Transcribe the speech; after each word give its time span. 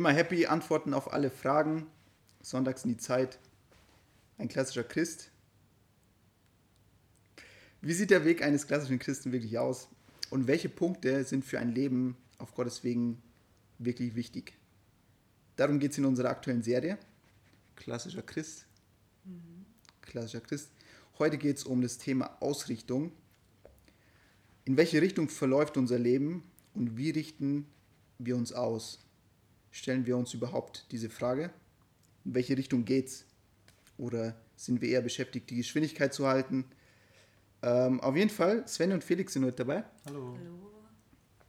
immer 0.00 0.12
happy, 0.12 0.46
Antworten 0.46 0.94
auf 0.94 1.12
alle 1.12 1.30
Fragen. 1.30 1.86
Sonntags 2.40 2.84
in 2.84 2.92
die 2.92 2.96
Zeit. 2.96 3.38
Ein 4.38 4.48
klassischer 4.48 4.82
Christ. 4.82 5.30
Wie 7.82 7.92
sieht 7.92 8.08
der 8.10 8.24
Weg 8.24 8.42
eines 8.42 8.66
klassischen 8.66 8.98
Christen 8.98 9.30
wirklich 9.30 9.58
aus? 9.58 9.88
Und 10.30 10.46
welche 10.46 10.70
Punkte 10.70 11.22
sind 11.24 11.44
für 11.44 11.58
ein 11.58 11.74
Leben 11.74 12.16
auf 12.38 12.54
Gottes 12.54 12.82
Wegen 12.82 13.20
wirklich 13.78 14.14
wichtig? 14.14 14.54
Darum 15.56 15.78
geht 15.78 15.92
es 15.92 15.98
in 15.98 16.06
unserer 16.06 16.30
aktuellen 16.30 16.62
Serie. 16.62 16.96
Klassischer 17.76 18.22
Christ. 18.22 18.64
Klassischer 20.00 20.40
Christ. 20.40 20.70
Heute 21.18 21.36
geht 21.36 21.58
es 21.58 21.64
um 21.64 21.82
das 21.82 21.98
Thema 21.98 22.38
Ausrichtung. 22.40 23.12
In 24.64 24.78
welche 24.78 25.02
Richtung 25.02 25.28
verläuft 25.28 25.76
unser 25.76 25.98
Leben 25.98 26.42
und 26.72 26.96
wie 26.96 27.10
richten 27.10 27.66
wir 28.18 28.38
uns 28.38 28.54
aus? 28.54 28.98
Stellen 29.70 30.06
wir 30.06 30.16
uns 30.16 30.34
überhaupt 30.34 30.86
diese 30.90 31.10
Frage? 31.10 31.50
In 32.24 32.34
welche 32.34 32.56
Richtung 32.56 32.84
geht's? 32.84 33.24
Oder 33.96 34.34
sind 34.56 34.80
wir 34.80 34.88
eher 34.88 35.02
beschäftigt, 35.02 35.50
die 35.50 35.56
Geschwindigkeit 35.56 36.12
zu 36.12 36.26
halten? 36.26 36.64
Ähm, 37.62 38.00
auf 38.00 38.16
jeden 38.16 38.30
Fall, 38.30 38.66
Sven 38.66 38.92
und 38.92 39.04
Felix 39.04 39.34
sind 39.34 39.44
heute 39.44 39.64
dabei. 39.64 39.84
Hallo. 40.06 40.36
Hallo. 40.38 40.70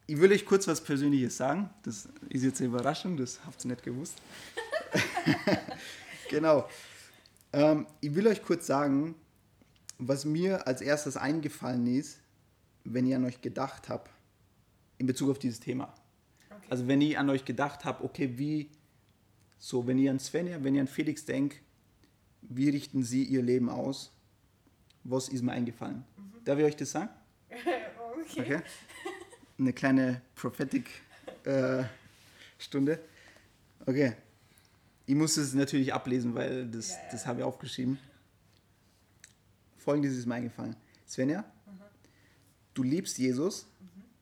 Ich 0.07 0.19
will 0.19 0.31
euch 0.31 0.45
kurz 0.45 0.67
was 0.67 0.81
Persönliches 0.81 1.37
sagen. 1.37 1.69
Das 1.83 2.09
ist 2.29 2.43
jetzt 2.43 2.59
eine 2.59 2.67
Überraschung, 2.67 3.15
das 3.15 3.39
habt 3.45 3.63
ihr 3.63 3.69
nicht 3.69 3.83
gewusst. 3.83 4.15
genau. 6.29 6.67
Ähm, 7.53 7.87
ich 8.01 8.13
will 8.13 8.27
euch 8.27 8.43
kurz 8.43 8.67
sagen, 8.67 9.15
was 9.97 10.25
mir 10.25 10.67
als 10.67 10.81
erstes 10.81 11.15
eingefallen 11.15 11.87
ist, 11.87 12.19
wenn 12.83 13.07
ich 13.07 13.15
an 13.15 13.23
euch 13.23 13.41
gedacht 13.41 13.87
habe, 13.87 14.09
in 14.97 15.07
Bezug 15.07 15.29
auf 15.29 15.39
dieses 15.39 15.59
Thema. 15.59 15.93
Also 16.71 16.87
wenn 16.87 17.01
ich 17.01 17.17
an 17.17 17.29
euch 17.29 17.43
gedacht 17.43 17.83
habe, 17.83 18.01
okay, 18.01 18.37
wie, 18.37 18.69
so 19.59 19.87
wenn 19.87 19.97
ihr 19.99 20.09
an 20.09 20.19
Svenja, 20.19 20.63
wenn 20.63 20.73
ihr 20.73 20.79
an 20.79 20.87
Felix 20.87 21.25
denkt, 21.25 21.57
wie 22.43 22.69
richten 22.69 23.03
sie 23.03 23.25
ihr 23.25 23.41
Leben 23.41 23.67
aus? 23.67 24.13
Was 25.03 25.27
ist 25.27 25.41
mir 25.41 25.51
eingefallen? 25.51 26.05
Darf 26.45 26.57
ich 26.59 26.63
euch 26.63 26.77
das 26.77 26.91
sagen? 26.91 27.09
okay. 28.21 28.41
Okay. 28.41 28.61
Eine 29.59 29.73
kleine 29.73 30.21
Prophetic 30.33 30.89
äh, 31.43 31.83
Stunde. 32.57 33.01
Okay. 33.85 34.13
Ich 35.07 35.15
muss 35.15 35.35
es 35.35 35.53
natürlich 35.53 35.93
ablesen, 35.93 36.33
weil 36.35 36.67
das, 36.69 36.91
Ja, 36.91 36.95
ja. 36.95 37.01
das 37.11 37.25
habe 37.25 37.39
ich 37.39 37.43
aufgeschrieben. 37.43 37.99
Folgendes 39.75 40.15
ist 40.15 40.25
mir 40.25 40.35
eingefallen. 40.35 40.77
Svenja, 41.05 41.43
du 42.73 42.83
liebst 42.83 43.17
Jesus 43.17 43.67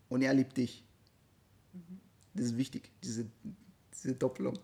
und 0.10 0.24
er 0.24 0.34
liebt 0.34 0.58
dich. 0.58 0.84
Das 2.40 2.52
ist 2.52 2.58
wichtig, 2.58 2.90
diese, 3.04 3.26
diese 3.94 4.16
Doppelung. 4.16 4.58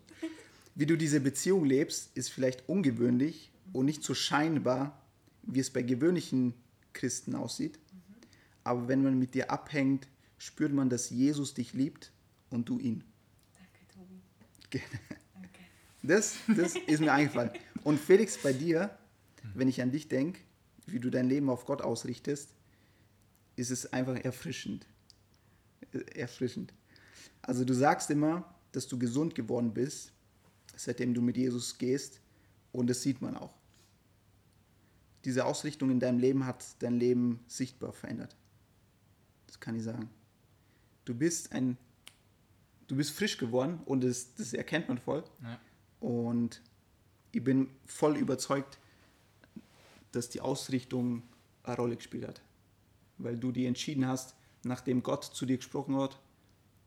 Wie 0.74 0.86
du 0.86 0.96
diese 0.96 1.20
Beziehung 1.20 1.66
lebst, 1.66 2.10
ist 2.16 2.30
vielleicht 2.30 2.66
ungewöhnlich 2.70 3.52
und 3.74 3.84
nicht 3.84 4.02
so 4.02 4.14
scheinbar, 4.14 4.98
wie 5.42 5.60
es 5.60 5.68
bei 5.68 5.82
gewöhnlichen 5.82 6.54
Christen 6.94 7.34
aussieht. 7.34 7.78
Aber 8.64 8.88
wenn 8.88 9.02
man 9.02 9.18
mit 9.18 9.34
dir 9.34 9.50
abhängt, 9.50 10.08
spürt 10.38 10.72
man, 10.72 10.88
dass 10.88 11.10
Jesus 11.10 11.52
dich 11.52 11.74
liebt 11.74 12.12
und 12.48 12.70
du 12.70 12.78
ihn. 12.78 13.04
Danke, 13.52 13.86
Tobi. 13.92 14.22
Danke. 15.34 15.60
Das, 16.02 16.36
das 16.56 16.76
ist 16.76 17.00
mir 17.00 17.12
eingefallen. 17.12 17.50
Und 17.84 18.00
Felix, 18.00 18.38
bei 18.38 18.54
dir, 18.54 18.96
wenn 19.52 19.68
ich 19.68 19.82
an 19.82 19.92
dich 19.92 20.08
denke, 20.08 20.40
wie 20.86 20.98
du 20.98 21.10
dein 21.10 21.28
Leben 21.28 21.50
auf 21.50 21.66
Gott 21.66 21.82
ausrichtest, 21.82 22.54
ist 23.54 23.70
es 23.70 23.92
einfach 23.92 24.16
erfrischend. 24.16 24.86
Erfrischend. 26.14 26.72
Also 27.42 27.64
du 27.64 27.74
sagst 27.74 28.10
immer, 28.10 28.44
dass 28.72 28.86
du 28.86 28.98
gesund 28.98 29.34
geworden 29.34 29.72
bist, 29.72 30.12
seitdem 30.76 31.14
du 31.14 31.22
mit 31.22 31.36
Jesus 31.36 31.78
gehst. 31.78 32.20
Und 32.72 32.88
das 32.88 33.02
sieht 33.02 33.22
man 33.22 33.36
auch. 33.36 33.54
Diese 35.24 35.44
Ausrichtung 35.44 35.90
in 35.90 35.98
deinem 35.98 36.18
Leben 36.18 36.46
hat 36.46 36.64
dein 36.80 36.94
Leben 36.94 37.40
sichtbar 37.46 37.92
verändert. 37.92 38.36
Das 39.46 39.58
kann 39.58 39.74
ich 39.74 39.82
sagen. 39.82 40.10
Du 41.04 41.14
bist 41.14 41.52
ein, 41.52 41.76
du 42.86 42.96
bist 42.96 43.10
frisch 43.10 43.38
geworden 43.38 43.80
und 43.86 44.04
das, 44.04 44.34
das 44.34 44.52
erkennt 44.52 44.88
man 44.88 44.98
voll. 44.98 45.24
Ja. 45.42 45.60
Und 46.00 46.62
ich 47.32 47.42
bin 47.42 47.70
voll 47.86 48.16
überzeugt, 48.16 48.78
dass 50.12 50.28
die 50.28 50.40
Ausrichtung 50.40 51.22
eine 51.62 51.76
Rolle 51.76 51.96
gespielt 51.96 52.28
hat. 52.28 52.42
Weil 53.18 53.38
du 53.38 53.52
die 53.52 53.66
entschieden 53.66 54.06
hast, 54.06 54.34
nachdem 54.62 55.02
Gott 55.02 55.24
zu 55.24 55.46
dir 55.46 55.56
gesprochen 55.56 55.96
hat, 55.96 56.20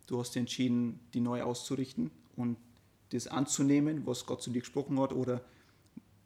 du 0.09 0.19
hast 0.19 0.35
entschieden, 0.35 0.99
die 1.13 1.19
neu 1.19 1.43
auszurichten 1.43 2.09
und 2.35 2.57
das 3.11 3.27
anzunehmen, 3.27 4.05
was 4.05 4.25
Gott 4.25 4.41
zu 4.41 4.49
dir 4.49 4.61
gesprochen 4.61 4.99
hat 4.99 5.13
oder 5.13 5.41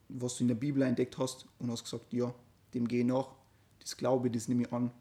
was 0.09 0.37
du 0.37 0.43
in 0.43 0.47
der 0.47 0.55
Bibel 0.55 0.81
entdeckt 0.83 1.17
hast 1.17 1.45
und 1.59 1.69
hast 1.69 1.83
gesagt, 1.83 2.13
ja, 2.13 2.33
dem 2.73 2.87
gehe 2.87 3.01
ich 3.01 3.05
nach, 3.05 3.29
das 3.79 3.97
glaube 3.97 4.27
ich, 4.27 4.33
das 4.33 4.47
nehme 4.47 4.63
ich 4.63 4.71
an. 4.71 4.91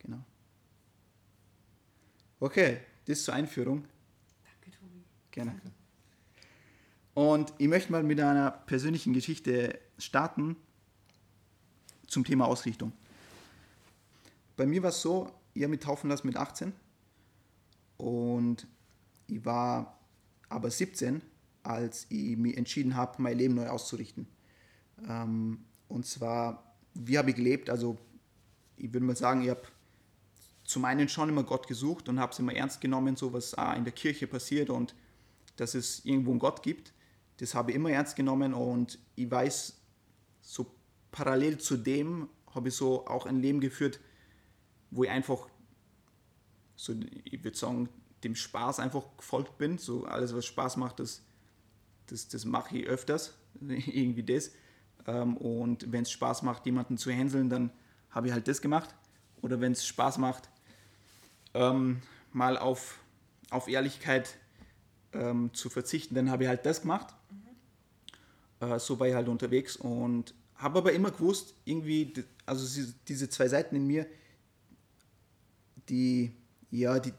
Genau. 0.00 0.22
Okay, 2.40 2.78
das 3.06 3.24
zur 3.24 3.34
Einführung. 3.34 3.84
Danke, 4.42 4.78
Tobi. 4.78 5.02
Gerne. 5.30 5.60
Und 7.14 7.52
ich 7.58 7.68
möchte 7.68 7.90
mal 7.90 8.02
mit 8.02 8.20
einer 8.20 8.50
persönlichen 8.50 9.12
Geschichte 9.12 9.78
starten 9.98 10.56
zum 12.06 12.24
Thema 12.24 12.46
Ausrichtung. 12.46 12.92
Bei 14.56 14.66
mir 14.66 14.82
war 14.82 14.90
es 14.90 15.00
so, 15.00 15.32
ich 15.54 15.62
habe 15.62 15.70
mich 15.70 15.80
taufen 15.80 16.10
lassen 16.10 16.26
mit 16.26 16.36
18 16.36 16.72
und 17.98 18.66
ich 19.26 19.44
war 19.44 19.98
aber 20.48 20.70
17, 20.70 21.20
als 21.62 22.06
ich 22.08 22.36
mich 22.36 22.56
entschieden 22.56 22.96
habe, 22.96 23.20
mein 23.20 23.36
Leben 23.36 23.54
neu 23.54 23.68
auszurichten. 23.68 24.26
Ähm, 25.06 25.64
und 25.88 26.06
zwar, 26.06 26.74
wie 26.94 27.18
habe 27.18 27.30
ich 27.30 27.36
gelebt? 27.36 27.68
Also 27.68 27.98
ich 28.76 28.92
würde 28.92 29.04
mal 29.04 29.16
sagen, 29.16 29.42
ich 29.42 29.50
habe 29.50 29.62
zum 30.64 30.84
einen 30.84 31.08
schon 31.08 31.28
immer 31.28 31.42
Gott 31.42 31.66
gesucht 31.66 32.08
und 32.08 32.20
habe 32.20 32.32
es 32.32 32.38
immer 32.38 32.54
ernst 32.54 32.80
genommen, 32.80 33.16
so 33.16 33.32
was 33.32 33.54
auch 33.54 33.74
in 33.74 33.84
der 33.84 33.92
Kirche 33.92 34.26
passiert 34.26 34.70
und 34.70 34.94
dass 35.56 35.74
es 35.74 36.04
irgendwo 36.04 36.30
einen 36.30 36.40
Gott 36.40 36.62
gibt. 36.62 36.92
Das 37.38 37.54
habe 37.54 37.70
ich 37.70 37.76
immer 37.76 37.90
ernst 37.90 38.16
genommen 38.16 38.54
und 38.54 38.98
ich 39.16 39.30
weiß, 39.30 39.80
so 40.40 40.74
parallel 41.10 41.58
zu 41.58 41.76
dem 41.76 42.28
habe 42.54 42.68
ich 42.68 42.74
so 42.74 43.06
auch 43.06 43.26
ein 43.26 43.40
Leben 43.40 43.60
geführt, 43.60 44.00
wo 44.90 45.04
ich 45.04 45.10
einfach, 45.10 45.48
so 46.78 46.94
ich 47.24 47.42
würde 47.42 47.56
sagen, 47.56 47.88
dem 48.22 48.36
Spaß 48.36 48.78
einfach 48.78 49.04
gefolgt 49.16 49.58
bin. 49.58 49.78
So 49.78 50.04
alles, 50.04 50.34
was 50.34 50.46
Spaß 50.46 50.76
macht, 50.76 51.00
das, 51.00 51.22
das, 52.06 52.28
das 52.28 52.44
mache 52.44 52.78
ich 52.78 52.86
öfters, 52.86 53.34
irgendwie 53.60 54.22
das. 54.22 54.52
Ähm, 55.06 55.36
Und 55.36 55.90
wenn 55.90 56.02
es 56.02 56.10
Spaß 56.12 56.42
macht, 56.42 56.64
jemanden 56.66 56.96
zu 56.96 57.10
hänseln, 57.10 57.50
dann 57.50 57.70
habe 58.10 58.28
ich 58.28 58.32
halt 58.32 58.46
das 58.46 58.62
gemacht. 58.62 58.94
Oder 59.42 59.60
wenn 59.60 59.72
es 59.72 59.84
Spaß 59.86 60.18
macht, 60.18 60.48
ähm, 61.54 62.00
mal 62.32 62.56
auf, 62.56 63.00
auf 63.50 63.66
Ehrlichkeit 63.66 64.36
ähm, 65.12 65.50
zu 65.54 65.70
verzichten, 65.70 66.14
dann 66.14 66.30
habe 66.30 66.44
ich 66.44 66.48
halt 66.48 66.64
das 66.64 66.82
gemacht. 66.82 67.12
Äh, 68.60 68.78
so 68.78 69.00
war 69.00 69.08
ich 69.08 69.14
halt 69.14 69.28
unterwegs 69.28 69.76
und 69.76 70.32
habe 70.54 70.78
aber 70.78 70.92
immer 70.92 71.10
gewusst, 71.10 71.54
irgendwie, 71.64 72.12
also 72.46 72.82
diese 73.08 73.28
zwei 73.28 73.48
Seiten 73.48 73.74
in 73.74 73.86
mir, 73.86 74.06
die, 75.88 76.32
ja, 76.70 76.98
die, 76.98 77.12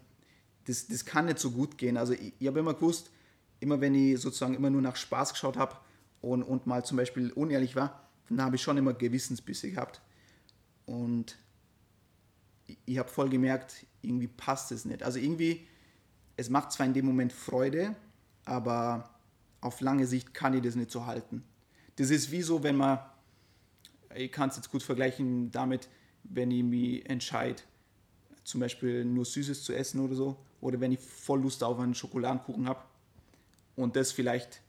das, 0.66 0.88
das 0.88 1.06
kann 1.06 1.26
nicht 1.26 1.40
so 1.40 1.52
gut 1.52 1.78
gehen. 1.78 1.98
Also 1.98 2.14
ich, 2.14 2.34
ich 2.40 2.48
habe 2.48 2.60
immer 2.60 2.74
gewusst, 2.74 3.12
immer 3.60 3.82
wenn 3.82 3.96
ich 3.96 4.20
sozusagen 4.20 4.54
immer 4.54 4.70
nur 4.70 4.82
nach 4.82 4.96
Spaß 4.96 5.34
geschaut 5.34 5.58
habe 5.58 5.76
und, 6.22 6.44
und 6.44 6.68
mal 6.68 6.84
zum 6.86 6.98
Beispiel 6.98 7.32
unehrlich 7.32 7.76
war, 7.76 8.08
dann 8.30 8.42
habe 8.42 8.56
ich 8.56 8.62
schon 8.62 8.78
immer 8.78 8.94
Gewissensbisse 8.94 9.72
gehabt. 9.72 10.02
Und 10.86 11.38
ich, 12.68 12.78
ich 12.86 12.98
habe 12.98 13.10
voll 13.10 13.30
gemerkt, 13.30 13.86
irgendwie 14.02 14.28
passt 14.28 14.72
es 14.72 14.86
nicht. 14.86 15.04
Also 15.04 15.20
irgendwie, 15.20 15.68
es 16.38 16.50
macht 16.50 16.72
zwar 16.72 16.86
in 16.86 16.94
dem 16.94 17.06
Moment 17.06 17.34
Freude, 17.34 17.96
aber 18.46 19.10
auf 19.62 19.82
lange 19.82 20.08
Sicht 20.08 20.34
kann 20.34 20.54
ich 20.54 20.62
das 20.62 20.76
nicht 20.76 20.92
so 20.92 21.06
halten. 21.06 21.44
Das 21.98 22.10
ist 22.10 22.32
wie 22.32 22.42
so, 22.42 22.64
wenn 22.64 22.78
man, 22.78 23.00
ich 24.16 24.32
kann 24.32 24.50
es 24.50 24.56
jetzt 24.56 24.72
gut 24.72 24.84
vergleichen 24.84 25.52
damit, 25.52 25.90
wenn 26.24 26.52
ich 26.52 26.64
mich 26.64 27.10
entscheide, 27.10 27.62
zum 28.44 28.62
Beispiel 28.62 29.06
nur 29.06 29.26
Süßes 29.26 29.64
zu 29.64 29.74
essen 29.74 30.00
oder 30.00 30.16
so, 30.16 30.38
oder 30.62 30.80
wenn 30.80 30.92
ich 30.92 31.00
voll 31.00 31.42
Lust 31.42 31.64
auf 31.64 31.80
einen 31.80 31.96
Schokoladenkuchen 31.96 32.68
habe 32.68 32.82
und 33.76 33.96
das 33.96 34.12
vielleicht 34.12 34.62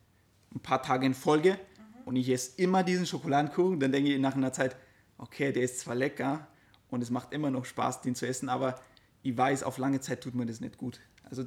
ein 0.55 0.61
paar 0.61 0.82
Tage 0.82 1.06
in 1.06 1.14
Folge 1.14 1.58
und 2.05 2.17
ich 2.17 2.28
esse 2.28 2.61
immer 2.61 2.82
diesen 2.82 3.06
Schokoladenkuchen, 3.06 3.81
dann 3.81 3.93
denke 3.93 4.12
ich 4.12 4.20
nach 4.20 4.34
einer 4.34 4.52
Zeit, 4.52 4.76
okay, 5.19 5.52
der 5.52 5.62
ist 5.62 5.81
zwar 5.81 5.94
lecker 5.94 6.46
und 6.90 7.02
es 7.02 7.11
macht 7.11 7.32
immer 7.32 7.50
noch 7.50 7.64
Spaß, 7.64 8.02
den 8.02 8.14
zu 8.14 8.26
essen, 8.26 8.49
aber 8.49 8.81
ich 9.22 9.37
weiß, 9.37 9.62
auf 9.62 9.78
lange 9.78 10.00
Zeit 10.00 10.22
tut 10.22 10.34
mir 10.34 10.46
das 10.46 10.61
nicht 10.61 10.78
gut. 10.78 11.00
Also 11.25 11.46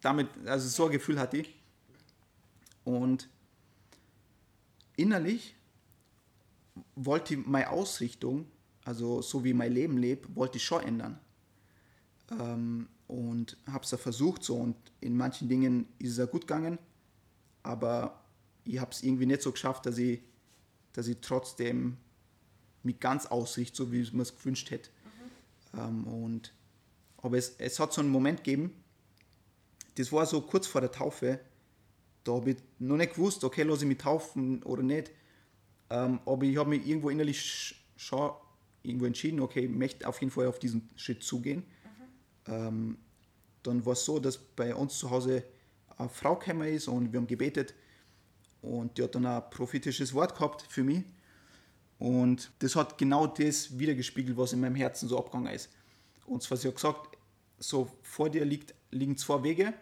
damit, 0.00 0.28
also 0.46 0.68
so 0.68 0.86
ein 0.86 0.92
Gefühl 0.92 1.18
hatte 1.18 1.38
ich. 1.38 1.54
Und 2.84 3.28
innerlich 4.96 5.56
wollte 6.94 7.34
ich 7.34 7.46
meine 7.46 7.70
Ausrichtung, 7.70 8.46
also 8.84 9.22
so 9.22 9.44
wie 9.44 9.54
mein 9.54 9.72
Leben 9.72 9.96
lebt, 9.96 10.34
wollte 10.36 10.58
ich 10.58 10.64
schon 10.64 10.82
ändern. 10.82 11.18
Ähm, 12.30 12.88
und 13.06 13.56
habe 13.70 13.84
es 13.84 13.90
ja 13.90 13.98
versucht 13.98 14.42
so 14.42 14.56
und 14.56 14.76
in 15.00 15.16
manchen 15.16 15.48
Dingen 15.48 15.86
ist 15.98 16.12
es 16.12 16.16
ja 16.16 16.24
gut 16.24 16.42
gegangen, 16.42 16.78
aber 17.62 18.24
ich 18.64 18.78
habe 18.78 18.92
es 18.92 19.02
irgendwie 19.02 19.26
nicht 19.26 19.42
so 19.42 19.52
geschafft, 19.52 19.84
dass 19.86 19.98
ich, 19.98 20.20
dass 20.94 21.06
ich 21.06 21.18
trotzdem 21.20 21.98
mich 22.82 22.98
ganz 22.98 23.26
ausrichte, 23.26 23.76
so 23.76 23.92
wie 23.92 24.00
ich 24.00 24.12
mir 24.12 24.22
es 24.22 24.34
gewünscht 24.36 24.70
hätte. 24.70 24.90
Ähm, 25.76 26.04
und, 26.04 26.54
aber 27.18 27.36
es, 27.36 27.56
es 27.58 27.78
hat 27.78 27.92
so 27.92 28.00
einen 28.00 28.10
Moment 28.10 28.42
gegeben, 28.42 28.72
das 29.96 30.10
war 30.10 30.24
so 30.26 30.40
kurz 30.40 30.66
vor 30.66 30.80
der 30.80 30.92
Taufe, 30.92 31.40
da 32.24 32.32
habe 32.32 32.52
ich 32.52 32.56
noch 32.78 32.96
nicht 32.96 33.14
gewusst, 33.14 33.44
okay, 33.44 33.62
lasse 33.64 33.84
ich 33.84 33.88
mich 33.88 33.98
taufen 33.98 34.62
oder 34.62 34.82
nicht. 34.82 35.10
Ähm, 35.90 36.20
aber 36.24 36.44
ich 36.44 36.56
habe 36.56 36.70
mich 36.70 36.86
irgendwo 36.86 37.10
innerlich 37.10 37.38
sch- 37.38 37.74
schon 37.96 38.32
irgendwo 38.82 39.04
entschieden, 39.04 39.40
okay, 39.40 39.66
ich 39.66 39.70
möchte 39.70 40.08
auf 40.08 40.20
jeden 40.20 40.30
Fall 40.30 40.46
auf 40.46 40.58
diesen 40.58 40.88
Schritt 40.96 41.22
zugehen. 41.22 41.64
Ähm, 42.46 42.98
dann 43.62 43.84
war 43.86 43.94
es 43.94 44.04
so, 44.04 44.18
dass 44.18 44.38
bei 44.38 44.74
uns 44.74 44.98
zu 44.98 45.10
Hause 45.10 45.44
eine 45.96 46.08
Frau 46.08 46.36
gekommen 46.36 46.68
ist 46.68 46.88
und 46.88 47.12
wir 47.12 47.20
haben 47.20 47.26
gebetet 47.26 47.74
und 48.62 48.96
die 48.98 49.02
hat 49.02 49.14
dann 49.14 49.26
ein 49.26 49.42
prophetisches 49.50 50.14
Wort 50.14 50.34
gehabt 50.34 50.62
für 50.68 50.84
mich. 50.84 51.04
Und 51.98 52.50
das 52.58 52.76
hat 52.76 52.98
genau 52.98 53.26
das 53.26 53.78
wiedergespiegelt, 53.78 54.36
was 54.36 54.52
in 54.52 54.60
meinem 54.60 54.74
Herzen 54.74 55.08
so 55.08 55.18
abgegangen 55.18 55.54
ist. 55.54 55.70
Und 56.26 56.42
zwar, 56.42 56.58
sie 56.58 56.68
hat 56.68 56.74
gesagt, 56.74 57.16
so 57.58 57.90
vor 58.02 58.30
dir 58.30 58.44
liegt, 58.44 58.74
liegen 58.90 59.16
zwei 59.16 59.42
Wege 59.42 59.74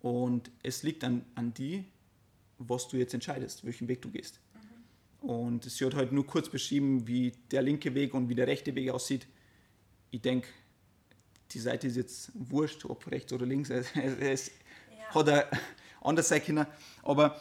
und 0.00 0.50
es 0.62 0.82
liegt 0.82 1.02
an, 1.04 1.24
an 1.34 1.52
die, 1.52 1.84
was 2.58 2.88
du 2.88 2.96
jetzt 2.96 3.12
entscheidest, 3.12 3.64
welchen 3.64 3.88
Weg 3.88 4.02
du 4.02 4.10
gehst. 4.10 4.40
Und 5.20 5.64
sie 5.64 5.84
hat 5.84 5.94
halt 5.94 6.12
nur 6.12 6.26
kurz 6.26 6.48
beschrieben, 6.48 7.06
wie 7.08 7.32
der 7.50 7.62
linke 7.62 7.94
Weg 7.94 8.14
und 8.14 8.28
wie 8.28 8.34
der 8.34 8.46
rechte 8.46 8.74
Weg 8.74 8.90
aussieht. 8.90 9.26
Ich 10.10 10.20
denke, 10.20 10.48
die 11.52 11.58
Seite 11.58 11.86
ist 11.86 11.96
jetzt 11.96 12.30
wurscht, 12.34 12.84
ob 12.84 13.06
rechts 13.10 13.32
oder 13.32 13.46
links. 13.46 13.70
Es, 13.70 13.86
es, 13.94 14.50
Ja. 14.98 15.14
hat 15.14 15.28
er 15.28 15.50
anders 16.00 16.28
sein 16.28 16.42
können. 16.44 16.66
Aber 17.02 17.40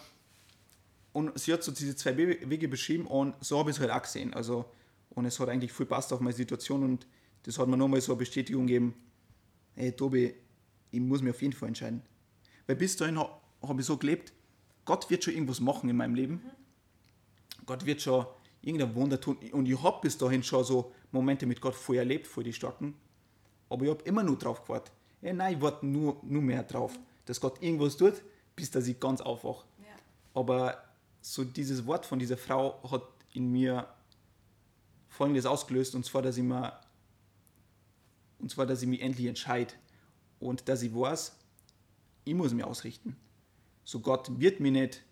und 1.13 1.37
sie 1.39 1.53
hat 1.53 1.63
so 1.63 1.71
diese 1.71 1.95
zwei 1.95 2.17
We- 2.17 2.49
Wege 2.49 2.67
beschrieben 2.67 3.07
und 3.07 3.35
so 3.43 3.57
habe 3.59 3.69
ich 3.71 3.77
es 3.77 3.79
halt 3.81 3.91
auch 3.91 4.01
gesehen. 4.01 4.33
Also, 4.33 4.65
und 5.11 5.25
es 5.25 5.39
hat 5.39 5.47
eigentlich 5.49 5.71
viel 5.71 5.85
passt 5.85 6.11
auf 6.11 6.19
meine 6.19 6.35
Situation 6.35 6.83
und 6.83 7.07
das 7.43 7.57
hat 7.57 7.67
mir 7.67 7.77
nochmal 7.77 8.01
so 8.01 8.11
eine 8.11 8.19
Bestätigung 8.19 8.67
gegeben, 8.67 8.93
hey 9.75 9.91
Tobi, 9.91 10.33
ich 10.91 10.99
muss 10.99 11.21
mich 11.21 11.33
auf 11.33 11.41
jeden 11.41 11.53
Fall 11.53 11.69
entscheiden. 11.69 12.01
Weil 12.67 12.75
bis 12.75 12.97
dahin 12.97 13.17
ha- 13.19 13.41
habe 13.61 13.79
ich 13.79 13.87
so 13.87 13.97
gelebt, 13.97 14.33
Gott 14.83 15.09
wird 15.09 15.23
schon 15.23 15.33
irgendwas 15.33 15.59
machen 15.61 15.89
in 15.89 15.95
meinem 15.95 16.15
Leben. 16.15 16.41
Gott 17.65 17.85
wird 17.85 18.01
schon 18.01 18.25
irgendein 18.61 18.93
Wunder 18.95 19.19
tun. 19.21 19.37
Und 19.51 19.67
ich 19.67 19.81
habe 19.81 19.99
bis 20.01 20.17
dahin 20.17 20.43
schon 20.43 20.63
so 20.63 20.91
Momente 21.11 21.45
mit 21.45 21.61
Gott 21.61 21.75
voll 21.75 21.95
erlebt, 21.97 22.27
voll 22.27 22.43
die 22.43 22.53
starken. 22.53 22.93
Aber 23.69 23.83
ich 23.85 23.91
habe 23.91 24.03
immer 24.03 24.23
nur 24.23 24.37
drauf 24.37 24.63
gewartet. 24.63 24.91
Ja, 25.21 25.33
nein, 25.33 25.55
ich 25.55 25.61
warte 25.61 25.85
nur, 25.85 26.17
nur 26.23 26.41
mehr 26.41 26.63
drauf, 26.63 26.97
dass 27.25 27.39
Gott 27.41 27.61
irgendwas 27.61 27.97
tut, 27.97 28.13
bis 28.55 28.69
dass 28.71 28.87
ich 28.87 28.99
ganz 28.99 29.21
aufwache. 29.21 29.65
Ja. 29.79 29.85
Aber 30.33 30.83
so 31.21 31.43
dieses 31.43 31.85
Wort 31.87 32.05
von 32.05 32.19
dieser 32.19 32.37
Frau 32.37 32.79
hat 32.91 33.03
in 33.33 33.51
mir 33.51 33.87
Folgendes 35.09 35.45
ausgelöst, 35.45 35.95
und 35.95 36.05
zwar, 36.05 36.21
dass 36.21 36.37
ich 36.37 36.43
mir, 36.43 36.73
und 38.39 38.51
zwar, 38.51 38.65
dass 38.65 38.81
ich 38.81 38.87
mich 38.87 39.01
endlich 39.01 39.27
entscheide 39.27 39.73
und 40.39 40.67
dass 40.69 40.81
ich 40.83 40.93
weiß, 40.93 41.35
ich 42.25 42.33
muss 42.33 42.53
mich 42.53 42.63
ausrichten. 42.65 43.15
So 43.83 43.99
Gott 43.99 44.39
wird 44.39 44.59
mich 44.59 44.71
nicht 44.71 45.03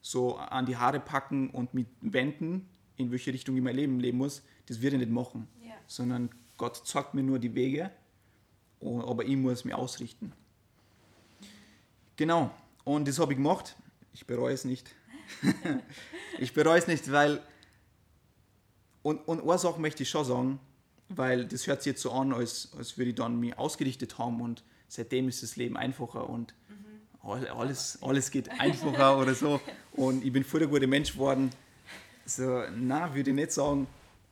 so 0.00 0.36
an 0.36 0.66
die 0.66 0.76
Haare 0.76 1.00
packen 1.00 1.50
und 1.50 1.74
mich 1.74 1.86
wenden, 2.00 2.68
in 2.96 3.10
welche 3.10 3.32
Richtung 3.32 3.56
ich 3.56 3.62
mein 3.62 3.76
Leben 3.76 3.98
leben 3.98 4.18
muss. 4.18 4.42
Das 4.66 4.80
wird 4.80 4.92
er 4.92 4.98
nicht 4.98 5.10
machen, 5.10 5.48
Ja. 5.66 5.74
sondern 5.86 6.30
Gott 6.56 6.86
zeigt 6.86 7.14
mir 7.14 7.22
nur 7.22 7.38
die 7.38 7.54
Wege, 7.54 7.90
aber 8.80 9.24
ich 9.24 9.36
muss 9.36 9.64
mich 9.64 9.74
ausrichten. 9.74 10.32
Genau, 12.16 12.50
und 12.84 13.06
das 13.08 13.18
habe 13.18 13.32
ich 13.32 13.36
gemacht. 13.36 13.76
Ich 14.14 14.26
bereue 14.26 14.54
es 14.54 14.64
nicht. 14.64 14.94
ich 16.38 16.54
bereue 16.54 16.78
es 16.78 16.86
nicht, 16.86 17.10
weil. 17.12 17.42
Und, 19.02 19.18
und 19.28 19.42
eine 19.48 19.58
Sache 19.58 19.80
möchte 19.80 20.02
ich 20.02 20.10
schon 20.10 20.24
sagen, 20.24 20.60
weil 21.08 21.46
das 21.46 21.66
hört 21.66 21.82
sich 21.82 21.92
jetzt 21.92 22.02
so 22.02 22.10
an, 22.12 22.32
als, 22.32 22.70
als 22.76 22.96
würde 22.98 23.10
ich 23.10 23.16
dann 23.16 23.38
mich 23.38 23.56
ausgerichtet 23.58 24.18
haben 24.18 24.40
und 24.40 24.64
seitdem 24.88 25.28
ist 25.28 25.42
das 25.42 25.56
Leben 25.56 25.76
einfacher 25.76 26.28
und 26.28 26.54
all- 27.22 27.46
alles, 27.48 27.98
alles 28.02 28.30
geht 28.30 28.48
einfacher 28.60 29.18
oder 29.18 29.34
so. 29.34 29.60
Und 29.92 30.24
ich 30.24 30.32
bin 30.32 30.42
voll 30.42 30.60
der 30.60 30.68
gute 30.68 30.86
Mensch 30.86 31.12
geworden. 31.12 31.50
So, 32.24 32.62
na, 32.74 33.14
würde 33.14 33.30
ich 33.30 33.36
nicht 33.36 33.52
sagen. 33.52 33.86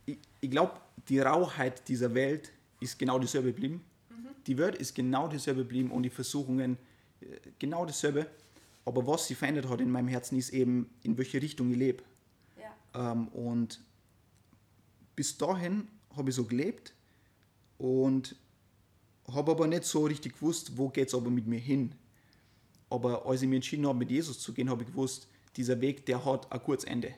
Ich, 0.06 0.18
ich 0.40 0.50
glaube, 0.50 0.72
die 1.08 1.20
Rauheit 1.20 1.88
dieser 1.88 2.14
Welt 2.14 2.52
ist 2.80 2.98
genau 2.98 3.18
dieselbe 3.18 3.52
geblieben. 3.52 3.84
Die 4.46 4.58
Welt 4.58 4.76
ist 4.76 4.94
genau 4.94 5.28
dieselbe 5.28 5.62
geblieben 5.62 5.90
und 5.90 6.02
die 6.02 6.10
Versuchungen 6.10 6.76
äh, 7.20 7.26
genau 7.58 7.86
dasselbe. 7.86 8.26
Aber 8.84 9.06
was 9.06 9.26
sie 9.26 9.34
verändert 9.34 9.68
hat 9.68 9.80
in 9.80 9.90
meinem 9.90 10.08
Herzen 10.08 10.36
ist 10.36 10.50
eben, 10.50 10.90
in 11.02 11.16
welche 11.16 11.40
Richtung 11.40 11.70
ich 11.70 11.78
lebe. 11.78 12.02
Ja. 12.60 13.12
Ähm, 13.12 13.28
und 13.28 13.80
bis 15.16 15.36
dahin 15.38 15.88
habe 16.16 16.30
ich 16.30 16.36
so 16.36 16.44
gelebt 16.44 16.92
und 17.78 18.36
habe 19.32 19.52
aber 19.52 19.66
nicht 19.66 19.84
so 19.84 20.04
richtig 20.04 20.34
gewusst, 20.34 20.76
wo 20.76 20.88
geht 20.88 21.08
es 21.08 21.14
aber 21.14 21.30
mit 21.30 21.46
mir 21.46 21.58
hin. 21.58 21.94
Aber 22.90 23.24
als 23.26 23.42
ich 23.42 23.48
mich 23.48 23.56
entschieden 23.56 23.86
habe, 23.86 23.98
mit 23.98 24.10
Jesus 24.10 24.38
zu 24.38 24.52
gehen, 24.52 24.68
habe 24.68 24.82
ich 24.82 24.88
gewusst, 24.88 25.28
dieser 25.56 25.80
Weg, 25.80 26.04
der 26.06 26.24
hat 26.24 26.50
ein 26.52 26.62
kurzes 26.62 26.88
Ende. 26.88 27.14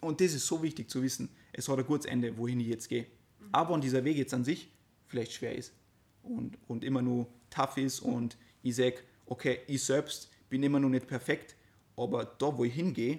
Und 0.00 0.20
das 0.20 0.32
ist 0.32 0.46
so 0.46 0.62
wichtig 0.62 0.90
zu 0.90 1.02
wissen. 1.02 1.28
Es 1.52 1.68
hat 1.68 1.78
ein 1.78 1.86
kurzes 1.86 2.10
Ende, 2.10 2.36
wohin 2.36 2.60
ich 2.60 2.68
jetzt 2.68 2.88
gehe. 2.88 3.06
Aber 3.50 3.74
wenn 3.74 3.80
dieser 3.80 4.04
Weg 4.04 4.16
jetzt 4.16 4.32
an 4.34 4.44
sich 4.44 4.70
vielleicht 5.06 5.32
schwer 5.32 5.54
ist 5.54 5.74
und, 6.22 6.58
und 6.68 6.84
immer 6.84 7.02
nur 7.02 7.26
tough 7.50 7.76
ist 7.76 8.00
und 8.00 8.38
ich 8.62 8.76
sage, 8.76 8.96
okay, 9.26 9.60
ich 9.66 9.84
selbst 9.84 10.30
bin 10.48 10.62
immer 10.62 10.80
noch 10.80 10.88
nicht 10.88 11.06
perfekt, 11.06 11.56
aber 11.96 12.24
da, 12.24 12.56
wo 12.56 12.64
ich 12.64 12.74
hingehe, 12.74 13.18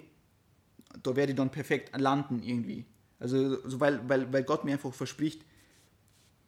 da 1.02 1.14
werde 1.14 1.32
ich 1.32 1.36
dann 1.36 1.50
perfekt 1.50 1.96
landen 1.96 2.42
irgendwie. 2.42 2.84
Also, 3.18 3.68
so 3.68 3.80
weil, 3.80 4.06
weil, 4.08 4.32
weil 4.32 4.42
Gott 4.42 4.64
mir 4.64 4.72
einfach 4.72 4.92
verspricht, 4.92 5.44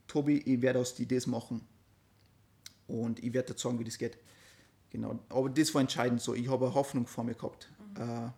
Tobi, 0.07 0.39
ich 0.39 0.63
werde 0.63 0.81
aus 0.81 0.95
dir 0.95 1.07
das 1.07 1.27
machen. 1.27 1.67
Und 2.87 3.23
ich 3.23 3.33
werde 3.33 3.53
dir 3.53 3.59
sagen, 3.59 3.79
wie 3.79 3.85
das 3.85 3.99
geht. 3.99 4.19
Genau. 4.91 5.19
Aber 5.29 5.51
das 5.51 5.75
war 5.75 5.81
entscheidend 5.81 6.21
so. 6.21 6.35
Ich 6.35 6.49
habe 6.49 6.67
eine 6.67 6.75
Hoffnung 6.75 7.07
vor 7.07 7.25
mir 7.25 7.35
gehabt. 7.35 7.71
Äh, 7.99 8.29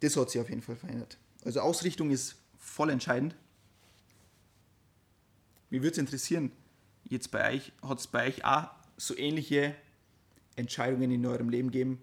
das 0.00 0.16
hat 0.16 0.30
sich 0.30 0.40
auf 0.40 0.48
jeden 0.48 0.62
Fall 0.62 0.76
verändert. 0.76 1.18
Also 1.44 1.60
Ausrichtung 1.60 2.10
ist 2.10 2.36
voll 2.58 2.90
entscheidend. 2.90 3.34
Mich 5.70 5.82
würde 5.82 5.92
es 5.92 5.98
interessieren, 5.98 6.52
jetzt 7.04 7.30
bei 7.30 7.54
euch, 7.54 7.72
hat 7.82 7.98
es 7.98 8.06
bei 8.06 8.28
euch 8.28 8.44
auch 8.44 8.68
so 8.96 9.16
ähnliche 9.16 9.74
Entscheidungen 10.56 11.10
in 11.10 11.24
eurem 11.24 11.48
Leben 11.48 11.70
gegeben? 11.70 12.00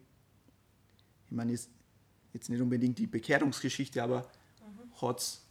Ich 1.25 1.31
meine, 1.31 1.51
jetzt, 1.51 1.69
jetzt 2.33 2.49
nicht 2.49 2.61
unbedingt 2.61 2.97
die 2.97 3.07
Bekehrungsgeschichte, 3.07 4.01
aber 4.01 4.29
hat 5.01 5.19
es 5.19 5.43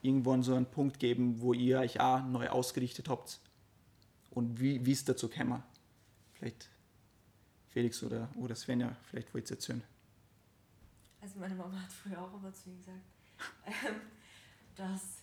irgendwann 0.00 0.42
so 0.42 0.54
einen 0.54 0.66
Punkt 0.66 0.98
gegeben, 0.98 1.40
wo 1.40 1.52
ihr 1.52 1.78
euch 1.78 2.00
auch 2.00 2.24
neu 2.24 2.48
ausgerichtet 2.48 3.08
habt? 3.08 3.40
Und 4.30 4.60
wie, 4.60 4.84
wie 4.84 4.92
ist 4.92 5.08
dazu 5.08 5.28
gekommen? 5.28 5.62
Vielleicht 6.32 6.68
Felix 7.68 8.02
oder, 8.02 8.28
oder 8.36 8.54
Svenja, 8.54 8.96
vielleicht 9.10 9.32
wollt 9.32 9.50
ihr 9.50 9.56
erzählen. 9.56 9.82
Also 11.22 11.38
meine 11.38 11.54
Mama 11.54 11.80
hat 11.80 11.92
früher 11.92 12.20
auch 12.20 12.34
immer 12.34 12.52
zu 12.52 12.68
mir 12.68 12.76
gesagt, 12.78 12.98
ähm, 13.64 14.00
dass, 14.74 15.22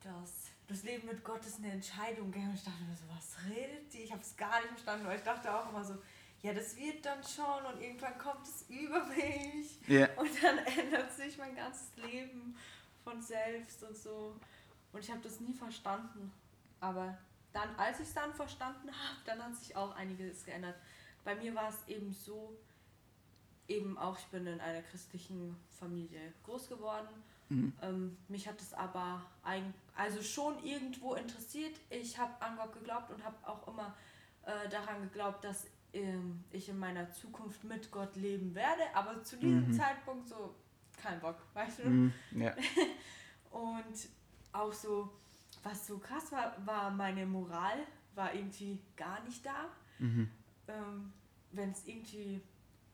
dass 0.00 0.50
das 0.66 0.82
Leben 0.82 1.06
mit 1.06 1.22
Gott 1.22 1.46
ist 1.46 1.58
eine 1.58 1.70
Entscheidung. 1.70 2.32
Gell? 2.32 2.42
Und 2.42 2.54
ich 2.54 2.64
dachte 2.64 2.82
mir 2.82 2.96
so, 2.96 3.04
was 3.08 3.36
redet 3.48 3.92
die? 3.92 4.02
Ich 4.02 4.10
habe 4.10 4.22
es 4.22 4.36
gar 4.36 4.60
nicht 4.60 4.70
verstanden, 4.70 5.06
weil 5.06 5.18
ich 5.18 5.24
dachte 5.24 5.54
auch 5.54 5.70
immer 5.70 5.84
so, 5.84 5.94
ja, 6.42 6.52
das 6.52 6.76
wird 6.76 7.04
dann 7.06 7.22
schon 7.22 7.64
und 7.64 7.80
irgendwann 7.80 8.18
kommt 8.18 8.46
es 8.46 8.62
über 8.68 9.04
mich. 9.06 9.80
Ja. 9.86 10.08
Und 10.16 10.30
dann 10.42 10.58
ändert 10.78 11.12
sich 11.12 11.38
mein 11.38 11.54
ganzes 11.54 11.96
Leben 11.96 12.56
von 13.04 13.22
selbst 13.22 13.84
und 13.84 13.96
so. 13.96 14.34
Und 14.92 15.00
ich 15.00 15.10
habe 15.10 15.20
das 15.20 15.38
nie 15.38 15.54
verstanden. 15.54 16.32
Aber 16.80 17.16
dann, 17.52 17.74
als 17.76 18.00
ich 18.00 18.08
es 18.08 18.14
dann 18.14 18.34
verstanden 18.34 18.88
habe, 18.88 19.18
dann 19.24 19.42
hat 19.42 19.54
sich 19.54 19.76
auch 19.76 19.94
einiges 19.94 20.44
geändert. 20.44 20.74
Bei 21.24 21.36
mir 21.36 21.54
war 21.54 21.68
es 21.68 21.86
eben 21.88 22.12
so, 22.12 22.56
eben 23.68 23.98
auch, 23.98 24.18
ich 24.18 24.26
bin 24.26 24.46
in 24.46 24.60
einer 24.60 24.82
christlichen 24.82 25.56
Familie 25.78 26.32
groß 26.44 26.68
geworden. 26.68 27.08
Mhm. 27.48 27.72
Ähm, 27.82 28.16
mich 28.28 28.48
hat 28.48 28.60
es 28.60 28.72
aber 28.74 29.22
ein, 29.42 29.72
also 29.94 30.20
schon 30.22 30.62
irgendwo 30.64 31.14
interessiert. 31.14 31.74
Ich 31.90 32.18
habe 32.18 32.40
an 32.40 32.56
Gott 32.56 32.72
geglaubt 32.72 33.10
und 33.10 33.24
habe 33.24 33.36
auch 33.46 33.66
immer 33.68 33.94
äh, 34.44 34.68
daran 34.68 35.02
geglaubt, 35.02 35.44
dass 35.44 35.66
ähm, 35.92 36.42
ich 36.50 36.68
in 36.68 36.78
meiner 36.78 37.10
Zukunft 37.12 37.62
mit 37.64 37.90
Gott 37.90 38.16
leben 38.16 38.54
werde. 38.54 38.82
Aber 38.94 39.22
zu 39.22 39.36
diesem 39.36 39.68
Mhm. 39.68 39.72
Zeitpunkt 39.72 40.28
so 40.28 40.54
kein 41.00 41.20
Bock, 41.20 41.36
weißt 41.54 41.80
du? 41.80 41.88
Mhm. 41.88 42.12
Ja. 42.32 42.54
Und 43.50 44.08
auch 44.52 44.72
so, 44.72 45.10
was 45.62 45.86
so 45.86 45.98
krass 45.98 46.32
war, 46.32 46.54
war 46.66 46.90
meine 46.90 47.26
Moral 47.26 47.78
war 48.14 48.34
irgendwie 48.34 48.80
gar 48.96 49.22
nicht 49.24 49.44
da. 49.44 49.66
Mhm. 49.98 50.30
Ähm, 50.68 51.12
Wenn 51.52 51.70
es 51.70 51.86
irgendwie 51.86 52.40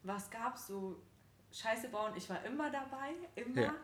was 0.02 0.30
gab, 0.30 0.58
so 0.58 1.00
Scheiße 1.52 1.88
bauen, 1.88 2.12
ich 2.16 2.28
war 2.30 2.42
immer 2.44 2.70
dabei, 2.70 3.12
immer. 3.34 3.62
Ja. 3.62 3.74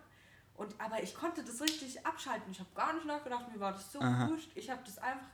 Und, 0.54 0.80
aber 0.80 1.02
ich 1.02 1.14
konnte 1.14 1.44
das 1.44 1.60
richtig 1.60 2.04
abschalten. 2.04 2.50
Ich 2.50 2.58
habe 2.58 2.70
gar 2.74 2.92
nicht 2.94 3.06
nachgedacht, 3.06 3.48
mir 3.52 3.60
war 3.60 3.72
das 3.72 3.92
so 3.92 4.00
Aha. 4.00 4.28
wurscht. 4.28 4.50
Ich 4.56 4.68
habe 4.70 4.82
das 4.84 4.98
einfach 4.98 5.28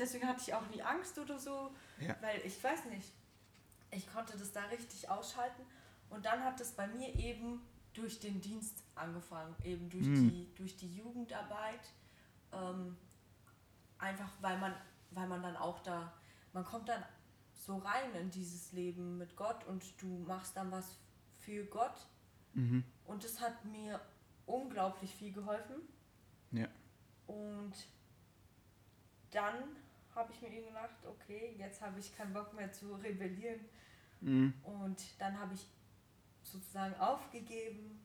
deswegen 0.00 0.26
hatte 0.26 0.40
ich 0.40 0.54
auch 0.54 0.66
nie 0.68 0.82
Angst 0.82 1.18
oder 1.18 1.38
so, 1.38 1.74
Ja. 1.98 2.16
weil 2.20 2.40
ich 2.44 2.62
weiß 2.62 2.86
nicht, 2.86 3.12
ich 3.90 4.10
konnte 4.10 4.36
das 4.38 4.52
da 4.52 4.64
richtig 4.64 5.08
ausschalten 5.08 5.62
und 6.08 6.24
dann 6.24 6.42
hat 6.42 6.60
es 6.60 6.72
bei 6.72 6.86
mir 6.86 7.14
eben 7.16 7.60
durch 7.92 8.20
den 8.20 8.40
Dienst 8.40 8.82
angefangen, 8.94 9.54
eben 9.64 9.90
durch, 9.90 10.06
Mhm. 10.06 10.30
die, 10.30 10.54
durch 10.54 10.76
die 10.76 10.94
Jugendarbeit, 10.96 11.80
ähm, 12.52 12.96
einfach 13.98 14.30
weil 14.40 14.58
man, 14.58 14.74
weil 15.10 15.26
man 15.26 15.42
dann 15.42 15.56
auch 15.56 15.80
da, 15.80 16.12
man 16.52 16.64
kommt 16.64 16.88
dann 16.88 17.04
so 17.70 17.78
rein 17.78 18.12
in 18.16 18.30
dieses 18.32 18.72
Leben 18.72 19.16
mit 19.16 19.36
Gott 19.36 19.64
und 19.68 19.84
du 20.02 20.08
machst 20.26 20.56
dann 20.56 20.72
was 20.72 20.98
für 21.38 21.64
Gott 21.66 22.06
Mhm. 22.52 22.82
und 23.04 23.22
das 23.22 23.40
hat 23.40 23.64
mir 23.64 24.00
unglaublich 24.44 25.14
viel 25.14 25.32
geholfen. 25.32 25.76
Ja. 26.50 26.66
Und 27.28 27.74
dann 29.30 29.54
habe 30.16 30.32
ich 30.32 30.42
mir 30.42 30.48
eben 30.50 30.66
gedacht, 30.66 30.96
okay, 31.06 31.54
jetzt 31.56 31.80
habe 31.80 32.00
ich 32.00 32.16
keinen 32.16 32.32
Bock 32.32 32.52
mehr 32.54 32.72
zu 32.72 32.92
rebellieren. 32.96 33.60
Mhm. 34.20 34.52
Und 34.64 35.00
dann 35.20 35.38
habe 35.38 35.54
ich 35.54 35.64
sozusagen 36.42 36.96
aufgegeben 36.96 38.00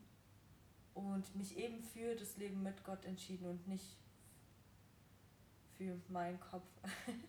und 0.94 1.36
mich 1.36 1.58
eben 1.58 1.82
für 1.82 2.14
das 2.16 2.38
Leben 2.38 2.62
mit 2.62 2.84
Gott 2.84 3.04
entschieden 3.06 3.48
und 3.48 3.68
nicht 3.68 3.98
für 5.76 6.00
meinen 6.10 6.40
Kopf. 6.40 6.68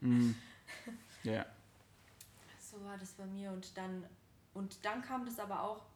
Mhm. 0.00 0.34
Ja. 1.22 1.46
So 2.76 2.85
war 2.85 2.99
das 2.99 3.12
bei 3.12 3.25
mir 3.26 3.52
und 3.52 3.76
dann 3.76 4.06
und 4.52 4.85
dann 4.85 5.02
kam 5.02 5.25
das 5.25 5.38
aber 5.38 5.62
auch 5.62 5.87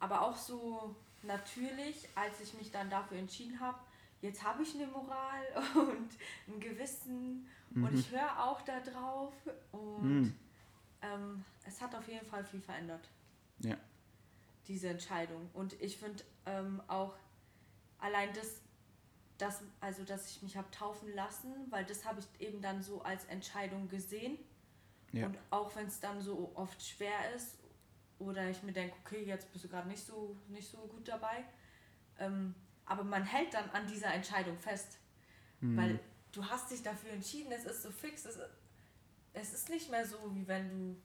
aber 0.00 0.22
auch 0.22 0.36
so 0.36 0.94
natürlich, 1.22 2.08
als 2.14 2.40
ich 2.40 2.54
mich 2.54 2.70
dann 2.70 2.90
dafür 2.90 3.18
entschieden 3.18 3.58
habe, 3.60 3.78
jetzt 4.20 4.42
habe 4.42 4.62
ich 4.62 4.74
eine 4.74 4.86
Moral 4.88 5.44
und 5.74 6.10
ein 6.48 6.60
Gewissen 6.60 7.48
und 7.74 7.92
Mhm. 7.92 7.98
ich 7.98 8.10
höre 8.10 8.44
auch 8.44 8.62
da 8.62 8.80
drauf 8.80 9.32
und 9.72 10.02
Mhm. 10.02 10.34
ähm, 11.02 11.44
es 11.64 11.80
hat 11.80 11.94
auf 11.94 12.08
jeden 12.08 12.26
Fall 12.26 12.44
viel 12.44 12.60
verändert. 12.60 13.08
Ja. 13.60 13.76
Diese 14.66 14.88
Entscheidung 14.88 15.48
und 15.54 15.72
ich 15.80 15.98
finde 15.98 16.24
ähm, 16.46 16.82
auch 16.88 17.14
allein 17.98 18.32
das 18.34 18.60
dass, 19.38 19.62
also 19.80 20.02
dass 20.02 20.30
ich 20.30 20.42
mich 20.42 20.56
habe 20.56 20.70
taufen 20.70 21.14
lassen, 21.14 21.52
weil 21.70 21.84
das 21.84 22.06
habe 22.06 22.20
ich 22.20 22.40
eben 22.40 22.62
dann 22.62 22.82
so 22.82 23.02
als 23.02 23.26
Entscheidung 23.26 23.88
gesehen. 23.88 24.38
Ja. 25.12 25.26
Und 25.26 25.38
auch 25.50 25.74
wenn 25.76 25.86
es 25.86 26.00
dann 26.00 26.20
so 26.20 26.50
oft 26.54 26.80
schwer 26.82 27.32
ist 27.34 27.58
oder 28.18 28.48
ich 28.50 28.62
mir 28.62 28.72
denke, 28.72 28.96
okay, 29.04 29.24
jetzt 29.24 29.50
bist 29.52 29.64
du 29.64 29.68
gerade 29.68 29.88
nicht 29.88 30.04
so, 30.04 30.36
nicht 30.48 30.70
so 30.70 30.78
gut 30.78 31.06
dabei, 31.08 31.44
ähm, 32.18 32.54
aber 32.84 33.04
man 33.04 33.24
hält 33.24 33.52
dann 33.54 33.68
an 33.70 33.86
dieser 33.86 34.12
Entscheidung 34.12 34.58
fest, 34.58 34.98
Mhm. 35.60 35.76
weil 35.76 36.00
du 36.32 36.44
hast 36.44 36.70
dich 36.70 36.82
dafür 36.82 37.10
entschieden, 37.12 37.50
es 37.52 37.64
ist 37.64 37.82
so 37.82 37.90
fix, 37.90 38.24
es, 38.26 38.38
es 39.32 39.54
ist 39.54 39.68
nicht 39.70 39.90
mehr 39.90 40.04
so, 40.06 40.18
wie 40.34 40.46
wenn 40.46 40.68
du 40.68 40.96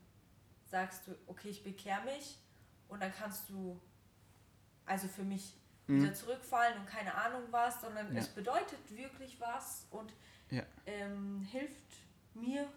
sagst, 0.69 1.07
du, 1.07 1.15
okay, 1.27 1.49
ich 1.49 1.63
bekehre 1.63 2.03
mich 2.03 2.37
und 2.89 3.01
dann 3.01 3.13
kannst 3.13 3.49
du, 3.49 3.79
also 4.85 5.07
für 5.07 5.23
mich, 5.23 5.55
Mhm. 5.87 6.03
wieder 6.03 6.13
zurückfallen 6.13 6.79
und 6.79 6.85
keine 6.85 7.13
Ahnung 7.15 7.43
was, 7.51 7.81
sondern 7.81 8.13
Ja. 8.13 8.21
es 8.21 8.27
bedeutet 8.29 8.79
wirklich 8.95 9.39
was 9.41 9.87
und 9.89 10.13
Ja. 10.49 10.63
ähm, 10.85 11.41
hilft 11.51 11.75
mir 12.33 12.67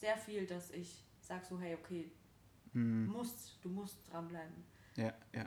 sehr 0.00 0.16
viel, 0.16 0.46
dass 0.46 0.70
ich 0.70 1.02
sage 1.20 1.44
so, 1.48 1.58
hey, 1.60 1.74
okay, 1.74 2.10
Mhm. 2.72 3.06
du 3.06 3.12
musst, 3.12 3.56
du 3.62 3.68
musst 3.68 3.96
dranbleiben. 4.10 4.54
Ja, 4.96 5.12
ja. 5.32 5.46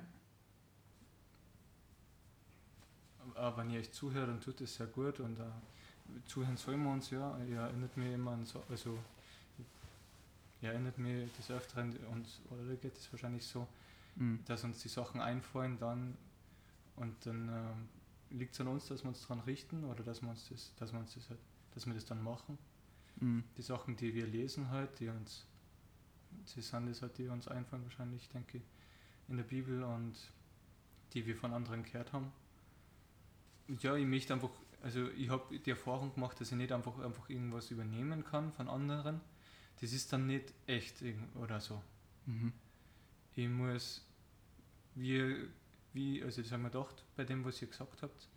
Aber 3.36 3.58
wenn 3.58 3.70
ihr 3.72 3.80
euch 3.80 3.92
zuhört, 3.92 4.28
dann 4.28 4.42
tut 4.42 4.60
es 4.62 4.76
sehr 4.76 4.88
gut 4.88 5.20
und 5.20 5.40
äh, 5.40 5.44
zuhören 6.28 6.58
sollen 6.58 6.84
wir 6.84 6.92
uns 6.92 7.10
ja. 7.10 7.38
Ihr 7.50 7.60
erinnert 7.60 7.96
mich 7.98 8.14
immer 8.14 8.32
an 8.32 8.46
so, 8.46 8.62
also 8.70 8.98
ihr 10.62 10.70
erinnert 10.72 10.98
mich 10.98 11.32
des 11.38 11.50
Öfteren 11.50 11.96
und 12.12 12.28
oder 12.50 12.76
geht 12.76 12.98
es 12.98 13.12
wahrscheinlich 13.12 13.46
so, 13.46 13.68
Mhm. 14.16 14.42
dass 14.46 14.64
uns 14.64 14.80
die 14.84 14.90
Sachen 14.90 15.22
einfallen 15.22 15.80
dann 15.80 16.16
und 16.98 17.16
dann 17.26 17.50
ähm, 17.50 18.38
liegt 18.38 18.54
es 18.54 18.62
an 18.62 18.68
uns, 18.68 18.86
dass 18.88 19.04
wir 19.04 19.08
uns 19.08 19.22
daran 19.22 19.40
richten 19.40 19.84
oder 19.86 20.04
dass 20.04 20.22
wir 20.22 20.30
uns 20.30 20.50
das, 20.50 20.72
dass 20.78 20.92
wir 20.94 21.00
uns 21.00 21.16
das 21.16 21.30
halt, 21.30 21.40
dass 21.74 21.88
wir 21.88 21.96
das 21.96 22.06
dann 22.06 22.22
machen. 22.22 22.60
Mhm. 23.24 23.46
Die 23.58 23.62
Sachen, 23.62 23.96
die 23.96 24.14
wir 24.14 24.28
lesen 24.28 24.70
halt, 24.70 25.00
die 25.00 25.08
uns, 25.08 25.46
die 26.56 26.62
sind 26.62 26.90
das 26.90 27.02
halt, 27.02 27.18
die 27.18 27.28
uns 27.30 27.48
einfallen 27.48 27.84
wahrscheinlich, 27.84 28.28
denke 28.30 28.58
ich, 28.58 28.64
in 29.30 29.38
der 29.38 29.46
Bibel 29.46 29.82
und 29.84 30.14
die 31.14 31.26
wir 31.26 31.36
von 31.38 31.54
anderen 31.54 31.84
gehört 31.84 32.12
haben. 32.12 32.34
Ja, 33.80 33.96
ich 33.96 34.06
möchte 34.06 34.34
einfach, 34.34 34.50
also 34.82 35.10
ich 35.12 35.30
habe 35.30 35.58
die 35.58 35.70
Erfahrung 35.70 36.14
gemacht, 36.14 36.42
dass 36.42 36.52
ich 36.52 36.58
nicht 36.58 36.74
einfach, 36.74 37.00
einfach 37.00 37.30
irgendwas 37.30 37.72
übernehmen 37.72 38.26
kann 38.26 38.52
von 38.52 38.68
anderen. 38.68 39.22
Das 39.80 39.94
ist 39.94 40.12
dann 40.12 40.28
nicht 40.28 40.54
echt 40.68 41.02
oder 41.36 41.62
so. 41.62 41.82
Mhm. 42.26 42.52
Ich 43.36 43.48
muss, 43.48 44.06
wie, 44.96 45.48
wie, 45.94 46.22
also 46.22 46.42
das 46.42 46.52
haben 46.52 46.64
wir 46.64 46.72
gedacht, 46.72 47.06
bei 47.16 47.24
dem, 47.24 47.46
was 47.46 47.62
ihr 47.62 47.70
gesagt 47.70 48.02
habt, 48.02 48.28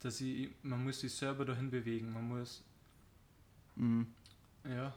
dass 0.00 0.20
ich, 0.20 0.50
man 0.62 0.82
muss 0.82 1.00
sich 1.00 1.14
selber 1.14 1.44
dahin 1.44 1.70
bewegen, 1.70 2.12
man 2.12 2.26
muss 2.26 2.64
Mhm. 3.76 4.06
ja. 4.68 4.92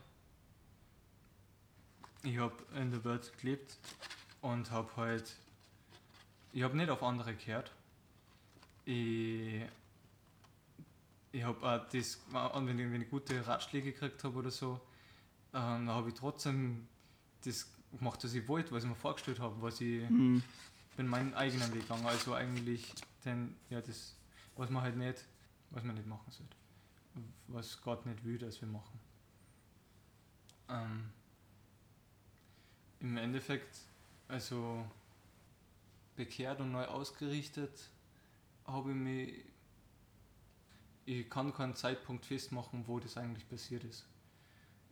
Ich 2.23 2.37
habe 2.37 2.55
in 2.75 2.91
der 2.91 3.03
Welt 3.05 3.31
gelebt 3.39 3.77
und 4.41 4.71
habe 4.71 4.89
halt. 4.97 5.35
Ich 6.51 6.63
habe 6.63 6.75
nicht 6.75 6.89
auf 6.89 7.01
andere 7.03 7.33
gehört. 7.35 7.71
Ich. 8.85 9.61
Ich 11.31 11.43
habe 11.43 11.61
auch 11.65 11.87
das, 11.89 12.19
wenn 12.31 12.79
ich, 12.79 12.91
wenn 12.91 13.01
ich 13.03 13.09
gute 13.09 13.45
Ratschläge 13.45 13.91
gekriegt 13.93 14.23
habe 14.23 14.39
oder 14.39 14.49
so, 14.51 14.81
ähm, 15.53 15.85
dann 15.85 15.89
habe 15.89 16.09
ich 16.09 16.15
trotzdem 16.15 16.87
das 17.45 17.67
gemacht, 17.97 18.23
was 18.23 18.33
ich 18.33 18.47
wollte, 18.47 18.71
was 18.71 18.83
ich 18.83 18.89
mir 18.89 18.95
vorgestellt 18.95 19.39
habe, 19.39 19.61
was 19.61 19.79
ich 19.79 20.09
Mhm. 20.09 20.41
bin 20.97 21.07
meinen 21.07 21.33
eigenen 21.35 21.71
Weg 21.73 21.81
gegangen. 21.83 22.05
Also 22.07 22.33
eigentlich 22.33 22.91
denn, 23.23 23.55
ja, 23.69 23.79
das, 23.79 24.15
was 24.55 24.69
man 24.71 24.81
halt 24.81 24.97
nicht, 24.97 25.23
was 25.69 25.83
man 25.83 25.95
nicht 25.95 26.07
machen 26.07 26.31
sollte. 26.31 26.55
Was 27.47 27.81
Gott 27.81 28.05
nicht 28.05 28.23
will, 28.23 28.37
dass 28.37 28.61
wir 28.61 28.67
machen. 28.67 28.99
Ähm, 30.69 31.09
Im 32.99 33.17
Endeffekt, 33.17 33.79
also 34.27 34.85
bekehrt 36.15 36.59
und 36.59 36.71
neu 36.71 36.85
ausgerichtet, 36.85 37.89
habe 38.65 38.91
ich 38.91 38.95
mich. 38.95 39.45
Ich 41.05 41.27
kann 41.27 41.51
keinen 41.53 41.75
Zeitpunkt 41.75 42.25
festmachen, 42.25 42.87
wo 42.87 42.99
das 42.99 43.17
eigentlich 43.17 43.49
passiert 43.49 43.83
ist. 43.83 44.05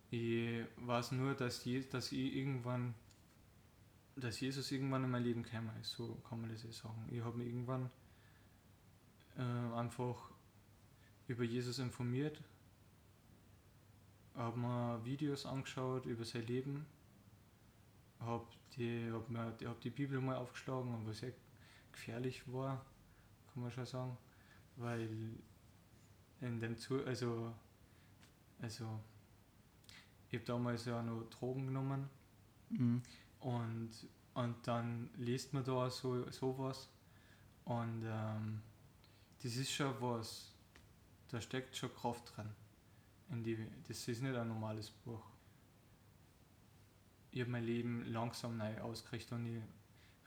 Ich 0.09 0.65
weiß 0.77 1.11
nur, 1.11 1.35
dass, 1.35 1.63
je, 1.63 1.81
dass 1.81 2.11
ich 2.11 2.35
irgendwann 2.35 2.95
dass 4.17 4.39
Jesus 4.39 4.71
irgendwann 4.71 5.03
in 5.03 5.11
mein 5.11 5.23
Leben 5.23 5.43
gekommen 5.43 5.71
ist, 5.79 5.91
so 5.91 6.15
kann 6.27 6.41
man 6.41 6.49
das 6.49 6.63
ja 6.63 6.71
sagen. 6.71 7.07
Ich 7.11 7.21
habe 7.21 7.37
mich 7.37 7.47
irgendwann 7.47 7.89
äh, 9.37 9.75
einfach 9.75 10.31
über 11.27 11.43
Jesus 11.43 11.79
informiert, 11.79 12.41
habe 14.35 14.57
mir 14.59 15.03
Videos 15.03 15.45
angeschaut 15.45 16.05
über 16.05 16.25
sein 16.25 16.45
Leben, 16.45 16.85
habe 18.19 18.45
die, 18.75 19.11
hab 19.11 19.29
mir, 19.29 19.55
hab 19.65 19.81
die 19.81 19.89
Bibel 19.89 20.21
mal 20.21 20.35
aufgeschlagen, 20.37 20.93
und 20.93 21.07
was 21.07 21.19
sehr 21.19 21.33
gefährlich 21.91 22.51
war, 22.51 22.85
kann 23.53 23.63
man 23.63 23.71
schon 23.71 23.85
sagen, 23.85 24.17
weil 24.75 25.09
in 26.41 26.59
dem 26.59 26.77
zu, 26.77 27.03
also, 27.05 27.53
also 28.61 28.99
ich 30.29 30.35
habe 30.35 30.45
damals 30.45 30.85
ja 30.85 31.01
noch 31.01 31.23
Drogen 31.29 31.67
genommen 31.67 32.09
Mhm. 32.69 33.01
und, 33.39 33.91
und 34.33 34.67
dann 34.67 35.09
liest 35.15 35.53
man 35.53 35.63
da 35.63 35.89
so 35.89 36.29
sowas 36.31 36.89
und 37.63 38.03
ähm, 38.05 38.61
das 39.41 39.55
ist 39.55 39.71
schon 39.71 39.93
was, 40.01 40.53
da 41.29 41.41
steckt 41.41 41.75
schon 41.75 41.93
Kraft 41.93 42.35
drin. 42.35 42.49
In 43.29 43.43
die, 43.43 43.67
das 43.87 44.07
ist 44.07 44.21
nicht 44.21 44.35
ein 44.35 44.47
normales 44.47 44.89
Buch. 44.89 45.23
Ich 47.31 47.41
habe 47.41 47.51
mein 47.51 47.65
Leben 47.65 48.05
langsam 48.05 48.57
neu 48.57 48.79
ausgerichtet 48.81 49.33
und 49.33 49.45
ich 49.45 49.61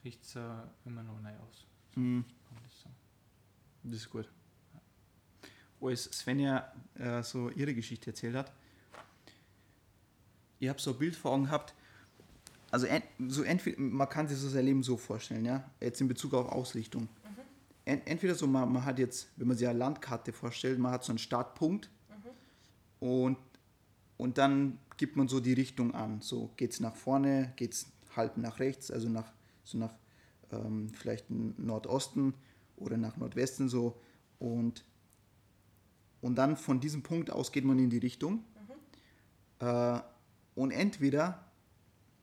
richte 0.05 0.23
es 0.23 0.87
immer 0.87 1.03
noch 1.03 1.21
neu 1.21 1.35
aus. 1.37 1.67
Kann 2.49 2.55
man 2.55 2.65
das 2.65 2.83
sagen. 2.83 2.97
Das 3.83 4.01
ist 4.01 4.11
gut. 4.11 4.29
Als 5.81 6.05
Svenja 6.05 6.73
äh, 6.95 7.23
so 7.23 7.49
ihre 7.51 7.75
Geschichte 7.75 8.11
erzählt 8.11 8.37
hat, 8.37 8.53
ich 10.59 10.69
habe 10.69 10.79
so 10.79 10.93
ein 10.93 10.99
Bild 10.99 11.17
vor 11.17 11.33
Augen 11.33 11.45
gehabt, 11.45 11.75
also 12.71 12.87
ent, 12.87 13.05
so 13.29 13.43
entweder, 13.43 13.81
man 13.81 14.09
kann 14.09 14.29
sich 14.29 14.39
so 14.39 14.49
sein 14.49 14.67
Leben 14.67 14.83
so 14.83 14.97
vorstellen, 14.97 15.45
ja, 15.45 15.69
jetzt 15.81 16.01
in 16.01 16.09
Bezug 16.09 16.35
auf 16.35 16.49
Ausrichtung. 16.49 17.09
Ent, 17.91 18.07
entweder 18.07 18.37
so, 18.37 18.47
man, 18.47 18.73
man 18.73 18.85
hat 18.85 19.01
jetzt, 19.01 19.31
wenn 19.37 19.49
man 19.49 19.57
sich 19.57 19.67
eine 19.67 19.79
Landkarte 19.79 20.33
vorstellt, 20.33 20.79
man 20.79 20.93
hat 20.93 21.03
so 21.03 21.11
einen 21.11 21.19
Startpunkt 21.19 21.91
und, 23.01 23.37
und 24.17 24.39
dann 24.39 24.79
gibt 24.97 25.17
man 25.17 25.27
so 25.27 25.41
die 25.41 25.55
Richtung 25.55 25.93
an. 25.93 26.21
So 26.21 26.51
geht 26.57 26.71
es 26.71 26.79
nach 26.79 26.95
vorne, 26.95 27.53
geht 27.57 27.73
es 27.73 27.91
halb 28.15 28.37
nach 28.37 28.61
rechts, 28.61 28.93
also 28.93 29.09
nach, 29.09 29.33
so 29.65 29.77
nach 29.79 29.93
ähm, 30.53 30.91
vielleicht 30.91 31.31
Nordosten 31.31 32.35
oder 32.77 32.97
nach 32.97 33.17
Nordwesten 33.17 33.69
so 33.69 34.01
und, 34.39 34.85
und 36.21 36.37
dann 36.37 36.57
von 36.57 36.79
diesem 36.79 37.03
Punkt 37.03 37.33
aus 37.33 37.51
geht 37.51 37.65
man 37.65 37.81
in 37.81 37.91
die 37.91 37.99
Richtung 37.99 38.45
Äh, 39.59 40.01
und 40.55 40.71
entweder 40.71 41.45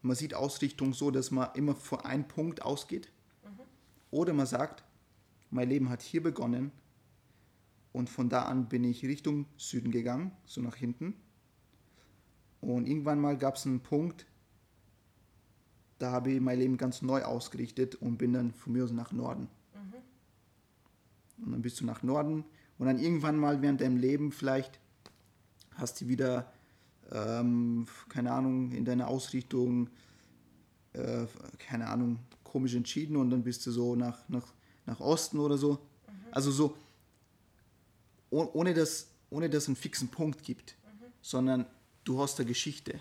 man 0.02 0.16
sieht 0.16 0.34
Ausrichtung 0.34 0.94
so, 0.94 1.12
dass 1.12 1.30
man 1.30 1.50
immer 1.56 1.76
von 1.76 2.00
einem 2.02 2.28
Punkt 2.28 2.62
ausgeht, 2.62 3.12
oder 4.12 4.34
man 4.34 4.46
sagt, 4.46 4.84
mein 5.50 5.70
Leben 5.70 5.90
hat 5.90 6.02
hier 6.02 6.22
begonnen 6.22 6.72
und 7.94 8.10
von 8.10 8.30
da 8.30 8.44
an 8.44 8.70
bin 8.70 8.84
ich 8.84 9.04
Richtung 9.04 9.46
Süden 9.58 9.92
gegangen, 9.92 10.32
so 10.46 10.62
nach 10.62 10.76
hinten. 10.76 11.16
Und 12.62 12.88
irgendwann 12.88 13.20
mal 13.20 13.38
gab 13.38 13.56
es 13.56 13.66
einen 13.66 13.82
Punkt, 13.82 14.26
da 16.00 16.12
habe 16.12 16.32
ich 16.32 16.42
mein 16.42 16.60
Leben 16.60 16.78
ganz 16.78 17.02
neu 17.02 17.24
ausgerichtet 17.24 17.96
und 17.96 18.18
bin 18.18 18.34
dann 18.34 18.52
von 18.52 18.74
mir 18.74 18.84
aus 18.84 18.92
nach 18.92 19.12
Norden. 19.12 19.48
Und 21.44 21.52
dann 21.52 21.62
bist 21.62 21.80
du 21.82 21.86
nach 21.86 22.04
Norden 22.04 22.44
und 22.78 22.88
dann 22.88 23.00
irgendwann 23.00 23.38
mal 23.38 23.62
während 23.62 23.82
deinem 23.82 23.98
Leben 23.98 24.32
vielleicht 24.32 24.80
hast 25.76 26.02
du 26.02 26.08
wieder, 26.08 26.52
ähm, 27.12 27.86
keine 28.10 28.32
Ahnung, 28.32 28.72
in 28.72 28.86
deiner 28.86 29.08
Ausrichtung, 29.08 29.90
äh, 30.94 31.26
keine 31.60 31.88
Ahnung, 31.88 32.20
komisch 32.44 32.76
entschieden 32.76 33.16
und 33.18 33.30
dann 33.30 33.44
bist 33.44 33.66
du 33.66 33.72
so 33.72 33.96
nach, 33.96 34.28
nach, 34.30 34.54
nach 34.88 35.00
Osten 35.00 35.38
oder 35.40 35.58
so. 35.58 35.78
Also 36.32 36.50
so, 36.52 36.76
oh- 38.32 38.50
ohne 38.54 38.74
dass, 38.74 39.08
ohne 39.30 39.50
dass 39.50 39.64
es 39.64 39.70
einen 39.70 39.76
fixen 39.76 40.08
Punkt 40.10 40.42
gibt, 40.44 40.76
sondern 41.22 41.66
du 42.04 42.20
hast 42.20 42.40
eine 42.40 42.48
Geschichte 42.48 43.00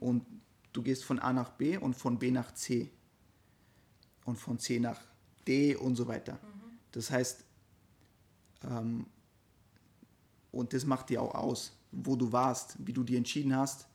und 0.00 0.24
du 0.72 0.82
gehst 0.82 1.04
von 1.04 1.18
A 1.20 1.32
nach 1.32 1.50
B 1.50 1.76
und 1.76 1.94
von 1.94 2.18
B 2.18 2.30
nach 2.30 2.52
C 2.54 2.90
und 4.24 4.36
von 4.36 4.58
C 4.58 4.78
nach 4.80 5.00
D 5.46 5.76
und 5.76 5.96
so 5.96 6.06
weiter. 6.08 6.38
Das 6.92 7.10
heißt, 7.10 7.44
ähm, 8.64 9.06
und 10.52 10.72
das 10.72 10.84
macht 10.84 11.10
dir 11.10 11.22
auch 11.22 11.34
aus, 11.34 11.72
wo 11.92 12.16
du 12.16 12.32
warst, 12.32 12.76
wie 12.78 12.92
du 12.92 13.02
dich 13.04 13.16
entschieden 13.16 13.54
hast. 13.54 13.86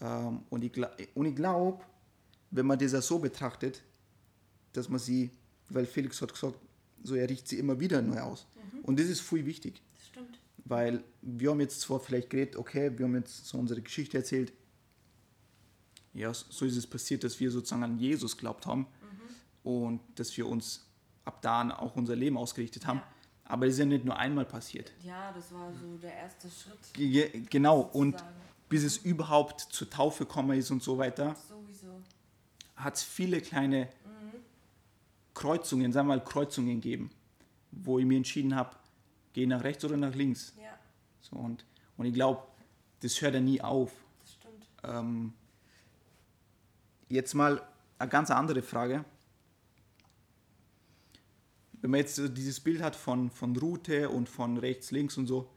Ähm, 0.00 0.42
und 0.50 0.64
ich, 0.64 0.72
und 1.14 1.26
ich 1.26 1.36
glaube, 1.36 1.84
wenn 2.50 2.66
man 2.66 2.78
das 2.78 2.92
so 3.06 3.18
betrachtet, 3.18 3.82
dass 4.72 4.88
man 4.88 4.98
sie, 4.98 5.30
weil 5.68 5.86
Felix 5.86 6.20
hat 6.22 6.32
gesagt, 6.32 6.56
so 7.02 7.14
er 7.14 7.28
richtet 7.28 7.48
sie 7.48 7.58
immer 7.58 7.78
wieder 7.80 8.02
neu 8.02 8.20
aus. 8.20 8.46
Und 8.82 8.98
das 9.00 9.06
ist 9.06 9.20
viel 9.20 9.44
wichtig. 9.46 9.82
Das 9.94 10.06
stimmt. 10.06 10.38
Weil 10.64 11.02
wir 11.22 11.50
haben 11.50 11.60
jetzt 11.60 11.80
zwar 11.80 12.00
vielleicht 12.00 12.30
geredet, 12.30 12.56
okay, 12.56 12.96
wir 12.96 13.06
haben 13.06 13.14
jetzt 13.16 13.46
so 13.46 13.58
unsere 13.58 13.80
Geschichte 13.82 14.18
erzählt. 14.18 14.52
Ja, 16.14 16.32
so 16.32 16.64
ist 16.64 16.76
es 16.76 16.86
passiert, 16.86 17.24
dass 17.24 17.38
wir 17.40 17.50
sozusagen 17.50 17.82
an 17.82 17.98
Jesus 17.98 18.36
glaubt 18.36 18.66
haben 18.66 18.86
und 19.62 20.00
dass 20.14 20.34
wir 20.36 20.46
uns 20.46 20.86
ab 21.24 21.42
da 21.42 21.68
auch 21.76 21.94
unser 21.96 22.16
Leben 22.16 22.38
ausgerichtet 22.38 22.86
haben. 22.86 22.98
Ja. 22.98 23.06
Aber 23.44 23.66
das 23.66 23.74
ist 23.74 23.78
ja 23.80 23.84
nicht 23.84 24.04
nur 24.04 24.16
einmal 24.16 24.44
passiert. 24.44 24.92
Ja, 25.04 25.32
das 25.32 25.52
war 25.52 25.72
so 25.72 25.96
der 25.98 26.14
erste 26.14 26.48
Schritt. 26.50 26.78
Ge- 26.94 27.42
Genau, 27.50 27.80
und 27.80 28.12
sozusagen. 28.12 28.36
bis 28.68 28.82
es 28.84 28.96
überhaupt 28.98 29.60
zur 29.60 29.88
Taufe 29.90 30.24
gekommen 30.24 30.58
ist 30.58 30.70
und 30.70 30.82
so 30.82 30.96
weiter, 30.98 31.36
Sowieso. 31.48 32.00
hat 32.76 32.94
es 32.96 33.02
viele 33.02 33.40
kleine 33.40 33.88
Kreuzungen, 35.36 35.92
sagen 35.92 36.08
wir 36.08 36.16
mal 36.16 36.24
Kreuzungen 36.24 36.80
gegeben, 36.80 37.10
wo 37.70 37.98
ich 37.98 38.06
mir 38.06 38.16
entschieden 38.16 38.56
habe, 38.56 38.74
gehe 39.34 39.46
nach 39.46 39.62
rechts 39.62 39.84
oder 39.84 39.96
nach 39.98 40.14
links. 40.14 40.54
Ja, 40.56 40.76
So, 41.20 41.36
und, 41.36 41.66
und 41.98 42.06
ich 42.06 42.14
glaube, 42.14 42.42
das 43.00 43.20
hört 43.20 43.34
ja 43.34 43.40
nie 43.40 43.60
auf. 43.60 43.92
das 44.20 44.32
stimmt. 44.32 44.66
Ähm, 44.82 45.34
jetzt 47.10 47.34
mal 47.34 47.62
eine 47.98 48.08
ganz 48.08 48.30
andere 48.30 48.62
Frage. 48.62 49.04
Wenn 51.82 51.90
man 51.90 52.00
jetzt 52.00 52.18
dieses 52.34 52.58
Bild 52.58 52.80
hat 52.80 52.96
von, 52.96 53.30
von 53.30 53.54
Route 53.56 54.08
und 54.08 54.30
von 54.30 54.56
rechts, 54.56 54.90
links 54.90 55.18
und 55.18 55.26
so, 55.26 55.50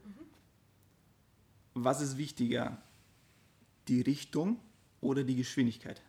was 1.72 2.02
ist 2.02 2.18
wichtiger? 2.18 2.76
Die 3.88 4.02
Richtung 4.02 4.60
oder 5.00 5.24
die 5.24 5.36
Geschwindigkeit? 5.36 6.02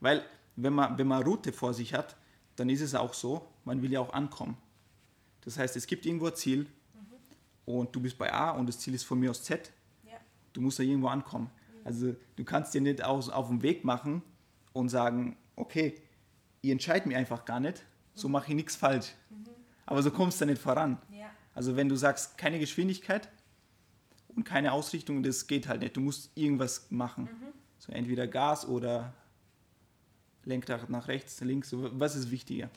Weil, 0.00 0.24
wenn 0.56 0.72
man, 0.72 0.98
wenn 0.98 1.06
man 1.06 1.22
Route 1.22 1.52
vor 1.52 1.72
sich 1.72 1.94
hat, 1.94 2.16
dann 2.56 2.68
ist 2.68 2.80
es 2.80 2.94
auch 2.94 3.14
so, 3.14 3.46
man 3.64 3.82
will 3.82 3.92
ja 3.92 4.00
auch 4.00 4.12
ankommen. 4.12 4.56
Das 5.42 5.58
heißt, 5.58 5.76
es 5.76 5.86
gibt 5.86 6.04
irgendwo 6.06 6.26
ein 6.26 6.34
Ziel 6.34 6.66
und 7.64 7.94
du 7.94 8.00
bist 8.00 8.18
bei 8.18 8.32
A 8.32 8.50
und 8.50 8.66
das 8.68 8.78
Ziel 8.78 8.94
ist 8.94 9.04
von 9.04 9.18
mir 9.20 9.30
aus 9.30 9.42
Z 9.42 9.70
Ja, 10.04 10.12
du 10.52 10.60
musst 10.60 10.78
da 10.78 10.82
irgendwo 10.82 11.08
ankommen. 11.08 11.50
Also 11.84 12.14
du 12.36 12.44
kannst 12.44 12.74
dir 12.74 12.80
nicht 12.80 13.02
aus, 13.02 13.30
auf 13.30 13.48
den 13.48 13.62
Weg 13.62 13.84
machen 13.84 14.22
und 14.72 14.88
sagen, 14.90 15.36
okay, 15.56 15.94
ihr 16.62 16.72
entscheidet 16.72 17.06
mir 17.06 17.16
einfach 17.16 17.44
gar 17.44 17.58
nicht, 17.60 17.82
so 18.14 18.28
mache 18.28 18.50
ich 18.50 18.54
nichts 18.54 18.76
falsch. 18.76 19.14
Aber 19.86 20.02
so 20.02 20.10
kommst 20.10 20.40
du 20.40 20.46
nicht 20.46 20.60
voran. 20.60 20.98
ja, 21.10 21.30
Also 21.54 21.74
wenn 21.76 21.88
du 21.88 21.96
sagst, 21.96 22.36
keine 22.36 22.58
Geschwindigkeit 22.58 23.28
und 24.36 24.44
keine 24.44 24.72
Ausrichtung, 24.72 25.22
das 25.22 25.46
geht 25.46 25.66
halt 25.68 25.80
nicht. 25.80 25.96
Du 25.96 26.00
musst 26.00 26.30
irgendwas 26.36 26.86
machen. 26.90 27.28
So 27.78 27.92
entweder 27.92 28.26
Gas 28.28 28.68
oder 28.68 29.14
Lenkrad 30.50 30.90
nach 30.90 31.06
rechts, 31.08 31.40
links. 31.40 31.70
Was 31.72 32.16
ist 32.16 32.30
wichtiger? 32.30 32.68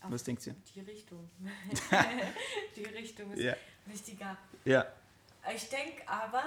Auf 0.00 0.10
Was 0.10 0.24
denkst 0.24 0.44
du? 0.46 0.54
die 0.74 0.80
Richtung. 0.80 1.30
die 2.76 2.84
Richtung 2.84 3.32
ist 3.32 3.40
Ja. 3.42 3.54
wichtiger. 3.86 4.36
Ja. 4.64 4.86
Ich 5.54 5.68
denke 5.68 6.06
aber, 6.08 6.44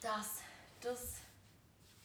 dass 0.00 0.40
das 0.80 1.16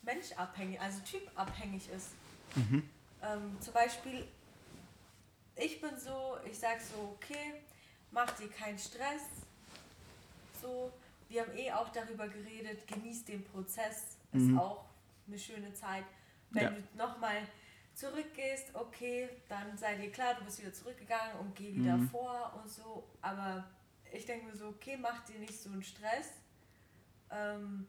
menschabhängig, 0.04 0.80
also 0.80 1.00
typabhängig 1.02 1.90
ist. 1.90 2.10
Ähm, 2.58 3.58
zum 3.62 3.74
Beispiel, 3.74 4.28
ich 5.56 5.80
bin 5.80 5.98
so, 5.98 6.36
ich 6.50 6.58
sag 6.60 6.82
so, 6.82 7.16
okay, 7.16 7.62
mach 8.12 8.30
dir 8.32 8.50
keinen 8.50 8.78
Stress. 8.80 9.22
So, 10.62 10.92
wir 11.30 11.44
haben 11.44 11.56
eh 11.56 11.72
auch 11.72 11.90
darüber 11.90 12.28
geredet, 12.28 12.86
genieß 12.88 13.24
den 13.26 13.44
Prozess, 13.46 14.18
ist 14.34 14.44
Mhm. 14.44 14.60
auch 14.60 14.86
eine 15.28 15.40
schöne 15.40 15.74
Zeit. 15.74 16.04
Wenn 16.52 16.64
Ja. 16.64 16.70
du 16.70 16.98
nochmal 16.98 17.48
zurückgehst, 17.94 18.74
okay, 18.76 19.30
dann 19.50 19.78
sei 19.78 19.96
dir 19.96 20.12
klar, 20.12 20.36
du 20.36 20.46
bist 20.46 20.62
wieder 20.62 20.74
zurückgegangen 20.74 21.38
und 21.40 21.56
geh 21.56 21.74
wieder 21.76 21.98
Mhm. 21.98 22.10
vor 22.10 22.54
und 22.62 22.70
so. 22.70 23.10
Aber 23.22 23.70
ich 24.12 24.26
denke 24.26 24.46
mir 24.48 24.56
so, 24.56 24.68
okay, 24.70 24.98
mach 24.98 25.26
dir 25.26 25.40
nicht 25.40 25.60
so 25.60 25.70
einen 25.70 25.84
Stress. 25.84 26.32
Ähm, 27.30 27.88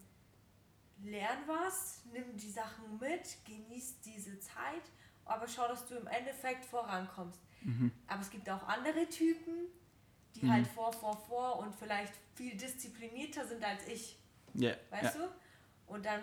lern 1.02 1.38
was, 1.46 2.02
nimm 2.12 2.36
die 2.36 2.50
Sachen 2.50 2.98
mit, 3.00 3.36
genieß 3.44 4.00
diese 4.02 4.38
Zeit, 4.38 4.82
aber 5.24 5.48
schau, 5.48 5.66
dass 5.68 5.86
du 5.86 5.96
im 5.96 6.06
Endeffekt 6.06 6.64
vorankommst. 6.64 7.40
Aber 8.08 8.20
es 8.20 8.30
gibt 8.30 8.48
auch 8.50 8.62
andere 8.66 9.08
Typen, 9.08 9.66
die 10.34 10.48
halt 10.50 10.66
vor, 10.66 10.92
vor, 10.92 11.16
vor 11.28 11.58
und 11.60 11.74
vielleicht 11.74 12.12
viel 12.34 12.56
disziplinierter 12.56 13.46
sind 13.46 13.62
als 13.64 13.86
ich, 13.86 14.18
Ja. 14.54 14.74
weißt 14.90 15.16
ja. 15.16 15.22
du? 15.26 15.32
Und 15.92 16.04
dann 16.06 16.22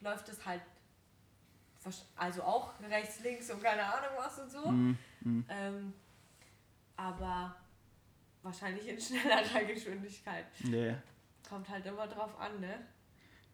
läuft 0.00 0.28
es 0.30 0.44
halt, 0.46 0.62
also 2.16 2.42
auch 2.42 2.72
rechts, 2.88 3.20
links 3.22 3.50
und 3.50 3.62
keine 3.62 3.82
Ahnung 3.82 4.16
was 4.18 4.38
und 4.38 4.50
so. 4.50 4.70
Mhm. 4.70 4.98
Mhm. 5.20 5.44
Ähm, 5.48 5.92
aber 6.96 7.56
wahrscheinlich 8.42 8.86
in 8.88 9.00
schnellerer 9.00 9.64
Geschwindigkeit. 9.64 10.46
Ja. 10.64 11.02
Kommt 11.48 11.68
halt 11.68 11.86
immer 11.86 12.06
drauf 12.06 12.38
an, 12.38 12.60
ne? 12.60 12.74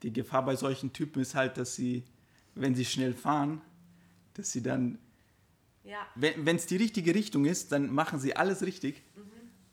Die 0.02 0.12
Gefahr 0.12 0.44
bei 0.44 0.54
solchen 0.56 0.92
Typen 0.92 1.20
ist 1.22 1.34
halt, 1.34 1.56
dass 1.56 1.74
sie, 1.74 2.04
wenn 2.54 2.74
sie 2.74 2.84
schnell 2.84 3.14
fahren, 3.14 3.60
dass 4.34 4.52
sie 4.52 4.62
dann 4.62 4.98
Ja, 5.82 6.06
wenn 6.14 6.56
es 6.56 6.66
die 6.66 6.76
richtige 6.76 7.14
Richtung 7.14 7.44
ist, 7.46 7.72
dann 7.72 7.92
machen 7.92 8.20
sie 8.20 8.36
alles 8.36 8.62
richtig. 8.62 9.02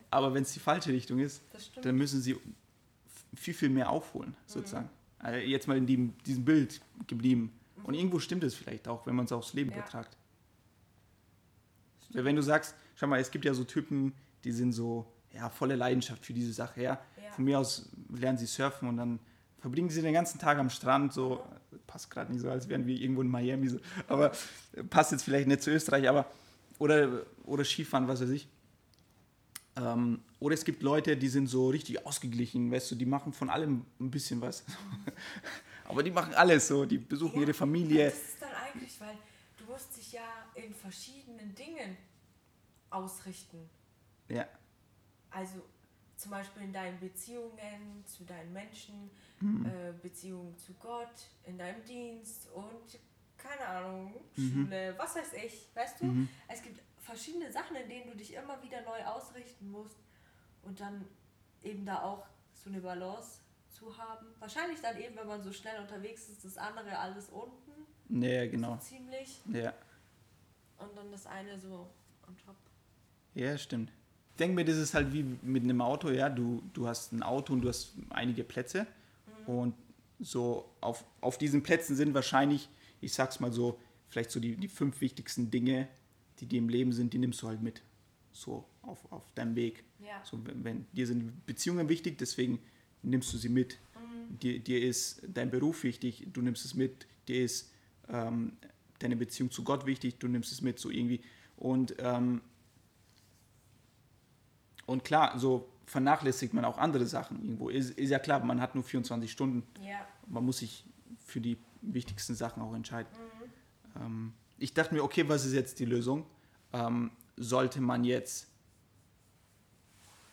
Aber 0.09 0.33
wenn 0.33 0.43
es 0.43 0.53
die 0.53 0.59
falsche 0.59 0.91
Richtung 0.93 1.19
ist, 1.19 1.43
dann 1.81 1.95
müssen 1.97 2.21
sie 2.21 2.37
viel, 3.35 3.53
viel 3.53 3.69
mehr 3.69 3.89
aufholen, 3.89 4.35
sozusagen. 4.45 4.89
Also 5.19 5.39
jetzt 5.39 5.67
mal 5.67 5.77
in 5.77 5.85
dem, 5.85 6.17
diesem 6.19 6.45
Bild 6.45 6.79
geblieben. 7.05 7.51
Und 7.85 7.93
irgendwo 7.93 8.17
stimmt 8.17 8.43
es 8.43 8.55
vielleicht 8.55 8.87
auch, 8.87 9.05
wenn 9.05 9.15
man 9.15 9.25
es 9.25 9.31
aufs 9.31 9.53
Leben 9.53 9.69
Ja. 9.69 9.77
übertragt. 9.77 10.17
Wenn 12.09 12.35
du 12.35 12.41
sagst, 12.41 12.75
schau 12.95 13.05
mal, 13.07 13.19
es 13.19 13.29
gibt 13.29 13.45
ja 13.45 13.53
so 13.53 13.63
Typen, 13.63 14.13
die 14.43 14.51
sind 14.51 14.71
so, 14.73 15.05
ja, 15.31 15.49
volle 15.49 15.75
Leidenschaft 15.75 16.25
für 16.25 16.33
diese 16.33 16.51
Sache, 16.51 16.81
ja. 16.81 16.99
Ja. 17.23 17.31
Von 17.31 17.43
mir 17.45 17.59
aus 17.59 17.89
lernen 18.09 18.37
sie 18.39 18.47
surfen 18.47 18.89
und 18.89 18.97
dann 18.97 19.19
verbringen 19.59 19.89
sie 19.89 20.01
den 20.01 20.13
ganzen 20.13 20.39
Tag 20.39 20.57
am 20.57 20.69
Strand, 20.71 21.13
so, 21.13 21.43
passt 21.85 22.09
gerade 22.09 22.31
nicht 22.31 22.41
so, 22.41 22.49
als 22.49 22.69
wären 22.69 22.87
wir 22.87 22.99
irgendwo 22.99 23.21
in 23.21 23.27
Miami, 23.27 23.67
so, 23.69 23.79
aber 24.07 24.31
passt 24.89 25.11
jetzt 25.11 25.23
vielleicht 25.23 25.47
nicht 25.47 25.61
zu 25.61 25.69
Österreich, 25.71 26.09
aber, 26.09 26.25
oder, 26.79 27.23
oder 27.43 27.63
Skifahren, 27.63 28.07
was 28.07 28.21
weiß 28.21 28.29
ich. 28.29 28.47
Ähm, 29.75 30.21
oder 30.39 30.53
es 30.55 30.63
gibt 30.65 30.81
Leute, 30.81 31.17
die 31.17 31.27
sind 31.27 31.47
so 31.47 31.69
richtig 31.69 32.05
ausgeglichen, 32.05 32.71
weißt 32.71 32.91
du, 32.91 32.95
die 32.95 33.05
machen 33.05 33.31
von 33.33 33.49
allem 33.49 33.85
ein 33.99 34.09
bisschen 34.09 34.41
was. 34.41 34.63
aber 35.85 36.03
die 36.03 36.11
machen 36.11 36.33
alles 36.33 36.67
so, 36.67 36.85
die 36.85 36.97
besuchen 36.97 37.35
Ja, 37.35 37.41
ihre 37.41 37.53
Familie. 37.53 38.05
Das 38.05 38.17
ist 38.17 38.41
dann 38.41 38.53
eigentlich, 38.53 38.99
weil 39.01 39.17
du 39.57 39.65
musst 39.65 39.95
dich 39.97 40.11
ja 40.13 40.27
in 40.55 40.73
verschiedenen 40.73 41.53
Dingen 41.55 41.97
ausrichten. 42.89 43.69
Ja, 44.29 44.47
Also 45.31 45.61
zum 46.15 46.31
Beispiel 46.31 46.63
in 46.63 46.73
deinen 46.73 46.99
Beziehungen 46.99 48.03
zu 48.05 48.23
deinen 48.23 48.53
Menschen, 48.53 49.11
Mhm. 49.41 49.65
äh, 49.65 49.93
Beziehungen 50.01 50.57
zu 50.57 50.73
Gott, 50.75 51.29
in 51.43 51.57
deinem 51.57 51.83
Dienst 51.83 52.49
und 52.51 52.99
keine 53.37 53.67
Ahnung, 53.67 54.15
Mhm. 54.35 54.63
Schule, 54.65 54.95
was 54.97 55.15
weiß 55.15 55.33
ich, 55.33 55.67
weißt 55.75 56.01
du? 56.01 56.27
Es 56.47 56.61
gibt 56.63 56.81
verschiedene 56.99 57.51
Sachen, 57.51 57.75
in 57.75 57.87
denen 57.89 58.07
du 58.09 58.15
dich 58.15 58.33
immer 58.33 58.61
wieder 58.63 58.81
neu 58.81 59.03
ausrichten 59.05 59.69
musst 59.69 59.97
und 60.63 60.79
dann 60.79 61.05
eben 61.61 61.85
da 61.85 62.01
auch 62.01 62.25
so 62.53 62.69
eine 62.69 62.79
Balance 62.79 63.41
zu 63.75 63.97
haben. 63.97 64.27
Wahrscheinlich 64.39 64.79
dann 64.81 64.97
eben, 64.99 65.15
wenn 65.15 65.27
man 65.27 65.43
so 65.43 65.51
schnell 65.51 65.79
unterwegs 65.81 66.29
ist, 66.29 66.45
das 66.45 66.57
andere 66.57 66.97
alles 66.97 67.29
unten. 67.29 68.23
Ja, 68.23 68.47
genau. 68.47 68.75
So 68.75 68.95
ziemlich. 68.95 69.41
Ja. 69.51 69.73
Und 70.77 70.95
dann 70.97 71.11
das 71.11 71.25
eine 71.25 71.59
so 71.59 71.89
on 72.27 72.37
top. 72.37 72.55
Ja, 73.33 73.57
stimmt. 73.57 73.91
Ich 74.31 74.37
denke 74.37 74.55
mir, 74.55 74.65
das 74.65 74.77
ist 74.77 74.93
halt 74.93 75.13
wie 75.13 75.23
mit 75.23 75.63
einem 75.63 75.81
Auto, 75.81 76.09
ja. 76.09 76.29
Du, 76.29 76.61
du 76.73 76.87
hast 76.87 77.11
ein 77.11 77.23
Auto 77.23 77.53
und 77.53 77.61
du 77.61 77.69
hast 77.69 77.93
einige 78.09 78.43
Plätze. 78.43 78.87
Und 79.45 79.75
so 80.19 80.69
auf, 80.81 81.05
auf 81.21 81.37
diesen 81.37 81.61
Plätzen 81.63 81.95
sind 81.95 82.13
wahrscheinlich, 82.13 82.69
ich 83.01 83.13
sag's 83.13 83.39
mal 83.39 83.53
so, 83.53 83.79
vielleicht 84.07 84.31
so 84.31 84.39
die, 84.39 84.55
die 84.55 84.67
fünf 84.67 85.01
wichtigsten 85.01 85.51
Dinge, 85.51 85.87
die 86.39 86.47
dir 86.47 86.59
im 86.59 86.69
Leben 86.69 86.91
sind, 86.91 87.13
die 87.13 87.17
nimmst 87.17 87.41
du 87.41 87.47
halt 87.47 87.61
mit. 87.61 87.81
So 88.31 88.65
auf, 88.81 89.09
auf 89.11 89.23
deinem 89.35 89.55
Weg. 89.55 89.83
Ja. 89.99 90.23
So, 90.23 90.45
wenn, 90.45 90.63
wenn, 90.63 90.85
dir 90.91 91.07
sind 91.07 91.45
Beziehungen 91.45 91.87
wichtig, 91.89 92.17
deswegen 92.17 92.59
nimmst 93.05 93.33
du 93.33 93.37
sie 93.37 93.49
mit. 93.49 93.79
Dir, 94.29 94.59
dir 94.59 94.81
ist 94.81 95.21
dein 95.27 95.51
Beruf 95.51 95.83
wichtig, 95.83 96.27
du 96.33 96.41
nimmst 96.41 96.65
es 96.65 96.73
mit. 96.73 97.07
Dir 97.27 97.43
ist 97.43 97.71
ähm, 98.09 98.53
deine 98.99 99.15
Beziehung 99.15 99.51
zu 99.51 99.63
Gott 99.63 99.85
wichtig, 99.85 100.19
du 100.19 100.27
nimmst 100.27 100.51
es 100.51 100.61
mit, 100.61 100.79
so 100.79 100.89
irgendwie. 100.89 101.21
Und, 101.57 101.95
ähm, 101.99 102.41
und 104.85 105.03
klar, 105.03 105.37
so 105.39 105.69
vernachlässigt 105.85 106.53
man 106.53 106.65
auch 106.65 106.77
andere 106.77 107.05
Sachen 107.05 107.41
irgendwo. 107.41 107.69
Ist, 107.69 107.91
ist 107.91 108.09
ja 108.09 108.19
klar, 108.19 108.43
man 108.43 108.61
hat 108.61 108.75
nur 108.75 108.83
24 108.83 109.31
Stunden. 109.31 109.63
Ja. 109.81 110.07
Man 110.27 110.43
muss 110.43 110.59
sich 110.59 110.85
für 111.23 111.39
die 111.39 111.57
wichtigsten 111.81 112.35
Sachen 112.35 112.61
auch 112.61 112.73
entscheiden. 112.73 113.09
Ähm, 113.95 114.33
ich 114.57 114.73
dachte 114.73 114.93
mir, 114.93 115.03
okay, 115.03 115.27
was 115.27 115.45
ist 115.45 115.53
jetzt 115.53 115.79
die 115.79 115.85
Lösung? 115.85 116.25
Ähm, 116.73 117.11
sollte 117.37 117.81
man 117.81 118.03
jetzt, 118.03 118.47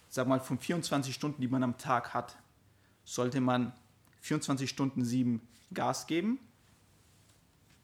sag 0.09 0.29
mal, 0.29 0.41
von 0.41 0.59
24 0.59 1.15
Stunden, 1.15 1.41
die 1.41 1.49
man 1.49 1.63
am 1.63 1.77
Tag 1.79 2.15
hat, 2.15 2.37
sollte 3.05 3.41
man 3.41 3.73
24 4.21 4.69
Stunden 4.69 5.05
sieben 5.05 5.41
Gas 5.75 6.07
geben 6.07 6.39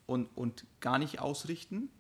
und, 0.07 0.27
und 0.37 0.67
gar 0.81 0.99
nicht 0.99 1.21
ausrichten? 1.21 1.91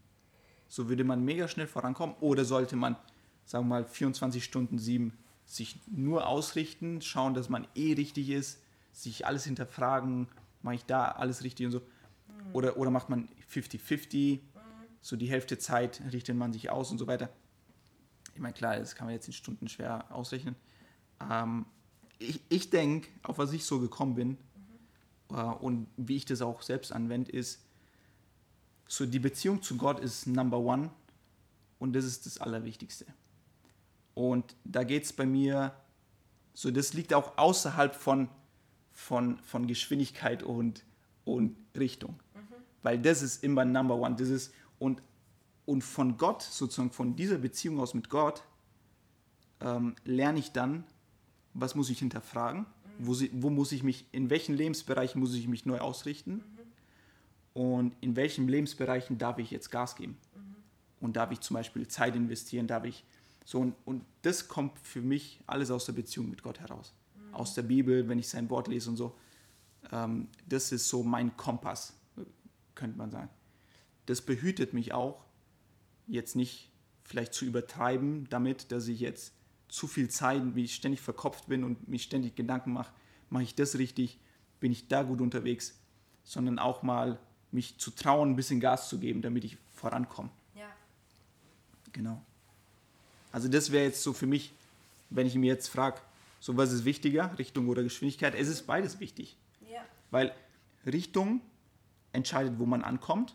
So 0.68 0.88
würde 0.88 1.04
man 1.04 1.24
mega 1.24 1.48
schnell 1.48 1.66
vorankommen. 1.66 2.14
Oder 2.20 2.44
sollte 2.44 2.76
man, 2.76 2.96
sagen 3.44 3.64
wir 3.66 3.80
mal, 3.80 3.84
24 3.84 4.44
Stunden 4.44 4.78
sieben 4.78 5.16
sich 5.46 5.80
nur 5.86 6.26
ausrichten, 6.26 7.00
schauen, 7.00 7.32
dass 7.32 7.48
man 7.48 7.66
eh 7.74 7.94
richtig 7.94 8.28
ist, 8.28 8.62
sich 8.92 9.26
alles 9.26 9.44
hinterfragen, 9.44 10.28
mache 10.62 10.74
ich 10.74 10.84
da 10.84 11.06
alles 11.06 11.42
richtig 11.42 11.66
und 11.66 11.72
so. 11.72 11.82
Oder, 12.52 12.76
oder 12.76 12.90
macht 12.90 13.08
man 13.08 13.28
50-50, 13.50 14.40
so 15.00 15.16
die 15.16 15.28
Hälfte 15.28 15.58
Zeit 15.58 16.02
richtet 16.12 16.36
man 16.36 16.52
sich 16.52 16.70
aus 16.70 16.90
und 16.90 16.98
so 16.98 17.06
weiter. 17.06 17.30
Ich 18.34 18.40
meine, 18.40 18.54
klar, 18.54 18.76
das 18.76 18.94
kann 18.94 19.06
man 19.06 19.14
jetzt 19.14 19.26
in 19.26 19.32
Stunden 19.32 19.68
schwer 19.68 20.12
ausrechnen. 20.14 20.54
Ähm, 21.30 21.66
ich 22.18 22.40
ich 22.48 22.70
denke, 22.70 23.08
auf 23.22 23.38
was 23.38 23.52
ich 23.52 23.64
so 23.64 23.80
gekommen 23.80 24.14
bin 24.14 24.38
äh, 25.30 25.34
und 25.34 25.86
wie 25.96 26.16
ich 26.16 26.24
das 26.24 26.42
auch 26.42 26.62
selbst 26.62 26.92
anwende, 26.92 27.30
ist, 27.32 27.60
so 28.86 29.06
die 29.06 29.18
Beziehung 29.18 29.62
zu 29.62 29.76
Gott 29.76 30.00
ist 30.00 30.26
Number 30.26 30.58
One 30.58 30.90
und 31.78 31.92
das 31.94 32.04
ist 32.04 32.26
das 32.26 32.38
Allerwichtigste. 32.38 33.06
Und 34.14 34.56
da 34.64 34.82
geht 34.82 35.04
es 35.04 35.12
bei 35.12 35.26
mir, 35.26 35.74
so 36.54 36.70
das 36.70 36.92
liegt 36.92 37.14
auch 37.14 37.38
außerhalb 37.38 37.94
von, 37.94 38.28
von, 38.92 39.38
von 39.40 39.66
Geschwindigkeit 39.66 40.42
und, 40.42 40.84
und 41.24 41.56
Richtung. 41.76 42.18
Weil 42.82 42.98
das 42.98 43.22
ist 43.22 43.44
immer 43.44 43.64
Number 43.64 43.96
One. 43.96 44.16
Das 44.16 44.28
ist, 44.28 44.52
und, 44.78 45.02
und 45.66 45.82
von 45.82 46.16
Gott, 46.16 46.42
sozusagen 46.42 46.90
von 46.90 47.14
dieser 47.14 47.38
Beziehung 47.38 47.78
aus 47.78 47.94
mit 47.94 48.08
Gott, 48.08 48.42
ähm, 49.60 49.94
lerne 50.04 50.38
ich 50.38 50.52
dann, 50.52 50.84
was 51.54 51.74
muss 51.74 51.90
ich 51.90 51.98
hinterfragen, 51.98 52.66
wo, 52.98 53.14
sie, 53.14 53.30
wo 53.32 53.50
muss 53.50 53.72
ich 53.72 53.82
mich, 53.82 54.06
in 54.12 54.30
welchen 54.30 54.56
Lebensbereichen 54.56 55.20
muss 55.20 55.34
ich 55.34 55.48
mich 55.48 55.66
neu 55.66 55.78
ausrichten 55.78 56.42
und 57.54 57.94
in 58.00 58.16
welchen 58.16 58.48
Lebensbereichen 58.48 59.18
darf 59.18 59.38
ich 59.38 59.50
jetzt 59.50 59.70
Gas 59.70 59.96
geben. 59.96 60.16
Und 61.00 61.16
darf 61.16 61.30
ich 61.30 61.40
zum 61.40 61.54
Beispiel 61.54 61.86
Zeit 61.86 62.16
investieren, 62.16 62.66
darf 62.66 62.84
ich 62.84 63.04
so 63.44 63.60
und, 63.60 63.74
und 63.84 64.04
das 64.22 64.48
kommt 64.48 64.78
für 64.80 65.00
mich 65.00 65.40
alles 65.46 65.70
aus 65.70 65.86
der 65.86 65.92
Beziehung 65.92 66.28
mit 66.28 66.42
Gott 66.42 66.60
heraus. 66.60 66.92
Aus 67.32 67.54
der 67.54 67.62
Bibel, 67.62 68.08
wenn 68.08 68.18
ich 68.18 68.28
sein 68.28 68.50
Wort 68.50 68.68
lese 68.68 68.90
und 68.90 68.96
so. 68.96 69.16
Ähm, 69.92 70.28
das 70.46 70.72
ist 70.72 70.88
so 70.88 71.02
mein 71.02 71.36
Kompass, 71.36 71.94
könnte 72.74 72.98
man 72.98 73.10
sagen. 73.10 73.30
Das 74.06 74.22
behütet 74.22 74.72
mich 74.72 74.92
auch, 74.92 75.24
jetzt 76.06 76.36
nicht 76.36 76.70
vielleicht 77.04 77.32
zu 77.32 77.44
übertreiben 77.44 78.28
damit, 78.28 78.72
dass 78.72 78.88
ich 78.88 79.00
jetzt 79.00 79.32
zu 79.68 79.86
viel 79.86 80.08
Zeit, 80.08 80.42
wie 80.54 80.64
ich 80.64 80.74
ständig 80.74 81.00
verkopft 81.00 81.46
bin 81.48 81.64
und 81.64 81.88
mich 81.88 82.02
ständig 82.02 82.34
Gedanken 82.34 82.72
mache, 82.72 82.92
mache 83.30 83.42
ich 83.42 83.54
das 83.54 83.78
richtig, 83.78 84.18
bin 84.60 84.72
ich 84.72 84.88
da 84.88 85.02
gut 85.02 85.20
unterwegs, 85.20 85.78
sondern 86.24 86.58
auch 86.58 86.82
mal 86.82 87.18
mich 87.52 87.78
zu 87.78 87.90
trauen, 87.90 88.30
ein 88.30 88.36
bisschen 88.36 88.60
Gas 88.60 88.88
zu 88.88 88.98
geben, 88.98 89.22
damit 89.22 89.44
ich 89.44 89.56
vorankomme. 89.74 90.30
Ja. 90.54 90.68
Genau. 91.92 92.22
Also 93.32 93.48
das 93.48 93.70
wäre 93.72 93.84
jetzt 93.84 94.02
so 94.02 94.12
für 94.12 94.26
mich, 94.26 94.52
wenn 95.10 95.26
ich 95.26 95.34
mir 95.34 95.46
jetzt 95.52 95.68
frage, 95.68 96.00
so 96.40 96.56
was 96.56 96.72
ist 96.72 96.84
wichtiger, 96.84 97.36
Richtung 97.38 97.68
oder 97.68 97.82
Geschwindigkeit? 97.82 98.34
Es 98.34 98.48
ist 98.48 98.66
beides 98.66 99.00
wichtig, 99.00 99.36
Ja. 99.70 99.80
weil 100.10 100.34
Richtung 100.86 101.40
entscheidet, 102.12 102.58
wo 102.58 102.66
man 102.66 102.82
ankommt 102.82 103.34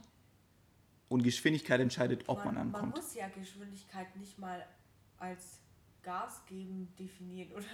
und 1.10 1.24
Geschwindigkeit 1.24 1.80
entscheidet, 1.80 2.24
ob 2.28 2.44
man, 2.46 2.56
man 2.56 2.68
ankommt. 2.68 2.96
muss 2.96 3.14
ja 3.14 3.28
Geschwindigkeit 3.30 4.16
nicht 4.16 4.40
mal 4.40 4.66
als 5.20 5.60
Gas 6.04 6.46
geben 6.46 6.94
definieren, 7.00 7.52
oder? 7.54 7.66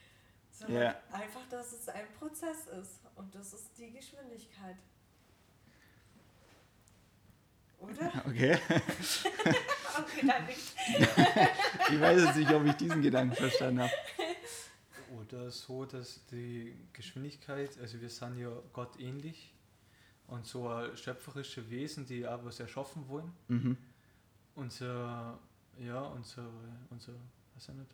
Sondern 0.50 0.82
Ja. 0.82 0.96
einfach, 1.12 1.46
dass 1.50 1.72
es 1.72 1.88
ein 1.88 2.06
Prozess 2.18 2.66
ist. 2.80 3.00
Und 3.16 3.34
das 3.34 3.52
ist 3.54 3.76
die 3.76 3.90
Geschwindigkeit. 3.92 4.76
Oder? 7.80 8.12
Okay, 8.26 8.58
Okay, 9.96 10.26
dann 10.26 10.46
nicht. 10.46 10.74
ich 11.90 12.00
weiß 12.00 12.24
jetzt 12.24 12.36
nicht, 12.36 12.50
ob 12.52 12.64
ich 12.66 12.72
diesen 12.74 13.02
Gedanken 13.02 13.36
verstanden 13.36 13.82
habe. 13.82 13.92
Oder 15.20 15.50
so, 15.50 15.84
dass 15.84 16.24
die 16.26 16.76
Geschwindigkeit, 16.92 17.78
also 17.78 18.00
wir 18.00 18.10
sind 18.10 18.38
ja 18.38 18.50
Gott 18.72 18.98
ähnlich 18.98 19.54
und 20.26 20.46
so 20.46 20.68
schöpferische 20.96 21.68
Wesen, 21.70 22.06
die 22.06 22.26
auch 22.26 22.44
was 22.44 22.58
erschaffen 22.58 23.06
wollen. 23.08 23.32
Mhm. 23.48 23.76
Unser, 24.56 25.38
ja, 25.78 26.00
unser, 26.00 26.48
unser, 26.90 27.12
weiß 27.54 27.68
ich 27.68 27.74
nicht, 27.74 27.90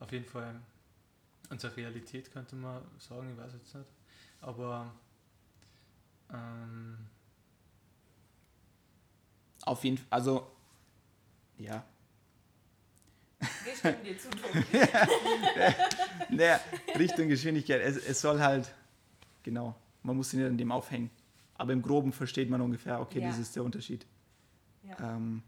auf 0.00 0.10
jeden 0.12 0.24
Fall 0.24 0.60
unsere 1.50 1.76
Realität 1.76 2.30
könnte 2.32 2.56
man 2.56 2.82
sagen, 2.98 3.30
ich 3.32 3.38
weiß 3.38 3.52
jetzt 3.54 3.74
nicht. 3.74 3.86
Aber 4.40 4.92
ähm, 6.32 6.98
Auf 9.64 9.84
jeden 9.84 9.98
Fall, 9.98 10.06
also, 10.10 10.46
ja. 11.58 11.84
Wir 13.64 13.76
stimmen 13.76 14.04
dir 14.04 14.18
zu. 14.18 14.28
Naja, 16.30 16.60
Richtung 16.98 17.28
Geschwindigkeit, 17.28 17.80
es, 17.82 17.96
es 17.96 18.20
soll 18.20 18.40
halt, 18.40 18.72
genau, 19.42 19.74
man 20.02 20.16
muss 20.16 20.30
sich 20.30 20.38
nicht 20.40 20.48
an 20.48 20.58
dem 20.58 20.72
aufhängen. 20.72 21.10
Aber 21.56 21.72
im 21.72 21.82
Groben 21.82 22.12
versteht 22.12 22.50
man 22.50 22.60
ungefähr, 22.60 23.00
okay, 23.00 23.20
Ja. 23.20 23.28
das 23.28 23.38
ist 23.38 23.54
der 23.54 23.62
Unterschied. 23.64 24.06
Ja. 24.82 25.16
Ähm, 25.16 25.42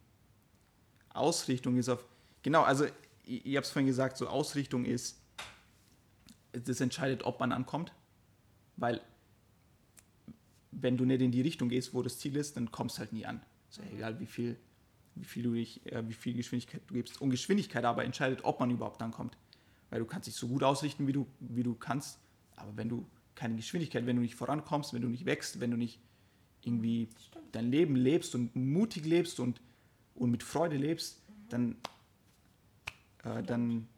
Ausrichtung 1.12 1.77
ist 1.79 1.89
auf, 1.89 2.05
genau, 2.43 2.62
also 2.62 2.87
ich, 3.27 3.45
ich 3.45 3.57
habe 3.57 3.65
es 3.65 3.71
vorhin 3.71 3.87
gesagt, 3.87 4.17
so 4.17 4.29
Ausrichtung 4.29 4.85
ist, 4.85 5.21
das 6.53 6.81
entscheidet, 6.81 7.25
ob 7.25 7.39
man 7.41 7.53
ankommt, 7.53 7.93
weil 8.77 9.03
wenn 10.71 10.97
du 10.97 11.05
nicht 11.05 11.21
in 11.21 11.33
die 11.33 11.43
Richtung 11.43 11.69
gehst, 11.69 11.93
wo 11.93 12.03
das 12.03 12.19
Ziel 12.19 12.37
ist, 12.37 12.57
dann 12.57 12.71
kommst 12.71 12.97
du 12.97 13.01
halt 13.01 13.12
nie 13.12 13.27
an. 13.27 13.41
Ist 13.71 13.79
ja 13.79 13.85
egal, 13.93 14.21
wie 14.21 14.27
viel, 14.27 14.57
wie 15.15 15.25
viel 15.25 15.43
du 15.43 15.55
dich, 15.55 15.85
äh, 15.87 16.07
wie 16.09 16.15
viel 16.15 16.35
Geschwindigkeit 16.35 16.83
du 16.87 16.95
gibst. 16.95 17.21
Und 17.21 17.31
Geschwindigkeit 17.31 17.85
aber 17.85 18.05
entscheidet, 18.05 18.45
ob 18.45 18.61
man 18.61 18.71
überhaupt 18.71 19.03
ankommt. 19.03 19.37
Weil 19.91 20.01
du 20.01 20.07
kannst 20.07 20.27
dich 20.27 20.35
so 20.35 20.49
gut 20.49 20.62
ausrichten, 20.62 21.07
wie 21.07 21.12
du, 21.12 21.27
wie 21.41 21.62
du 21.62 21.75
kannst, 21.75 22.19
aber 22.57 22.77
wenn 22.77 22.89
du 22.89 23.07
keine 23.35 23.57
Geschwindigkeit, 23.57 24.07
wenn 24.07 24.17
du 24.17 24.23
nicht 24.23 24.35
vorankommst, 24.35 24.93
wenn 24.93 25.03
du 25.03 25.09
nicht 25.09 25.27
wächst, 25.27 25.61
wenn 25.61 25.71
du 25.71 25.77
nicht 25.77 26.01
irgendwie 26.62 27.09
Stimmt. 27.29 27.45
dein 27.53 27.71
Leben 27.71 27.97
lebst 27.97 28.35
und 28.35 28.57
mutig 28.57 29.05
lebst 29.05 29.41
und, 29.41 29.61
und 30.15 30.31
mit 30.31 30.43
Freude 30.43 30.77
lebst, 30.77 31.23
dann, 31.49 31.77
äh, 33.27 33.43
dann, 33.43 33.89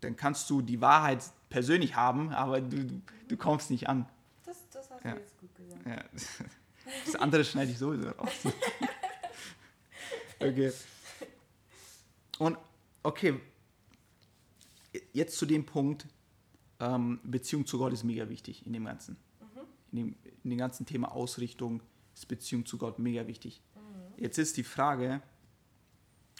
dann 0.00 0.16
kannst 0.16 0.48
du 0.50 0.62
die 0.62 0.80
Wahrheit 0.80 1.24
persönlich 1.48 1.96
haben, 1.96 2.32
aber 2.32 2.60
du, 2.60 3.02
du, 3.28 3.36
kommst 3.36 3.70
nicht 3.70 3.88
an. 3.88 4.06
Das, 4.44 4.68
das 4.70 4.90
hast 4.90 5.04
Ja. 5.04 5.12
du 5.14 5.20
jetzt 5.20 5.38
gut 5.38 5.54
gesagt. 5.54 5.86
Ja. 5.86 6.04
Das 7.06 7.16
andere 7.16 7.42
schneide 7.46 7.70
ich 7.70 7.78
sowieso 7.78 8.10
raus. 8.10 8.30
Okay. 10.40 10.72
Und 12.38 12.58
okay, 13.02 13.40
jetzt 15.14 15.38
zu 15.38 15.46
dem 15.46 15.64
Punkt, 15.64 16.06
ähm, 16.80 17.20
Beziehung 17.22 17.64
zu 17.64 17.78
Gott 17.78 17.94
ist 17.94 18.04
mega 18.04 18.28
wichtig 18.28 18.66
in 18.66 18.74
dem 18.74 18.84
Ganzen. 18.84 19.16
In, 19.92 19.98
dem, 19.98 20.16
in 20.42 20.50
dem 20.50 20.58
ganzen 20.58 20.84
Thema 20.84 21.12
Ausrichtung 21.12 21.80
ist 22.14 22.28
Beziehung 22.28 22.66
zu 22.66 22.76
Gott 22.76 22.98
mega 22.98 23.26
wichtig. 23.26 23.62
Jetzt 24.18 24.36
ist 24.36 24.56
die 24.58 24.64
Frage, 24.64 25.22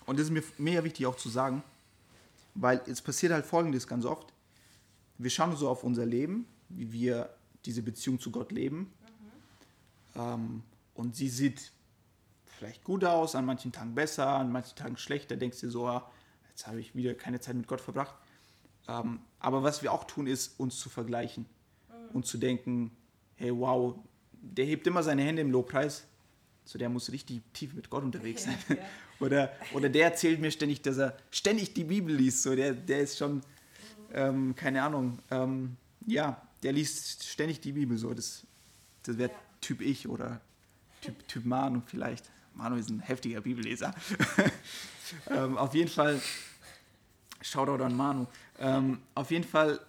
und 0.04 0.18
das 0.18 0.26
ist 0.26 0.32
mir 0.32 0.42
mega 0.58 0.84
wichtig 0.84 1.06
auch 1.06 1.16
zu 1.16 1.30
sagen, 1.30 1.62
weil 2.54 2.80
es 2.86 3.02
passiert 3.02 3.32
halt 3.32 3.44
folgendes 3.44 3.86
ganz 3.86 4.04
oft. 4.04 4.32
wir 5.18 5.30
schauen 5.30 5.56
so 5.56 5.68
auf 5.68 5.84
unser 5.84 6.06
Leben, 6.06 6.46
wie 6.68 6.92
wir 6.92 7.34
diese 7.64 7.82
Beziehung 7.82 8.18
zu 8.18 8.30
Gott 8.30 8.52
leben. 8.52 8.92
Ähm, 10.16 10.62
und 10.94 11.16
sie 11.16 11.28
sieht 11.28 11.72
vielleicht 12.44 12.84
gut 12.84 13.04
aus, 13.04 13.34
an 13.34 13.44
manchen 13.44 13.72
Tagen 13.72 13.94
besser, 13.94 14.26
an 14.28 14.50
manchen 14.50 14.76
Tagen 14.76 14.96
schlechter. 14.96 15.36
Denkst 15.36 15.60
du 15.60 15.70
so, 15.70 15.86
ah, 15.86 16.10
jetzt 16.50 16.66
habe 16.66 16.80
ich 16.80 16.94
wieder 16.94 17.14
keine 17.14 17.40
Zeit 17.40 17.56
mit 17.56 17.66
Gott 17.66 17.80
verbracht. 17.80 18.14
Ähm, 18.88 19.20
aber 19.38 19.62
was 19.62 19.82
wir 19.82 19.92
auch 19.92 20.04
tun, 20.04 20.26
ist, 20.26 20.58
uns 20.58 20.78
zu 20.78 20.88
vergleichen 20.88 21.46
und 22.12 22.26
zu 22.26 22.38
denken, 22.38 22.96
hey, 23.36 23.56
wow, 23.56 23.96
der 24.32 24.66
hebt 24.66 24.86
immer 24.86 25.02
seine 25.02 25.22
Hände 25.22 25.42
im 25.42 25.50
Lobpreis. 25.50 26.06
So, 26.64 26.78
der 26.78 26.88
muss 26.88 27.10
richtig 27.12 27.42
tief 27.52 27.74
mit 27.74 27.90
Gott 27.90 28.04
unterwegs 28.04 28.44
sein. 28.44 28.56
Ja. 28.68 28.76
Oder, 29.24 29.52
oder 29.72 29.88
der 29.88 30.04
erzählt 30.06 30.40
mir 30.40 30.50
ständig, 30.50 30.82
dass 30.82 30.98
er 30.98 31.16
ständig 31.30 31.74
die 31.74 31.84
Bibel 31.84 32.14
liest. 32.14 32.42
So, 32.42 32.54
der, 32.54 32.74
der 32.74 33.00
ist 33.00 33.18
schon, 33.18 33.42
ähm, 34.12 34.54
keine 34.54 34.82
Ahnung, 34.82 35.18
ähm, 35.30 35.76
ja, 36.06 36.40
der 36.62 36.72
liest 36.72 37.24
ständig 37.24 37.60
die 37.60 37.72
Bibel. 37.72 37.96
So, 37.96 38.12
das, 38.14 38.46
das 39.02 39.18
wäre 39.18 39.30
Ja. 39.30 39.36
Typ 39.60 39.80
ich 39.80 40.06
oder 40.08 40.42
Typ, 41.00 41.26
typ 41.26 41.44
Manu 41.46 41.80
vielleicht. 41.86 42.30
Manu 42.54 42.76
ist 42.76 42.88
ein 42.88 43.00
heftiger 43.00 43.40
Bibelleser. 43.40 43.94
ähm, 45.30 45.56
auf 45.58 45.74
jeden 45.74 45.90
Fall, 45.90 46.20
Shoutout 47.40 47.82
an 47.82 47.96
Manu. 47.96 48.26
Ähm, 48.58 49.00
auf 49.14 49.30
jeden 49.30 49.44
Fall, 49.44 49.80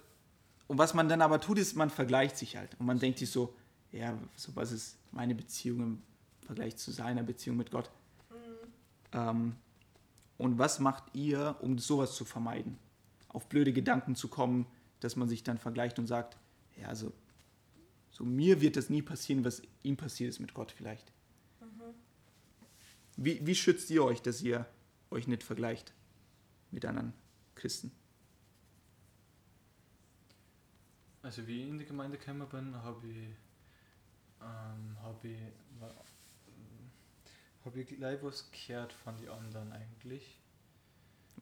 und 0.66 0.78
was 0.78 0.94
man 0.94 1.08
dann 1.08 1.22
aber 1.22 1.40
tut, 1.40 1.58
ist, 1.58 1.74
man 1.74 1.90
vergleicht 1.90 2.36
sich 2.36 2.56
halt. 2.56 2.70
Und 2.78 2.86
man 2.86 2.98
denkt 2.98 3.18
sich 3.18 3.30
so, 3.30 3.54
ja, 3.92 4.16
so 4.34 4.54
was 4.54 4.72
ist 4.72 4.96
meine 5.12 5.34
Beziehung 5.34 5.80
im 5.80 6.02
Vergleich 6.46 6.76
zu 6.76 6.90
seiner 6.90 7.22
Beziehung 7.22 7.56
mit 7.56 7.70
Gott? 7.70 7.90
Ähm, 9.12 9.56
und 10.38 10.58
was 10.58 10.80
macht 10.80 11.14
ihr, 11.14 11.56
um 11.60 11.78
sowas 11.78 12.14
zu 12.14 12.24
vermeiden? 12.24 12.78
Auf 13.28 13.48
blöde 13.48 13.72
Gedanken 13.72 14.14
zu 14.14 14.28
kommen, 14.28 14.66
dass 15.00 15.16
man 15.16 15.28
sich 15.28 15.42
dann 15.42 15.58
vergleicht 15.58 15.98
und 15.98 16.06
sagt, 16.06 16.36
ja, 16.76 16.88
also 16.88 17.12
so 18.10 18.24
mir 18.24 18.60
wird 18.60 18.76
das 18.76 18.90
nie 18.90 19.02
passieren, 19.02 19.44
was 19.44 19.62
ihm 19.82 19.96
passiert 19.96 20.30
ist 20.30 20.40
mit 20.40 20.54
Gott 20.54 20.72
vielleicht. 20.72 21.12
Wie, 23.16 23.46
wie 23.46 23.54
schützt 23.54 23.90
ihr 23.90 24.04
euch, 24.04 24.20
dass 24.20 24.42
ihr 24.42 24.66
euch 25.10 25.26
nicht 25.26 25.42
vergleicht 25.42 25.94
mit 26.70 26.84
anderen 26.84 27.14
Christen? 27.54 27.90
Also 31.22 31.46
wie 31.46 31.62
ich 31.62 31.68
in 31.68 31.78
die 31.78 31.86
Gemeinde 31.86 32.18
gekommen 32.18 32.48
bin, 32.48 32.76
habe 32.76 33.06
ich, 33.06 33.28
ähm, 34.40 34.96
habe 35.02 35.28
ich, 35.28 35.38
habe 37.66 37.80
ich 37.80 37.88
gleich 37.88 38.22
was 38.22 38.50
gehört 38.50 38.92
von 38.92 39.16
den 39.16 39.28
anderen 39.28 39.72
eigentlich. 39.72 40.40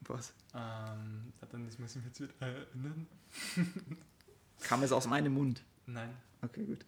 Was? 0.01 0.33
Ähm, 0.53 1.31
dann 1.49 1.65
das 1.65 1.79
muss 1.79 1.91
ich 1.91 1.97
mich 1.97 2.05
jetzt 2.05 2.19
wieder 2.21 2.33
erinnern. 2.41 3.07
Kam 4.61 4.83
es 4.83 4.91
aus 4.91 5.07
meinem 5.07 5.33
Mund? 5.33 5.63
Nein, 5.85 6.15
Okay, 6.41 6.63
gut. 6.65 6.85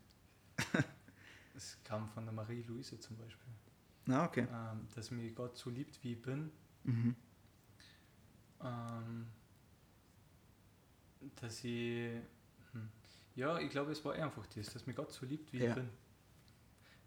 es 1.55 1.77
kam 1.83 2.07
von 2.09 2.25
der 2.25 2.33
Marie-Louise 2.33 2.99
zum 2.99 3.17
Beispiel. 3.17 3.47
Na, 4.05 4.25
okay. 4.25 4.47
Ähm, 4.51 4.87
dass 4.95 5.11
mich 5.11 5.33
Gott 5.35 5.57
so 5.57 5.69
liebt, 5.69 6.03
wie 6.03 6.13
ich 6.13 6.21
bin. 6.21 6.51
Mhm. 6.83 7.15
Ähm, 8.63 9.27
dass 11.35 11.63
ich. 11.63 12.11
Hm, 12.71 12.89
ja, 13.35 13.59
ich 13.59 13.69
glaube, 13.69 13.91
es 13.91 14.03
war 14.05 14.13
einfach 14.13 14.45
das, 14.47 14.67
dass 14.73 14.85
mich 14.87 14.95
Gott 14.95 15.11
so 15.11 15.25
liebt, 15.25 15.51
wie 15.53 15.59
Ja. 15.59 15.69
ich 15.69 15.75
bin. 15.75 15.89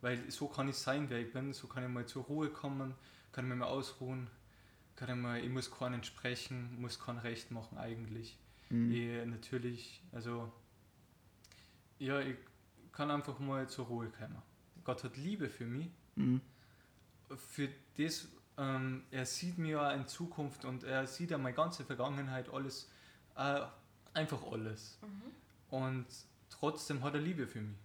Weil 0.01 0.31
so 0.31 0.49
kann 0.49 0.69
ich 0.69 0.77
sein, 0.77 1.11
wer 1.11 1.21
ich 1.21 1.33
bin, 1.33 1.53
so 1.53 1.67
kann 1.67 1.85
ich 1.85 1.91
mal 1.91 2.07
zur 2.07 2.25
Ruhe 2.25 2.49
kommen, 2.49 2.95
kann 3.33 3.45
ich 3.45 3.51
mich 3.51 3.59
mal 3.59 3.67
ausruhen, 3.67 4.29
kann 4.97 5.11
ich 5.11 5.17
mal, 5.17 5.39
ich 5.45 5.51
muss 5.51 5.71
keinen 5.71 6.03
sprechen, 6.05 6.81
muss 6.81 6.99
kein 6.99 7.19
Recht 7.19 7.51
machen 7.51 7.77
eigentlich. 7.79 8.39
Mhm. 8.71 8.93
Ich, 8.93 9.27
natürlich, 9.27 10.03
also 10.13 10.51
ja, 11.99 12.21
ich 12.21 12.37
kann 12.93 13.11
einfach 13.11 13.39
mal 13.39 13.69
zur 13.69 13.87
Ruhe 13.87 14.09
kommen. 14.09 14.41
Gott 14.85 15.05
hat 15.05 15.17
Liebe 15.17 15.49
für 15.49 15.67
mich 15.67 15.91
Mhm. 16.17 16.41
für 17.37 17.69
das, 17.97 18.27
ähm, 18.59 19.05
er 19.11 19.25
sieht 19.25 19.59
mir 19.59 19.71
ja 19.73 19.93
in 19.93 20.07
Zukunft 20.09 20.65
und 20.65 20.83
er 20.83 21.07
sieht 21.07 21.31
ja 21.31 21.39
meine 21.39 21.55
ganze 21.55 21.85
Vergangenheit, 21.85 22.49
alles, 22.53 22.91
äh, 23.37 23.61
einfach 24.13 24.43
alles. 24.51 24.99
Und 25.71 26.07
trotzdem 26.51 27.03
hat 27.05 27.15
er 27.15 27.21
Liebe 27.21 27.47
für 27.47 27.61
mich. 27.61 27.79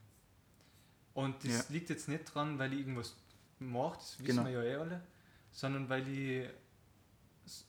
Und 1.15 1.43
das 1.43 1.69
Ja. 1.69 1.73
liegt 1.73 1.89
jetzt 1.89 2.07
nicht 2.07 2.25
dran, 2.25 2.59
weil 2.59 2.73
ich 2.73 2.79
irgendwas 2.81 3.15
mache, 3.59 3.97
das 3.97 4.19
wissen 4.19 4.25
Genau. 4.25 4.43
wir 4.45 4.51
ja 4.51 4.63
eh 4.63 4.75
alle, 4.75 5.01
sondern 5.51 5.89
weil 5.89 6.07
ich 6.07 6.47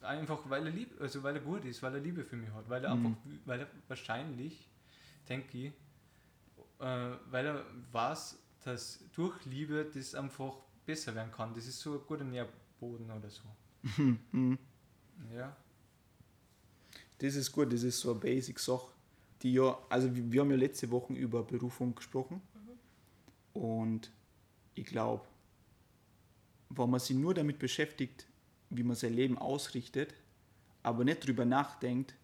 einfach, 0.02 0.40
weil 0.50 0.66
er 0.66 0.72
lieb, 0.72 1.00
also 1.00 1.22
weil 1.22 1.36
er 1.36 1.42
gut 1.42 1.64
ist, 1.64 1.82
weil 1.82 1.94
er 1.94 2.00
Liebe 2.00 2.24
für 2.24 2.36
mich 2.36 2.50
hat, 2.50 2.68
weil 2.68 2.84
er 2.84 2.94
Mhm. 2.94 3.06
einfach, 3.06 3.18
weil 3.44 3.60
er 3.60 3.68
wahrscheinlich, 3.88 4.68
denke 5.28 5.58
ich, 5.58 5.72
äh, 6.80 7.10
weil 7.30 7.46
er 7.46 7.64
weiß, 7.92 8.38
dass 8.64 8.98
durch 9.14 9.44
Liebe 9.46 9.88
das 9.94 10.14
einfach 10.16 10.56
besser 10.84 11.14
werden 11.14 11.30
kann. 11.30 11.54
Das 11.54 11.66
ist 11.66 11.78
so 11.80 11.94
ein 11.94 12.00
guter 12.06 12.24
Nährboden 12.24 13.10
oder 13.10 13.30
so. 13.30 13.42
Mhm. 14.32 14.58
Ja. 15.32 15.56
Das 17.18 17.34
ist 17.34 17.52
gut, 17.52 17.72
das 17.72 17.82
ist 17.82 18.00
so 18.00 18.10
eine 18.10 18.20
Basic-Sache, 18.20 18.88
die 19.42 19.52
ja, 19.54 19.78
also 19.88 20.14
wir 20.14 20.32
wir 20.32 20.40
haben 20.40 20.50
ja 20.50 20.56
letzte 20.56 20.90
Woche 20.90 21.14
über 21.14 21.42
Berufung 21.44 21.94
gesprochen 21.94 22.42
und 23.56 24.12
ich 24.74 24.84
glaube, 24.84 25.24
wenn 26.68 26.90
man 26.90 27.00
sich 27.00 27.16
nur 27.16 27.34
damit 27.34 27.58
beschäftigt, 27.58 28.26
wie 28.70 28.82
man 28.82 28.96
sein 28.96 29.14
Leben 29.14 29.38
ausrichtet, 29.38 30.14
aber 30.82 31.04
nicht 31.04 31.26
drüber 31.26 31.44
nachdenkt, 31.44 32.14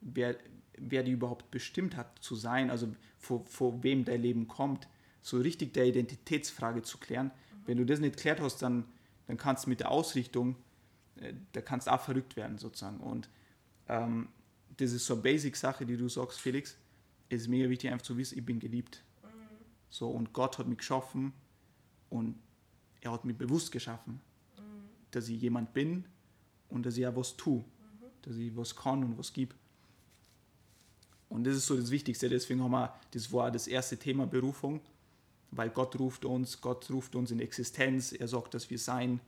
wer, 0.00 0.36
wer 0.76 1.02
die 1.02 1.12
überhaupt 1.12 1.50
bestimmt 1.50 1.96
hat 1.96 2.18
zu 2.20 2.34
sein, 2.34 2.70
also 2.70 2.94
vor, 3.18 3.44
vor 3.46 3.82
wem 3.82 4.04
dein 4.04 4.22
Leben 4.22 4.46
kommt, 4.46 4.88
so 5.22 5.38
richtig 5.38 5.72
der 5.72 5.86
Identitätsfrage 5.86 6.82
zu 6.82 6.98
klären. 6.98 7.30
Wenn 7.64 7.78
du 7.78 7.86
das 7.86 8.00
nicht 8.00 8.16
geklärt 8.16 8.40
hast, 8.40 8.60
dann, 8.60 8.84
dann 9.26 9.38
kannst 9.38 9.64
du 9.64 9.70
mit 9.70 9.80
der 9.80 9.90
Ausrichtung, 9.90 10.56
äh, 11.16 11.32
da 11.52 11.62
kannst 11.62 11.86
du 11.86 11.92
auch 11.92 12.00
verrückt 12.00 12.36
werden 12.36 12.58
sozusagen. 12.58 12.98
Und 12.98 13.30
ähm, 13.88 14.28
das 14.76 14.92
ist 14.92 15.06
so 15.06 15.14
eine 15.14 15.22
Basic-Sache, 15.22 15.86
die 15.86 15.96
du 15.96 16.08
sagst, 16.08 16.40
Felix. 16.40 16.76
Es 17.30 17.42
ist 17.42 17.48
mega 17.48 17.70
wichtig, 17.70 17.90
einfach 17.90 18.04
zu 18.04 18.18
wissen, 18.18 18.38
ich 18.38 18.44
bin 18.44 18.60
geliebt. 18.60 19.02
So, 19.94 20.08
und 20.08 20.32
Gott 20.32 20.58
hat 20.58 20.66
mich 20.66 20.78
geschaffen 20.78 21.32
und 22.10 22.34
er 23.00 23.12
hat 23.12 23.24
mich 23.24 23.38
bewusst 23.38 23.70
geschaffen, 23.70 24.20
dass 25.12 25.28
ich 25.28 25.40
jemand 25.40 25.72
bin 25.72 26.04
und 26.68 26.84
dass 26.84 26.96
ich 26.96 27.06
auch 27.06 27.14
was 27.14 27.36
tue, 27.36 27.64
dass 28.22 28.34
ich 28.34 28.56
was 28.56 28.74
kann 28.74 29.04
und 29.04 29.16
was 29.16 29.32
gebe. 29.32 29.54
Und 31.28 31.44
das 31.44 31.54
ist 31.54 31.66
so 31.66 31.76
das 31.76 31.92
Wichtigste, 31.92 32.28
deswegen 32.28 32.60
haben 32.64 32.72
wir, 32.72 32.92
das 33.12 33.32
war 33.32 33.52
das 33.52 33.68
erste 33.68 33.96
Thema 33.96 34.26
Berufung, 34.26 34.80
weil 35.52 35.70
Gott 35.70 35.96
ruft 35.96 36.24
uns, 36.24 36.60
Gott 36.60 36.90
ruft 36.90 37.14
uns 37.14 37.30
in 37.30 37.38
Existenz, 37.38 38.10
er 38.10 38.26
sagt, 38.26 38.54
dass 38.54 38.70
wir 38.70 38.80
sein 38.80 39.20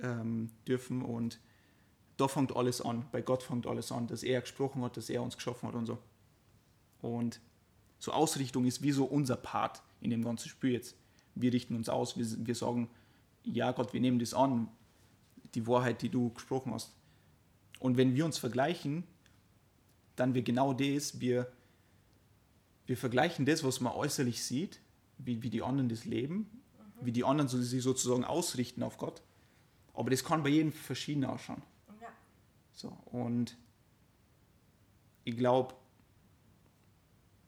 ähm, 0.00 0.48
dürfen 0.66 1.02
und 1.02 1.38
da 2.16 2.28
fängt 2.28 2.56
alles 2.56 2.80
an, 2.80 3.04
bei 3.12 3.20
Gott 3.20 3.42
fängt 3.42 3.66
alles 3.66 3.92
an, 3.92 4.06
dass 4.06 4.22
er 4.22 4.40
gesprochen 4.40 4.80
hat, 4.80 4.96
dass 4.96 5.10
er 5.10 5.22
uns 5.22 5.36
geschaffen 5.36 5.68
hat 5.68 5.74
und 5.74 5.84
so. 5.84 5.98
Und 7.02 7.40
so 7.98 8.12
Ausrichtung 8.12 8.64
ist 8.64 8.80
wie 8.80 8.92
so 8.92 9.04
unser 9.04 9.36
Part 9.36 9.82
in 10.00 10.10
dem 10.10 10.22
ganzen 10.22 10.48
Spiel 10.48 10.72
jetzt. 10.72 10.96
Wir 11.34 11.52
richten 11.52 11.74
uns 11.74 11.88
aus, 11.88 12.16
wir, 12.16 12.26
wir 12.46 12.54
sagen, 12.54 12.88
ja 13.44 13.72
Gott, 13.72 13.92
wir 13.92 14.00
nehmen 14.00 14.18
das 14.18 14.34
an, 14.34 14.68
die 15.54 15.66
Wahrheit, 15.66 16.02
die 16.02 16.08
du 16.08 16.30
gesprochen 16.30 16.72
hast. 16.72 16.94
Und 17.78 17.96
wenn 17.96 18.14
wir 18.14 18.24
uns 18.24 18.38
vergleichen, 18.38 19.04
dann 20.16 20.34
wir 20.34 20.42
genau 20.42 20.72
das, 20.72 21.20
wir, 21.20 21.50
wir 22.86 22.96
vergleichen 22.96 23.46
das, 23.46 23.62
was 23.62 23.80
man 23.80 23.92
äußerlich 23.92 24.42
sieht, 24.42 24.80
wie, 25.18 25.42
wie 25.42 25.50
die 25.50 25.62
anderen 25.62 25.88
das 25.88 26.04
leben, 26.04 26.50
wie 27.00 27.12
die 27.12 27.24
anderen 27.24 27.48
so, 27.48 27.60
sich 27.60 27.82
sozusagen 27.82 28.24
ausrichten 28.24 28.82
auf 28.82 28.98
Gott. 28.98 29.22
Aber 29.94 30.10
das 30.10 30.24
kann 30.24 30.42
bei 30.42 30.48
jedem 30.48 30.72
verschieden 30.72 31.24
ausschauen. 31.24 31.62
Ja. 32.00 32.08
So, 32.72 32.88
und 33.06 33.56
ich 35.24 35.36
glaube, 35.36 35.74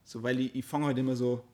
so, 0.04 0.22
weil 0.22 0.40
ich, 0.40 0.54
ich 0.54 0.64
fange 0.64 0.86
halt 0.86 0.98
immer 0.98 1.16
so 1.16 1.44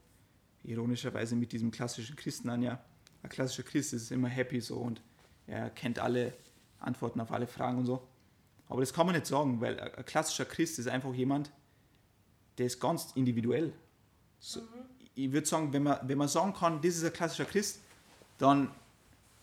ironischerweise 0.67 1.37
mit 1.37 1.53
diesem 1.53 1.71
klassischen 1.71 2.17
Christen 2.17 2.49
an, 2.49 2.63
ja. 2.63 2.83
Ein 3.23 3.31
klassischer 3.31 3.63
Christ 3.63 3.93
ist 3.93 4.11
immer 4.11 4.29
happy 4.29 4.61
so 4.61 4.77
und 4.77 5.03
er 5.47 5.71
kennt 5.71 5.99
alle 5.99 6.35
Antworten 6.79 7.21
auf 7.21 7.33
alle 7.33 7.47
Fragen 7.47 7.79
und 7.79 7.87
so. 7.87 8.07
Aber 8.69 8.81
das 8.81 8.93
kann 8.93 9.07
man 9.07 9.15
nicht 9.15 9.27
sagen, 9.27 9.61
weil 9.61 9.79
ein 9.79 10.05
klassischer 10.05 10.45
Christ 10.45 10.79
ist 10.79 10.89
einfach 10.89 11.15
jemand, 11.15 11.51
der 12.59 12.67
ist 12.67 12.81
ganz 12.81 13.13
individuell. 13.15 13.73
So, 14.39 14.61
Ich 15.15 15.33
würde 15.33 15.47
sagen, 15.47 15.73
wenn 15.73 15.85
man, 15.85 15.99
wenn 16.09 16.19
man 16.19 16.29
sagen 16.29 16.53
kann, 16.53 16.81
das 16.81 16.97
ist 16.97 17.05
ein 17.05 17.13
klassischer 17.13 17.45
Christ, 17.45 17.81
dann, 18.39 18.71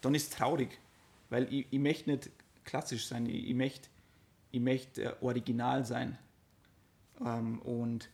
dann 0.01 0.13
ist 0.15 0.31
es 0.31 0.38
traurig. 0.38 0.77
Weil 1.29 1.51
ich, 1.53 1.67
ich 1.71 1.79
möchte 1.79 2.12
nicht 2.12 2.29
klassisch 2.63 3.07
sein, 3.07 3.25
ich, 3.25 3.49
ich 3.49 3.55
möchte 3.55 3.88
ich 4.53 4.62
möchte 4.62 5.03
äh, 5.03 5.13
original 5.19 5.83
sein. 5.83 6.17
Ähm, 7.25 7.59
und 7.59 8.07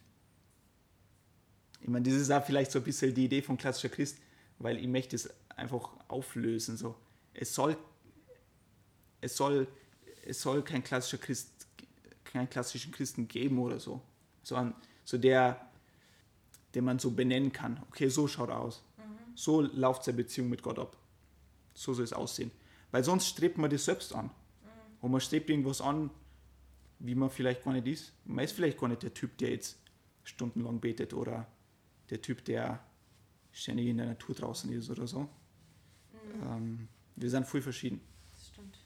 ich 1.82 1.88
meine, 1.88 2.10
das 2.10 2.20
ist 2.20 2.32
auch 2.32 2.44
vielleicht 2.44 2.72
so 2.72 2.80
ein 2.80 2.86
bisschen 2.86 3.14
die 3.14 3.26
Idee 3.26 3.42
von 3.42 3.58
klassischer 3.58 3.90
Christ, 3.90 4.18
weil 4.58 4.78
ich 4.78 4.88
möchte 4.88 5.16
es 5.16 5.30
einfach 5.56 5.90
auflösen. 6.08 6.78
So. 6.78 6.96
Es 7.34 7.54
soll, 7.54 7.78
es 9.22 9.36
soll, 9.36 9.68
es 10.26 10.42
soll 10.42 10.62
kein 10.64 10.84
klassischer 10.84 11.18
Christ, 11.18 11.68
keinen 12.24 12.50
klassischen 12.50 12.92
Christen 12.92 13.28
geben 13.28 13.60
oder 13.60 13.80
so. 13.80 14.02
So, 14.44 14.74
So 15.06 15.18
der, 15.18 15.70
den 16.76 16.84
man 16.84 17.00
so 17.00 17.12
benennen 17.12 17.52
kann. 17.52 17.82
Okay, 17.90 18.10
so 18.10 18.28
schaut 18.28 18.50
er 18.50 18.60
aus. 18.60 18.84
So 19.36 19.62
läuft 19.62 20.04
seine 20.04 20.18
Beziehung 20.18 20.50
mit 20.50 20.62
Gott 20.62 20.80
ab. 20.80 20.98
So 21.74 21.94
soll 21.94 22.04
es 22.04 22.14
aussehen. 22.14 22.52
Weil 22.92 23.04
sonst 23.04 23.28
strebt 23.28 23.58
man 23.58 23.70
das 23.70 23.86
selbst 23.86 24.14
an. 24.14 24.30
Und 25.02 25.12
man 25.12 25.22
strebt 25.22 25.50
irgendwas 25.50 25.80
an, 25.80 26.10
wie 27.00 27.16
man 27.16 27.30
vielleicht 27.30 27.64
gar 27.64 27.72
nicht 27.72 27.88
ist. 27.88 28.12
Man 28.26 28.44
ist 28.44 28.52
vielleicht 28.52 28.78
gar 28.78 28.90
nicht 28.90 29.02
der 29.02 29.14
Typ, 29.14 29.38
der 29.38 29.52
jetzt 29.52 29.78
stundenlang 30.24 30.80
betet 30.82 31.14
oder 31.14 31.48
der 32.10 32.22
Typ, 32.22 32.44
der 32.46 32.84
ständig 33.52 33.88
in 33.88 33.98
der 33.98 34.08
Natur 34.08 34.36
draußen 34.36 34.72
ist 34.72 34.90
oder 34.90 35.08
so. 35.08 35.30
Ähm, 36.44 36.88
wir 37.16 37.30
sind 37.30 37.46
voll 37.46 37.62
verschieden. 37.62 38.02
Das 38.32 38.48
stimmt. 38.48 38.78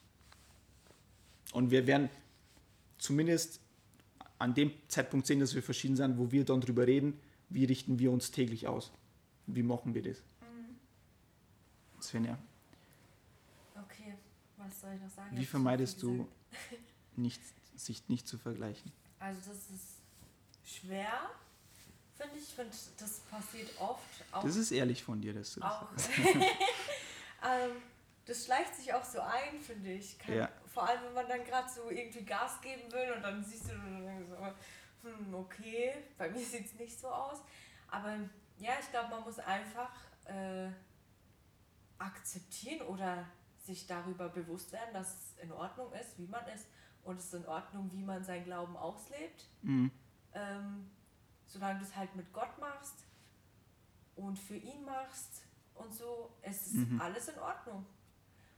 Und 1.51 1.71
wir 1.71 1.85
werden 1.85 2.09
zumindest 2.97 3.59
an 4.39 4.53
dem 4.53 4.71
Zeitpunkt 4.87 5.27
sehen, 5.27 5.39
dass 5.39 5.53
wir 5.53 5.63
verschieden 5.63 5.95
sind, 5.95 6.17
wo 6.17 6.31
wir 6.31 6.43
dann 6.45 6.61
drüber 6.61 6.87
reden, 6.87 7.19
wie 7.49 7.65
richten 7.65 7.99
wir 7.99 8.11
uns 8.11 8.31
täglich 8.31 8.67
aus. 8.67 8.91
Wie 9.45 9.63
machen 9.63 9.93
wir 9.93 10.01
das? 10.01 10.23
Svenja, 12.01 12.37
Okay, 13.75 14.13
was 14.57 14.81
soll 14.81 14.93
ich 14.93 15.01
noch 15.01 15.09
sagen? 15.09 15.37
Wie 15.37 15.45
vermeidest 15.45 16.01
viel 16.01 16.17
du, 16.17 16.27
nicht, 17.15 17.41
sich 17.75 18.07
nicht 18.09 18.27
zu 18.27 18.37
vergleichen? 18.37 18.91
Also 19.19 19.39
das 19.47 19.69
ist 19.69 20.01
schwer, 20.65 21.31
finde 22.15 22.37
ich. 22.37 22.45
Finde, 22.45 22.75
das 22.97 23.19
passiert 23.21 23.69
oft. 23.79 24.23
Auch, 24.31 24.43
Das 24.43 24.55
ist 24.55 24.71
ehrlich 24.71 25.03
von 25.03 25.21
dir, 25.21 25.33
dass 25.33 25.53
du 25.53 25.59
das 25.59 25.71
auch 25.71 25.87
ähm, 27.43 27.81
das 28.25 28.45
schleicht 28.45 28.75
sich 28.75 28.93
auch 28.93 29.03
so 29.03 29.19
ein, 29.19 29.59
finde 29.61 29.91
ich. 29.91 30.17
Kann, 30.17 30.35
Ja. 30.35 30.49
Vor 30.67 30.87
allem, 30.87 31.03
wenn 31.05 31.13
man 31.13 31.27
dann 31.27 31.43
gerade 31.43 31.69
so 31.69 31.89
irgendwie 31.89 32.23
Gas 32.23 32.61
geben 32.61 32.91
will 32.91 33.13
und 33.15 33.21
dann 33.21 33.43
siehst 33.43 33.65
du 33.65 33.73
dann 33.73 34.25
so, 34.25 34.35
hm, 35.07 35.33
okay, 35.35 35.93
bei 36.17 36.29
mir 36.29 36.39
sieht 36.45 36.65
es 36.65 36.73
nicht 36.75 36.99
so 36.99 37.07
aus. 37.07 37.39
Aber 37.89 38.17
ja, 38.57 38.71
ich 38.79 38.89
glaube, 38.89 39.09
man 39.09 39.23
muss 39.23 39.39
einfach 39.39 39.91
äh, 40.25 40.69
akzeptieren 41.97 42.87
oder 42.87 43.25
sich 43.65 43.87
darüber 43.87 44.29
bewusst 44.29 44.71
werden, 44.71 44.93
dass 44.93 45.13
es 45.13 45.43
in 45.43 45.51
Ordnung 45.51 45.91
ist, 45.93 46.17
wie 46.17 46.27
man 46.27 46.45
ist. 46.47 46.67
Und 47.03 47.19
es 47.19 47.25
ist 47.25 47.33
in 47.33 47.45
Ordnung, 47.45 47.91
wie 47.91 48.01
man 48.01 48.23
seinen 48.23 48.45
Glauben 48.45 48.77
auslebt. 48.77 49.45
Mhm. 49.61 49.91
Ähm, 50.33 50.89
solange 51.53 51.79
du 51.79 51.85
es 51.85 51.95
halt 51.95 52.15
mit 52.15 52.31
Gott 52.33 52.57
machst 52.59 53.05
und 54.15 54.37
für 54.37 54.55
ihn 54.57 54.83
machst 54.85 55.43
und 55.75 55.93
so, 55.93 56.31
es 56.41 56.67
ist 56.67 56.73
Mhm. 56.89 56.99
alles 57.01 57.27
in 57.29 57.39
Ordnung. 57.39 57.85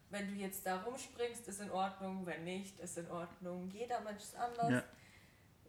Wenn 0.10 0.28
du 0.28 0.34
jetzt 0.36 0.66
da 0.66 0.82
rumspringst, 0.84 1.48
ist 1.48 1.62
in 1.62 1.72
Ordnung, 1.72 2.26
wenn 2.26 2.44
nicht, 2.44 2.80
ist 2.80 2.98
in 2.98 3.10
Ordnung. 3.10 3.70
Jeder 3.72 4.00
Mensch 4.02 4.24
ist 4.24 4.36
anders. 4.36 4.70
Ja. 4.72 4.84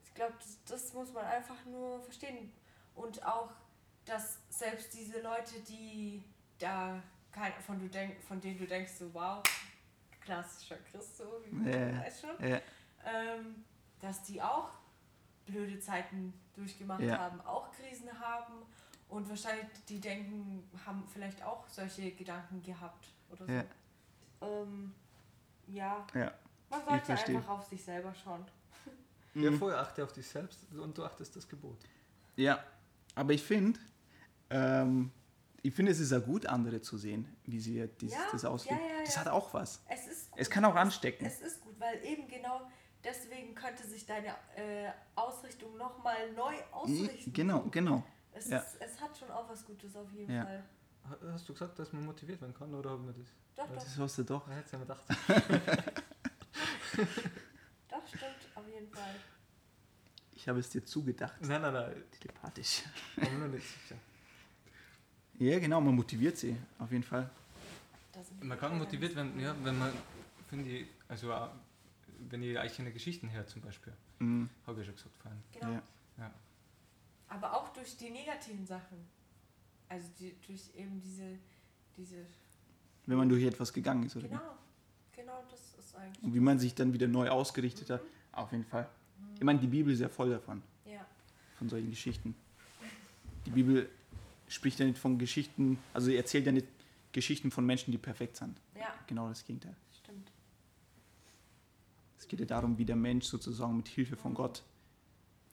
Ich 0.04 0.14
glaube, 0.14 0.34
das, 0.38 0.58
das 0.64 0.92
muss 0.92 1.12
man 1.12 1.24
einfach 1.24 1.64
nur 1.64 2.00
verstehen. 2.02 2.52
Und 2.94 3.24
auch, 3.24 3.50
dass 4.04 4.38
selbst 4.48 4.94
diese 4.94 5.20
Leute, 5.20 5.60
die 5.68 6.22
da 6.58 7.02
kein, 7.32 7.52
von, 7.62 7.78
du 7.80 7.88
denk, 7.88 8.22
von 8.22 8.40
denen 8.40 8.58
du 8.58 8.66
denkst, 8.66 8.92
so 8.92 9.12
wow, 9.12 9.42
klassischer 10.20 10.76
Christ, 10.90 11.16
so 11.18 11.40
wie 11.44 11.50
man 11.50 11.66
Ja. 11.72 12.00
weiß 12.04 12.20
schon, 12.20 12.48
Ja, 12.48 12.60
ähm, 13.04 13.64
dass 14.00 14.22
die 14.22 14.40
auch 14.40 14.70
blöde 15.46 15.78
Zeiten 15.80 16.32
durchgemacht 16.56 17.02
Ja. 17.02 17.18
haben, 17.18 17.40
auch 17.42 17.70
Krisen 17.72 18.08
haben 18.18 18.54
und 19.08 19.28
wahrscheinlich 19.28 19.66
die 19.88 20.00
denken, 20.00 20.68
haben 20.84 21.04
vielleicht 21.12 21.42
auch 21.44 21.66
solche 21.68 22.10
Gedanken 22.12 22.62
gehabt 22.62 23.06
oder 23.30 23.46
so. 23.46 23.52
Ja. 23.52 23.64
Ähm, 24.42 24.94
ja, 25.68 26.06
ja. 26.14 26.32
man 26.70 26.84
sollte 26.84 27.12
einfach 27.12 27.48
auf 27.48 27.64
sich 27.66 27.82
selber 27.84 28.12
schauen. 28.14 28.44
Ja, 29.34 29.50
Mhm. 29.50 29.58
vorher 29.58 29.80
achte 29.80 30.02
auf 30.02 30.12
dich 30.12 30.26
selbst 30.26 30.60
und 30.72 30.96
du 30.96 31.04
achtest 31.04 31.36
das 31.36 31.46
Gebot. 31.46 31.76
Ja, 32.36 32.64
aber 33.14 33.32
ich 33.34 33.42
finde, 33.42 33.78
ähm, 34.50 35.10
ich 35.62 35.74
finde, 35.74 35.92
es 35.92 36.00
ist 36.00 36.10
ja 36.12 36.20
gut, 36.20 36.46
andere 36.46 36.80
zu 36.80 36.96
sehen, 36.96 37.36
wie 37.44 37.60
sie 37.60 37.86
das, 37.98 38.12
Ja, 38.12 38.18
das 38.32 38.44
ausleben. 38.46 38.78
ja, 38.80 38.94
ja, 38.96 39.00
Das 39.04 39.14
ja. 39.16 39.20
hat 39.22 39.28
auch 39.28 39.52
was. 39.52 39.82
Es 39.88 40.06
ist 40.06 40.30
gut. 40.30 40.40
Es 40.40 40.48
kann 40.48 40.64
auch 40.64 40.74
anstecken. 40.74 41.26
Es 41.26 41.40
ist 41.40 41.60
gut, 41.60 41.78
weil 41.78 42.02
eben 42.04 42.28
genau 42.28 42.62
deswegen 43.06 43.54
könnte 43.54 43.86
sich 43.86 44.04
deine 44.04 44.28
äh, 44.56 44.90
Ausrichtung 45.14 45.76
nochmal 45.78 46.30
neu 46.32 46.54
ausrichten. 46.72 47.32
Genau, 47.32 47.60
genau. 47.70 48.02
Es, 48.32 48.48
ja. 48.50 48.58
ist, 48.58 48.76
es 48.80 49.00
hat 49.00 49.16
schon 49.16 49.30
auch 49.30 49.48
was 49.48 49.64
Gutes 49.64 49.96
auf 49.96 50.12
jeden 50.12 50.30
Ja. 50.34 50.44
Fall. 50.44 50.62
Ha- 51.08 51.18
Hast 51.32 51.48
du 51.48 51.52
gesagt, 51.54 51.78
dass 51.78 51.92
man 51.92 52.04
motiviert 52.04 52.40
werden 52.40 52.52
kann 52.54 52.74
oder 52.74 52.90
haben 52.90 53.06
wir 53.06 53.14
das? 53.14 53.28
Doch, 53.56 53.66
doch, 53.74 53.82
Das 53.82 53.96
hast 53.98 54.18
du 54.18 54.24
doch. 54.24 54.46
Ah, 54.48 54.56
Jetzt 54.58 54.72
haben 54.74 54.80
wir 54.80 54.94
gedacht. 54.94 55.04
doch, 57.88 58.06
stimmt, 58.08 58.46
auf 58.54 58.66
jeden 58.68 58.88
Fall. 58.90 59.14
Ich 60.34 60.48
habe 60.48 60.58
es 60.60 60.68
dir 60.68 60.84
zugedacht. 60.84 61.40
Nein, 61.40 61.62
nein, 61.62 61.72
nein, 61.72 62.02
Telepathisch. 62.20 62.82
ich 63.16 63.22
bin 63.28 63.38
mir 63.38 63.46
noch 63.46 63.54
nicht 63.54 63.66
sicher. 63.66 63.96
Ja, 65.38 65.58
genau, 65.58 65.80
man 65.80 65.94
motiviert 65.94 66.36
sie, 66.36 66.56
auf 66.78 66.90
jeden 66.90 67.04
Fall. 67.04 67.28
Man 68.40 68.58
kann 68.58 68.78
motiviert 68.78 69.14
werden, 69.14 69.38
ja, 69.38 69.54
wenn 69.62 69.78
man, 69.78 69.92
finde 70.48 70.70
ich, 70.70 70.86
also 71.08 71.30
wenn 72.30 72.42
ich 72.42 72.58
eigene 72.58 72.92
Geschichten 72.92 73.28
her 73.28 73.46
zum 73.46 73.62
Beispiel, 73.62 73.92
Mhm. 74.18 74.48
habe 74.66 74.80
ich 74.80 74.86
ja 74.86 74.92
schon 74.92 74.96
gesagt 74.96 75.16
vorhin. 75.18 75.42
Genau. 75.52 75.72
Ja. 75.72 75.82
Ja. 76.18 76.34
Aber 77.28 77.54
auch 77.54 77.68
durch 77.72 77.96
die 77.96 78.10
negativen 78.10 78.64
Sachen. 78.66 78.98
Also 79.88 80.08
die, 80.18 80.34
durch 80.46 80.70
eben 80.76 81.00
diese, 81.00 81.38
diese. 81.96 82.24
Wenn 83.06 83.18
man 83.18 83.28
durch 83.28 83.44
etwas 83.44 83.72
gegangen 83.72 84.04
ist, 84.06 84.16
oder? 84.16 84.24
wie? 84.24 84.28
Genau, 84.30 84.56
genau 85.14 85.44
das 85.50 85.74
ist 85.78 85.94
eigentlich. 85.96 86.22
Und 86.24 86.34
wie 86.34 86.40
man 86.40 86.58
sich 86.58 86.74
dann 86.74 86.92
wieder 86.92 87.06
neu 87.06 87.28
ausgerichtet 87.28 87.90
hat, 87.90 88.00
auf 88.32 88.50
jeden 88.52 88.64
Fall. 88.64 88.88
Ich 89.36 89.44
meine, 89.44 89.58
die 89.60 89.66
Bibel 89.66 89.92
ist 89.92 90.00
ja 90.00 90.08
voll 90.08 90.30
davon, 90.30 90.62
Ja, 90.84 91.06
von 91.58 91.68
solchen 91.68 91.90
Geschichten. 91.90 92.34
Die 93.44 93.50
Bibel 93.50 93.88
spricht 94.48 94.78
ja 94.80 94.86
nicht 94.86 94.98
von 94.98 95.18
Geschichten, 95.18 95.78
also 95.94 96.10
erzählt 96.10 96.46
ja 96.46 96.52
nicht 96.52 96.66
Geschichten 97.12 97.50
von 97.50 97.64
Menschen, 97.64 97.92
die 97.92 97.98
perfekt 97.98 98.36
sind. 98.36 98.60
ja, 98.74 98.92
Genau 99.06 99.28
das 99.28 99.44
Gegenteil. 99.44 99.74
Es 102.26 102.30
geht 102.30 102.40
ja 102.40 102.46
darum, 102.46 102.76
wie 102.76 102.84
der 102.84 102.96
Mensch 102.96 103.26
sozusagen 103.26 103.76
mit 103.76 103.86
Hilfe 103.86 104.16
von 104.16 104.34
Gott 104.34 104.64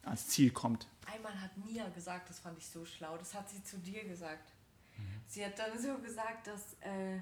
ans 0.02 0.28
Ziel 0.28 0.50
kommt. 0.50 0.88
Einmal 1.06 1.40
hat 1.40 1.56
Mia 1.56 1.88
gesagt, 1.90 2.32
das 2.32 2.40
fand 2.40 2.58
ich 2.58 2.66
so 2.66 2.84
schlau, 2.84 3.16
das 3.16 3.36
hat 3.36 3.48
sie 3.48 3.62
zu 3.64 3.78
dir 3.78 4.04
gesagt. 4.06 4.52
Sie 5.28 5.46
hat 5.46 5.60
dann 5.60 5.78
so 5.80 6.00
gesagt, 6.00 6.48
dass 6.48 6.74
äh, 6.82 7.20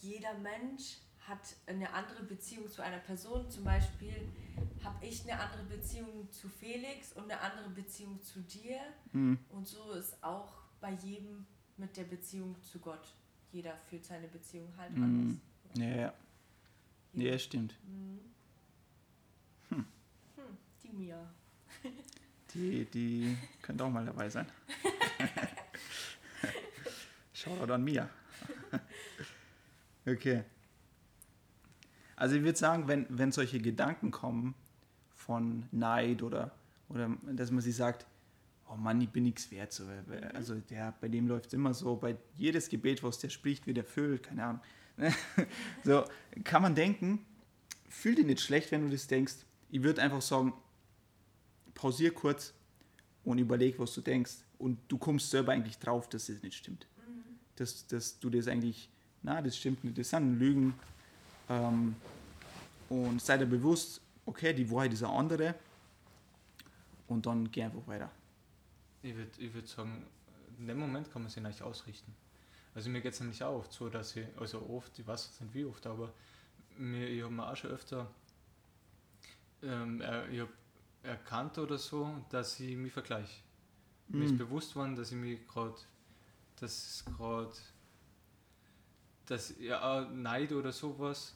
jeder 0.00 0.32
Mensch 0.38 0.96
hat 1.28 1.54
eine 1.66 1.92
andere 1.92 2.22
Beziehung 2.22 2.66
zu 2.66 2.82
einer 2.82 2.96
Person. 2.98 3.50
Zum 3.50 3.64
Beispiel 3.64 4.26
habe 4.82 5.04
ich 5.04 5.20
eine 5.30 5.38
andere 5.38 5.64
Beziehung 5.64 6.30
zu 6.30 6.48
Felix 6.48 7.12
und 7.12 7.24
eine 7.24 7.38
andere 7.40 7.68
Beziehung 7.68 8.22
zu 8.22 8.40
dir. 8.40 8.78
Mhm. 9.12 9.38
Und 9.50 9.68
so 9.68 9.92
ist 9.92 10.22
auch 10.24 10.50
bei 10.80 10.92
jedem 10.92 11.44
mit 11.76 11.94
der 11.98 12.04
Beziehung 12.04 12.56
zu 12.62 12.78
Gott. 12.78 13.06
Jeder 13.52 13.76
führt 13.90 14.06
seine 14.06 14.28
Beziehung 14.28 14.72
halt 14.78 14.96
Mhm. 14.96 15.02
anders. 15.04 15.36
Ja, 15.76 15.94
ja. 15.94 16.14
Ja, 17.14 17.38
stimmt. 17.38 17.74
Mhm. 17.86 18.31
Die 20.92 20.96
Mia. 20.96 21.26
Die, 22.54 22.84
die 22.84 23.36
könnte 23.62 23.82
auch 23.84 23.90
mal 23.90 24.04
dabei 24.04 24.28
sein. 24.28 24.46
Shoutout 27.32 27.72
an 27.72 27.82
Mia. 27.82 28.08
Okay. 30.06 30.44
Also 32.16 32.36
ich 32.36 32.42
würde 32.42 32.58
sagen, 32.58 32.88
wenn, 32.88 33.06
wenn 33.08 33.32
solche 33.32 33.58
Gedanken 33.58 34.10
kommen 34.10 34.54
von 35.14 35.66
Neid 35.72 36.22
oder, 36.22 36.52
oder 36.88 37.10
dass 37.32 37.50
man 37.50 37.62
sich 37.62 37.74
sagt, 37.74 38.06
oh 38.68 38.76
Mann, 38.76 39.00
ich 39.00 39.08
bin 39.08 39.24
nichts 39.24 39.50
wert. 39.50 39.72
So, 39.72 39.84
weil- 40.06 40.24
also 40.34 40.56
der, 40.56 40.94
bei 41.00 41.08
dem 41.08 41.26
läuft 41.26 41.46
es 41.46 41.52
immer 41.54 41.72
so, 41.72 41.96
bei 41.96 42.16
jedes 42.36 42.68
Gebet, 42.68 43.02
was 43.02 43.18
der 43.18 43.30
spricht, 43.30 43.66
wird 43.66 43.78
erfüllt, 43.78 44.24
keine 44.24 44.44
Ahnung. 44.44 44.60
so 45.84 46.04
kann 46.44 46.60
man 46.60 46.74
denken, 46.74 47.24
fühl 47.88 48.14
dich 48.14 48.26
nicht 48.26 48.40
schlecht, 48.42 48.70
wenn 48.72 48.84
du 48.84 48.90
das 48.90 49.06
denkst. 49.06 49.34
Ich 49.70 49.82
würde 49.82 50.02
einfach 50.02 50.20
sagen, 50.20 50.52
pausier 51.74 52.12
kurz 52.12 52.52
und 53.24 53.38
überleg, 53.38 53.78
was 53.78 53.94
du 53.94 54.00
denkst. 54.00 54.36
Und 54.58 54.78
du 54.88 54.98
kommst 54.98 55.30
selber 55.30 55.52
eigentlich 55.52 55.78
drauf, 55.78 56.08
dass 56.08 56.26
das 56.26 56.42
nicht 56.42 56.56
stimmt. 56.56 56.86
Dass, 57.56 57.86
dass 57.86 58.18
du 58.18 58.30
das 58.30 58.48
eigentlich, 58.48 58.88
na, 59.22 59.42
das 59.42 59.56
stimmt 59.56 59.84
nicht, 59.84 59.98
das 59.98 60.10
sind 60.10 60.38
Lügen. 60.38 60.74
Ähm, 61.48 61.96
und 62.88 63.20
sei 63.20 63.38
dir 63.38 63.46
bewusst, 63.46 64.00
okay, 64.26 64.52
die 64.52 64.70
Wahrheit 64.70 64.92
ist 64.92 65.02
eine 65.02 65.12
andere. 65.12 65.54
Und 67.08 67.26
dann 67.26 67.50
geh 67.50 67.62
einfach 67.64 67.86
weiter. 67.86 68.10
Ich 69.02 69.14
würde 69.16 69.30
ich 69.38 69.52
würd 69.52 69.66
sagen, 69.66 70.04
in 70.58 70.66
dem 70.66 70.78
Moment 70.78 71.12
kann 71.12 71.22
man 71.22 71.30
sich 71.30 71.42
nicht 71.42 71.60
ausrichten. 71.62 72.14
Also 72.74 72.88
mir 72.88 73.00
geht 73.00 73.12
es 73.12 73.20
nämlich 73.20 73.42
auch 73.42 73.58
oft 73.58 73.72
so, 73.72 73.88
dass 73.88 74.16
ich, 74.16 74.26
also 74.38 74.64
oft, 74.68 74.98
ich 74.98 75.06
weiß 75.06 75.26
jetzt 75.26 75.40
nicht 75.42 75.54
wie 75.54 75.64
oft, 75.64 75.86
aber 75.86 76.12
mir, 76.78 77.06
ich 77.06 77.22
habe 77.22 77.32
mir 77.32 77.50
auch 77.50 77.56
schon 77.56 77.70
öfter 77.70 78.08
ähm, 79.62 80.00
er, 80.00 80.28
ich 80.28 80.40
hab 80.40 80.48
erkannt 81.02 81.58
oder 81.58 81.78
so, 81.78 82.24
dass 82.30 82.58
ich 82.60 82.76
mich 82.76 82.92
vergleiche. 82.92 83.42
Mir 84.08 84.24
ist 84.24 84.32
Mhm. 84.32 84.38
bewusst 84.38 84.76
worden, 84.76 84.96
dass 84.96 85.10
ich 85.12 85.18
mich 85.18 85.46
gerade, 85.48 85.76
dass 86.60 86.72
es 86.72 87.04
gerade, 87.04 87.52
dass 89.26 89.54
ja 89.58 89.80
auch 89.82 90.10
Neid 90.10 90.52
oder 90.52 90.72
sowas, 90.72 91.34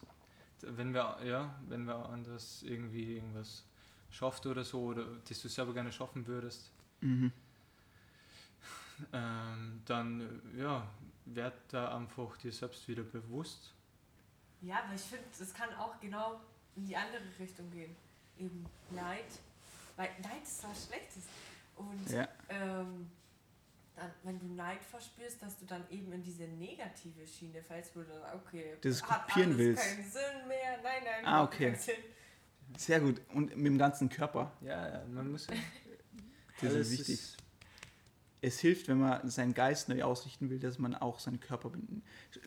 wenn 0.62 0.92
wir, 0.94 1.18
ja, 1.24 1.54
wenn 1.68 1.84
wir 1.84 2.08
anders 2.08 2.62
irgendwie 2.62 3.16
irgendwas 3.16 3.64
schafft 4.10 4.46
oder 4.46 4.64
so, 4.64 4.80
oder 4.84 5.04
das 5.28 5.40
du 5.42 5.48
selber 5.48 5.74
gerne 5.74 5.92
schaffen 5.92 6.26
würdest, 6.26 6.70
Mhm. 7.00 7.32
Ähm, 9.12 9.82
dann, 9.84 10.20
äh, 10.56 10.60
ja, 10.62 10.88
werd 11.26 11.54
da 11.68 11.94
einfach 11.96 12.36
dir 12.38 12.50
selbst 12.52 12.88
wieder 12.88 13.02
bewusst. 13.02 13.74
Ja, 14.62 14.82
aber 14.84 14.94
ich 14.94 15.02
finde, 15.02 15.24
es 15.38 15.52
kann 15.52 15.72
auch 15.74 16.00
genau 16.00 16.40
in 16.76 16.86
die 16.86 16.96
andere 16.96 17.22
Richtung 17.38 17.70
gehen. 17.70 17.94
Eben 18.38 18.64
Neid. 18.90 19.40
Weil 19.97 20.09
Neid 20.22 20.42
ist 20.42 20.62
was 20.64 20.86
Schlechtes. 20.86 21.24
Und 21.76 22.11
Ja. 22.11 22.28
ähm, 22.49 23.11
dann, 23.94 24.11
wenn 24.24 24.38
du 24.38 24.47
Neid 24.55 24.82
verspürst, 24.84 25.42
dass 25.42 25.59
du 25.59 25.64
dann 25.64 25.84
eben 25.90 26.12
in 26.12 26.22
diese 26.22 26.44
negative 26.44 27.26
Schiene 27.26 27.62
fällst, 27.62 27.97
wo 27.97 28.01
du 28.01 28.07
dann, 28.09 28.34
okay, 28.40 28.76
Das 28.82 29.03
hat 29.03 29.26
kopieren 29.28 29.51
alles 29.53 29.59
willst. 29.59 29.82
keinen 29.82 30.05
Sinn 30.11 30.49
mehr. 30.49 30.78
Nein, 30.82 31.03
nein, 31.05 31.24
Ah, 31.24 31.44
okay. 31.44 31.70
keinen 31.70 31.80
Sinn. 31.80 31.94
Sehr 32.76 33.01
gut. 33.01 33.20
Und 33.32 33.57
mit 33.57 33.66
dem 33.66 33.78
ganzen 33.78 34.09
Körper. 34.09 34.53
Ja, 34.61 34.88
ja, 34.88 35.05
man 35.07 35.30
muss. 35.32 35.47
Das 36.62 36.72
ist 36.72 36.90
wichtig. 36.90 37.36
Es 38.40 38.59
hilft, 38.61 38.88
wenn 38.88 38.99
man 38.99 39.28
seinen 39.28 39.53
Geist 39.53 39.88
neu 39.90 40.03
ausrichten 40.03 40.49
will, 40.49 40.59
dass 40.59 40.78
man 40.78 40.94
auch 40.94 41.18
seinen 41.18 41.38
Körper 41.40 41.68
binden. 41.70 42.03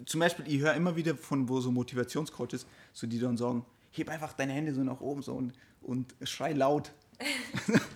Zum 0.06 0.20
Beispiel, 0.20 0.48
ich 0.48 0.60
höre 0.62 0.74
immer 0.74 0.96
wieder 0.96 1.16
von 1.16 1.48
wo 1.48 1.62
so 1.62 1.72
Motivationscoaches, 1.72 2.66
so 2.94 3.06
die 3.06 3.20
dann 3.20 3.38
sagen, 3.38 3.66
heb 3.92 4.10
einfach 4.10 4.34
deine 4.34 4.54
Hände 4.54 4.74
so 4.74 4.84
nach 4.84 5.00
oben 5.00 5.22
so 5.22 5.34
und, 5.36 5.54
und 5.82 6.16
schrei 6.24 6.54
laut. 6.54 6.92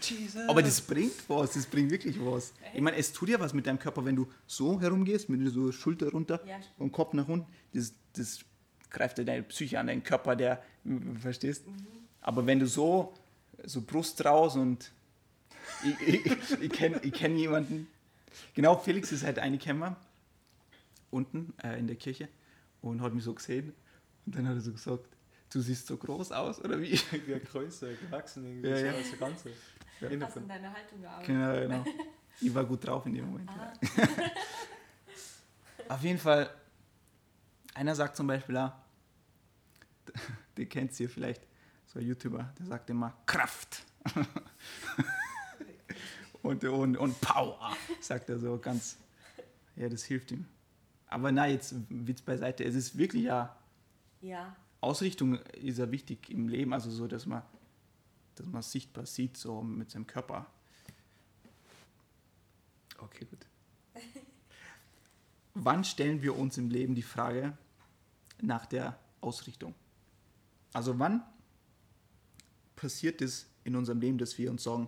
Jesus. 0.01 0.47
Aber 0.49 0.61
das 0.61 0.81
bringt 0.81 1.27
was, 1.27 1.53
das 1.53 1.65
bringt 1.65 1.91
wirklich 1.91 2.17
was. 2.19 2.53
Ich 2.73 2.81
meine, 2.81 2.97
es 2.97 3.13
tut 3.13 3.29
ja 3.29 3.39
was 3.39 3.53
mit 3.53 3.65
deinem 3.65 3.79
Körper, 3.79 4.03
wenn 4.03 4.15
du 4.15 4.27
so 4.45 4.79
herumgehst, 4.79 5.29
mit 5.29 5.51
so 5.53 5.71
Schulter 5.71 6.11
runter 6.11 6.41
Ja, 6.45 6.59
und 6.77 6.91
Kopf 6.91 7.13
nach 7.13 7.27
unten. 7.27 7.47
Das, 7.73 7.93
das 8.13 8.39
greift 8.89 9.17
ja 9.17 9.23
deine 9.23 9.43
Psyche 9.43 9.79
an, 9.79 9.87
deinen 9.87 10.03
Körper, 10.03 10.35
der, 10.35 10.61
verstehst? 11.19 11.63
Aber 12.21 12.45
wenn 12.45 12.59
du 12.59 12.67
so, 12.67 13.13
so 13.63 13.81
Brust 13.81 14.23
raus 14.25 14.55
und 14.55 14.91
ich, 16.05 16.25
ich, 16.25 16.61
ich 16.61 16.71
kenne 16.71 16.99
ich 17.03 17.13
kenn 17.13 17.37
jemanden, 17.37 17.87
genau, 18.53 18.77
Felix 18.77 19.11
ist 19.11 19.23
halt 19.23 19.39
eine 19.39 19.57
Kämmer 19.57 19.95
unten 21.09 21.53
äh, 21.63 21.79
in 21.79 21.87
der 21.87 21.95
Kirche 21.95 22.27
und 22.81 23.01
hat 23.01 23.13
mich 23.13 23.23
so 23.23 23.33
gesehen 23.33 23.73
und 24.25 24.35
dann 24.35 24.47
hat 24.47 24.55
er 24.55 24.61
so 24.61 24.71
gesagt, 24.71 25.05
du 25.53 25.61
siehst 25.61 25.87
so 25.87 25.97
groß 25.97 26.31
aus, 26.31 26.59
oder 26.63 26.79
wie? 26.81 26.93
ja, 27.27 27.39
größer, 27.39 27.93
gewachsen 27.93 28.45
irgendwie. 28.45 28.69
Ja, 28.69 28.77
so 28.77 28.85
ja. 28.85 28.91
der 28.91 29.17
Ganze. 29.17 29.49
Innen 30.01 30.23
hast 30.23 30.37
in 30.37 30.47
deiner 30.47 30.73
Haltung 30.73 31.01
gearbeitet. 31.01 31.27
Genau, 31.27 31.83
genau. 31.83 31.85
Ich 32.41 32.53
war 32.53 32.65
gut 32.65 32.85
drauf 32.85 33.05
in 33.05 33.13
dem 33.13 33.27
Moment. 33.27 33.47
Ah, 33.51 33.71
Auf 35.89 36.01
jeden 36.01 36.17
Fall, 36.17 36.49
einer 37.75 37.93
sagt 37.93 38.17
zum 38.17 38.25
Beispiel, 38.25 38.55
ja, 38.55 38.83
den 40.57 40.67
kennt 40.67 40.99
ihr 40.99 41.07
vielleicht, 41.07 41.45
so 41.85 41.99
ein 41.99 42.05
YouTuber, 42.07 42.51
der 42.57 42.65
sagt 42.65 42.89
immer 42.89 43.13
Kraft. 43.27 43.83
und, 46.41 46.63
und, 46.63 46.97
und 46.97 47.21
Power, 47.21 47.77
sagt 48.01 48.29
er 48.29 48.39
so 48.39 48.57
ganz. 48.57 48.97
Ja, 49.75 49.87
das 49.87 50.03
hilft 50.03 50.31
ihm. 50.31 50.47
Aber 51.07 51.31
na, 51.31 51.45
jetzt 51.45 51.75
Witz 51.89 52.21
beiseite. 52.23 52.63
Es 52.63 52.73
ist 52.73 52.97
wirklich 52.97 53.23
ja, 53.23 53.55
ja, 54.21 54.55
Ausrichtung 54.83 55.37
ist 55.53 55.79
ja 55.79 55.91
wichtig 55.91 56.29
im 56.29 56.47
Leben, 56.47 56.73
also 56.73 56.91
so, 56.91 57.07
dass 57.07 57.25
man, 57.25 57.43
dass 58.35 58.45
man 58.47 58.61
sichtbar 58.61 59.05
sieht, 59.05 59.37
so 59.37 59.61
mit 59.61 59.91
seinem 59.91 60.07
Körper. 60.07 60.45
Okay, 62.97 63.25
gut. 63.25 63.45
Wann 65.53 65.83
stellen 65.83 66.21
wir 66.21 66.37
uns 66.37 66.57
im 66.57 66.69
Leben 66.69 66.95
die 66.95 67.01
Frage 67.03 67.57
nach 68.41 68.65
der 68.65 68.99
Ausrichtung? 69.21 69.75
Also 70.73 70.97
wann 70.97 71.21
passiert 72.75 73.21
es 73.21 73.45
in 73.63 73.75
unserem 73.75 74.01
Leben, 74.01 74.17
dass 74.17 74.35
wir 74.39 74.49
uns 74.49 74.63
sagen, 74.63 74.87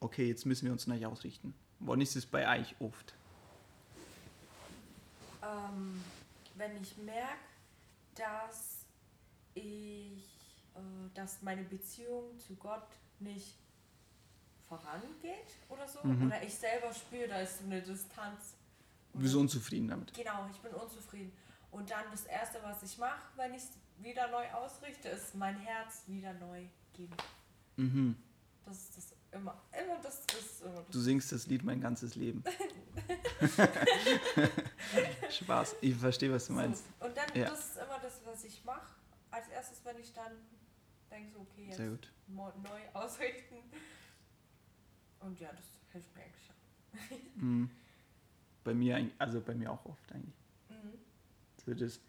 okay, 0.00 0.26
jetzt 0.26 0.46
müssen 0.46 0.64
wir 0.64 0.72
uns 0.72 0.86
neu 0.86 1.04
ausrichten? 1.04 1.52
Wann 1.80 2.00
ist 2.00 2.16
es 2.16 2.24
bei 2.24 2.58
euch 2.58 2.74
oft? 2.80 3.14
ähm, 5.44 6.02
wenn 6.54 6.76
ich 6.82 6.96
merke, 6.98 7.38
dass 8.14 8.83
ich, 9.54 10.22
äh, 10.74 10.80
dass 11.14 11.42
meine 11.42 11.62
Beziehung 11.64 12.38
zu 12.38 12.54
Gott 12.56 12.88
nicht 13.20 13.56
vorangeht 14.68 15.54
oder 15.68 15.86
so, 15.86 16.00
Mhm. 16.02 16.26
oder 16.26 16.42
ich 16.42 16.54
selber 16.54 16.92
spüre, 16.92 17.28
da 17.28 17.40
ist 17.40 17.58
so 17.58 17.64
eine 17.64 17.80
Distanz. 17.82 18.54
Sind 19.14 19.26
so 19.28 19.40
unzufrieden 19.40 19.88
damit. 19.88 20.12
Genau, 20.14 20.48
ich 20.50 20.58
bin 20.58 20.72
unzufrieden. 20.72 21.32
Und 21.70 21.90
dann 21.90 22.04
das 22.10 22.24
Erste, 22.24 22.58
was 22.62 22.82
ich 22.82 22.98
mache, 22.98 23.20
wenn 23.36 23.52
ich 23.54 23.62
es 23.62 23.68
wieder 23.98 24.28
neu 24.30 24.44
ausrichte, 24.52 25.08
ist 25.08 25.34
mein 25.34 25.56
Herz 25.58 26.02
wieder 26.06 26.32
neu 26.34 26.64
geben. 26.92 27.16
Mhm. 27.76 28.16
Das 28.64 28.78
ist 28.78 28.96
das 28.96 29.12
immer, 29.32 29.60
immer 29.72 30.00
das 30.02 30.20
ist 30.20 30.62
immer 30.62 30.74
das. 30.82 30.88
Du 30.90 30.98
singst 31.00 31.30
das 31.32 31.46
Lied 31.46 31.62
mein 31.62 31.80
ganzes 31.80 32.14
Leben. 32.16 32.42
Spaß, 35.30 35.76
ich 35.80 35.94
verstehe, 35.96 36.32
was 36.32 36.46
du 36.46 36.52
meinst. 36.54 36.84
So. 37.00 37.06
Und 37.06 37.16
dann, 37.16 37.26
Ja. 37.34 37.50
das 37.50 37.66
ist 37.70 37.76
immer 37.76 37.98
das, 38.00 38.20
was 38.24 38.44
ich 38.44 38.64
mache. 38.64 38.94
Als 39.34 39.48
erstes, 39.48 39.84
wenn 39.84 39.98
ich 39.98 40.12
dann 40.12 40.30
denke, 41.10 41.32
so, 41.32 41.40
okay, 41.40 41.66
jetzt 41.66 41.78
neu 41.78 42.80
ausrichten. 42.92 43.56
Und 45.18 45.40
ja, 45.40 45.50
das 45.50 45.64
hilft 45.90 46.14
mir 46.14 46.22
eigentlich 46.22 46.46
schon. 46.46 47.18
Mhm. 47.42 47.70
Bei 48.62 48.72
mir, 48.72 49.10
also 49.18 49.40
bei 49.40 49.54
mir 49.54 49.72
auch 49.72 49.84
oft 49.86 50.12
eigentlich. 50.12 50.36
Mhm. 50.68 50.98
So 51.66 51.74
das 51.74 52.00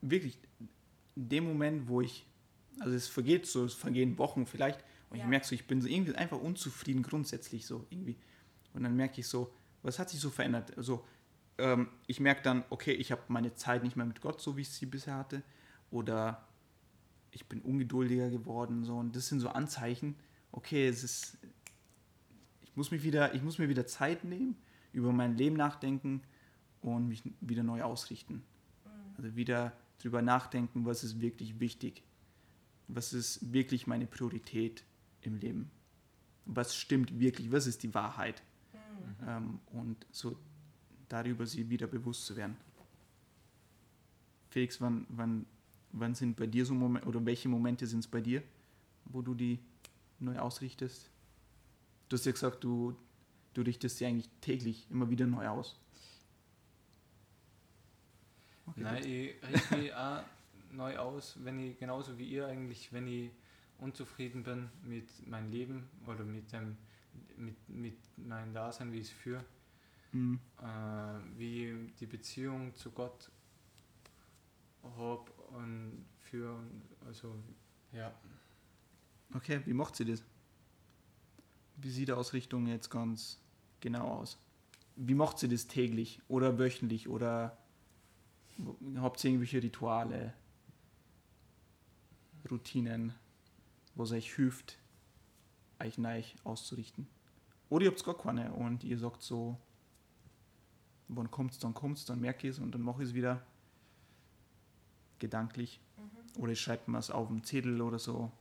wirklich 0.00 0.38
in 1.14 1.28
dem 1.28 1.44
Moment, 1.44 1.86
wo 1.88 2.00
ich, 2.00 2.24
also 2.78 2.94
es 2.96 3.06
vergeht 3.06 3.46
so, 3.46 3.66
es 3.66 3.74
vergehen 3.74 4.16
Wochen 4.16 4.46
vielleicht 4.46 4.82
und 5.10 5.18
ich 5.18 5.22
Ja. 5.22 5.28
merke 5.28 5.46
so, 5.46 5.54
ich 5.54 5.66
bin 5.66 5.82
so 5.82 5.88
irgendwie 5.88 6.14
einfach 6.14 6.38
unzufrieden 6.40 7.02
grundsätzlich 7.02 7.66
so 7.66 7.86
irgendwie. 7.90 8.16
Und 8.72 8.82
dann 8.84 8.96
merke 8.96 9.20
ich 9.20 9.28
so, 9.28 9.52
was 9.82 9.98
hat 9.98 10.08
sich 10.08 10.20
so 10.20 10.30
verändert? 10.30 10.76
Also 10.78 11.06
ähm, 11.58 11.90
ich 12.06 12.18
merke 12.18 12.40
dann, 12.42 12.64
okay, 12.70 12.92
ich 12.92 13.12
habe 13.12 13.22
meine 13.28 13.54
Zeit 13.54 13.82
nicht 13.82 13.96
mehr 13.96 14.06
mit 14.06 14.22
Gott, 14.22 14.40
so 14.40 14.56
wie 14.56 14.62
ich 14.62 14.70
sie 14.70 14.86
bisher 14.86 15.16
hatte. 15.16 15.42
Oder 15.90 16.46
ich 17.32 17.46
bin 17.46 17.60
ungeduldiger 17.60 18.30
geworden. 18.30 18.84
So. 18.84 18.96
Und 18.96 19.16
das 19.16 19.28
sind 19.28 19.40
so 19.40 19.48
Anzeichen, 19.48 20.16
okay, 20.52 20.88
es 20.88 21.04
ist, 21.04 21.38
ich 22.62 22.74
muss, 22.76 22.90
mich 22.90 23.02
wieder, 23.02 23.34
ich 23.34 23.42
muss 23.42 23.58
mir 23.58 23.68
wieder 23.68 23.86
Zeit 23.86 24.24
nehmen, 24.24 24.56
über 24.92 25.12
mein 25.12 25.36
Leben 25.36 25.56
nachdenken 25.56 26.22
und 26.80 27.08
mich 27.08 27.22
wieder 27.40 27.62
neu 27.62 27.82
ausrichten. 27.82 28.34
Mhm. 28.84 28.90
Also 29.16 29.36
wieder 29.36 29.72
drüber 29.98 30.22
nachdenken, 30.22 30.84
was 30.86 31.04
ist 31.04 31.20
wirklich 31.20 31.60
wichtig. 31.60 32.02
Was 32.88 33.12
ist 33.12 33.52
wirklich 33.52 33.86
meine 33.86 34.06
Priorität 34.06 34.84
im 35.20 35.36
Leben. 35.36 35.70
Was 36.46 36.74
stimmt 36.74 37.20
wirklich, 37.20 37.52
was 37.52 37.66
ist 37.66 37.82
die 37.82 37.94
Wahrheit. 37.94 38.42
Mhm. 38.72 39.28
Ähm, 39.28 39.60
und 39.72 40.06
so 40.10 40.36
darüber 41.10 41.44
sie 41.44 41.68
wieder 41.68 41.86
bewusst 41.86 42.24
zu 42.24 42.36
werden. 42.36 42.56
Felix, 44.48 44.80
wann, 44.80 45.06
wann, 45.10 45.46
wann 45.92 46.14
sind 46.14 46.36
bei 46.36 46.46
dir 46.46 46.64
so 46.64 46.74
Momente, 46.74 47.08
oder 47.08 47.24
welche 47.24 47.48
Momente 47.48 47.86
sind 47.86 48.00
es 48.00 48.08
bei 48.08 48.20
dir, 48.20 48.42
wo 49.06 49.22
du 49.22 49.34
die 49.34 49.58
neu 50.18 50.38
ausrichtest? 50.38 51.10
Du 52.08 52.16
hast 52.16 52.26
ja 52.26 52.32
gesagt, 52.32 52.64
du, 52.64 52.96
du 53.54 53.62
richtest 53.62 53.98
sie 53.98 54.06
eigentlich 54.06 54.28
täglich 54.40 54.86
immer 54.90 55.10
wieder 55.10 55.26
neu 55.26 55.48
aus. 55.48 55.78
Okay, 58.66 58.80
Nein, 58.82 59.04
ich 59.04 59.34
richte 59.52 59.76
mich 59.76 59.94
auch 59.94 60.22
neu 60.72 60.96
aus, 60.98 61.36
wenn 61.42 61.58
ich, 61.58 61.78
genauso 61.78 62.18
wie 62.18 62.24
ihr 62.28 62.46
eigentlich, 62.46 62.92
wenn 62.92 63.06
ich 63.06 63.30
unzufrieden 63.78 64.42
bin 64.42 64.68
mit 64.84 65.26
meinem 65.26 65.50
Leben 65.50 65.88
oder 66.06 66.24
mit 66.24 66.52
dem 66.52 66.76
mit, 67.36 67.68
mit 67.68 67.96
meinem 68.18 68.52
Dasein, 68.52 68.92
wie 68.92 68.98
ich 68.98 69.08
es 69.08 69.10
führe, 69.10 69.44
Mhm. 70.12 70.40
äh, 70.60 71.38
wie 71.38 71.92
die 72.00 72.06
Beziehung 72.06 72.74
zu 72.74 72.90
Gott 72.90 73.30
habe 74.82 75.30
und 75.54 76.04
für, 76.18 76.56
also 77.06 77.34
ja, 77.92 78.14
Okay, 79.34 79.60
wie 79.64 79.74
macht 79.74 79.96
sie 79.96 80.04
das? 80.04 80.22
Wie 81.76 81.90
sieht 81.90 82.08
die 82.08 82.12
Ausrichtung 82.12 82.66
jetzt 82.66 82.90
ganz 82.90 83.38
genau 83.80 84.08
aus? 84.08 84.38
Wie 84.96 85.14
macht 85.14 85.38
sie 85.38 85.48
das 85.48 85.66
täglich 85.66 86.20
oder 86.28 86.58
wöchentlich 86.58 87.08
oder 87.08 87.56
habt 88.96 89.22
ihr 89.24 89.30
irgendwelche 89.30 89.62
Rituale, 89.62 90.34
Routinen, 92.50 93.14
wo 93.94 94.02
es 94.02 94.12
euch 94.12 94.34
hilft, 94.34 94.78
euch 95.78 95.96
neu 95.96 96.22
auszurichten? 96.42 97.06
Oder 97.68 97.84
ihr 97.84 97.90
habt 97.92 98.04
gar 98.04 98.18
keine 98.18 98.52
und 98.52 98.82
ihr 98.82 98.98
sagt 98.98 99.22
so, 99.22 99.56
wann 101.06 101.30
kommt's, 101.30 101.60
dann 101.60 101.72
kommt's, 101.72 102.04
dann 102.04 102.20
merke 102.20 102.48
ich 102.48 102.56
es 102.56 102.58
und 102.58 102.72
dann 102.74 102.82
mache 102.82 103.02
ich 103.02 103.10
es 103.10 103.14
wieder 103.14 103.46
gedanklich. 105.20 105.80
Mhm. 105.96 106.42
Oder 106.42 106.52
ich 106.52 106.60
schreibe 106.60 106.90
mir 106.90 106.98
es 106.98 107.10
auf 107.10 107.28
dem 107.28 107.44
Zettel 107.44 107.80
oder 107.80 107.98
so. 107.98 108.32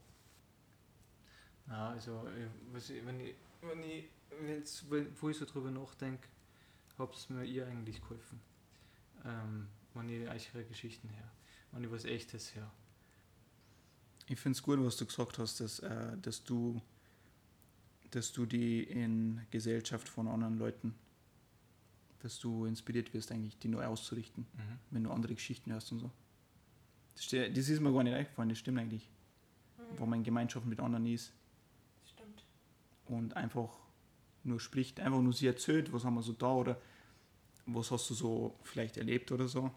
Ja, 1.68 1.90
also 1.90 2.26
äh, 2.28 2.78
ich, 2.78 3.06
wenn 3.06 3.20
ich, 3.20 3.36
wenn 3.62 3.84
ich, 3.84 4.06
wenn's, 4.42 4.86
wenn, 4.90 5.08
wo 5.22 5.30
ich 5.30 5.38
so 5.38 5.46
drüber 5.46 5.70
nachdenke, 5.70 6.28
habt 6.98 7.16
es 7.16 7.30
mir 7.30 7.44
ihr 7.44 7.68
eigentlich 7.68 8.02
geholfen. 8.02 8.40
Ähm, 9.26 9.68
wenn 9.94 10.10
ich 10.10 10.56
eure 10.56 10.66
Geschichten 10.66 11.10
her, 11.10 11.32
wenn 11.72 11.84
ich 11.84 11.92
was 11.92 12.06
Echtes 12.06 12.56
her. 12.56 12.70
Ich 14.28 14.40
finde 14.40 14.56
es 14.58 14.64
gut, 14.64 14.80
was 14.84 14.98
du 14.98 15.06
gesagt 15.06 15.38
hast, 15.40 15.60
dass, 15.60 15.80
äh, 15.80 16.18
dass 16.18 16.44
du 16.44 16.82
dass 18.12 18.32
du 18.32 18.48
die 18.48 18.82
in 18.84 19.40
Gesellschaft 19.52 20.10
von 20.10 20.28
anderen 20.28 20.58
Leuten, 20.58 20.96
dass 22.22 22.40
du 22.40 22.66
inspiriert 22.66 23.14
wirst, 23.14 23.32
eigentlich 23.32 23.60
die 23.60 23.68
neu 23.68 23.86
auszurichten, 23.86 24.48
Mhm. 24.58 24.80
wenn 24.90 25.04
du 25.04 25.12
andere 25.12 25.36
Geschichten 25.36 25.72
hörst 25.72 25.92
und 25.92 26.00
so. 26.00 26.12
Das, 27.20 27.54
das 27.54 27.70
ist 27.70 27.80
mir 27.80 27.92
gar 27.92 28.04
nicht 28.04 28.14
eingefallen, 28.14 28.50
das 28.50 28.60
stimmt 28.60 28.80
eigentlich. 28.80 29.10
Wo 29.98 30.06
man 30.06 30.20
in 30.20 30.24
Gemeinschaft 30.24 30.66
mit 30.66 30.80
anderen 30.80 31.06
ist 31.08 31.34
Stimmt. 32.06 32.46
und 33.08 33.36
einfach 33.36 33.78
nur 34.44 34.60
spricht, 34.60 35.00
einfach 35.00 35.20
nur 35.20 35.34
sie 35.34 35.48
erzählt, 35.48 35.92
was 35.92 36.06
haben 36.06 36.14
wir 36.14 36.22
so 36.22 36.34
da 36.34 36.54
oder 36.54 36.82
was 37.66 37.92
hast 37.92 38.10
du 38.10 38.14
so 38.14 38.60
vielleicht 38.64 38.98
erlebt 38.98 39.32
oder 39.32 39.48
so. 39.48 39.64
Mhm. 39.64 39.72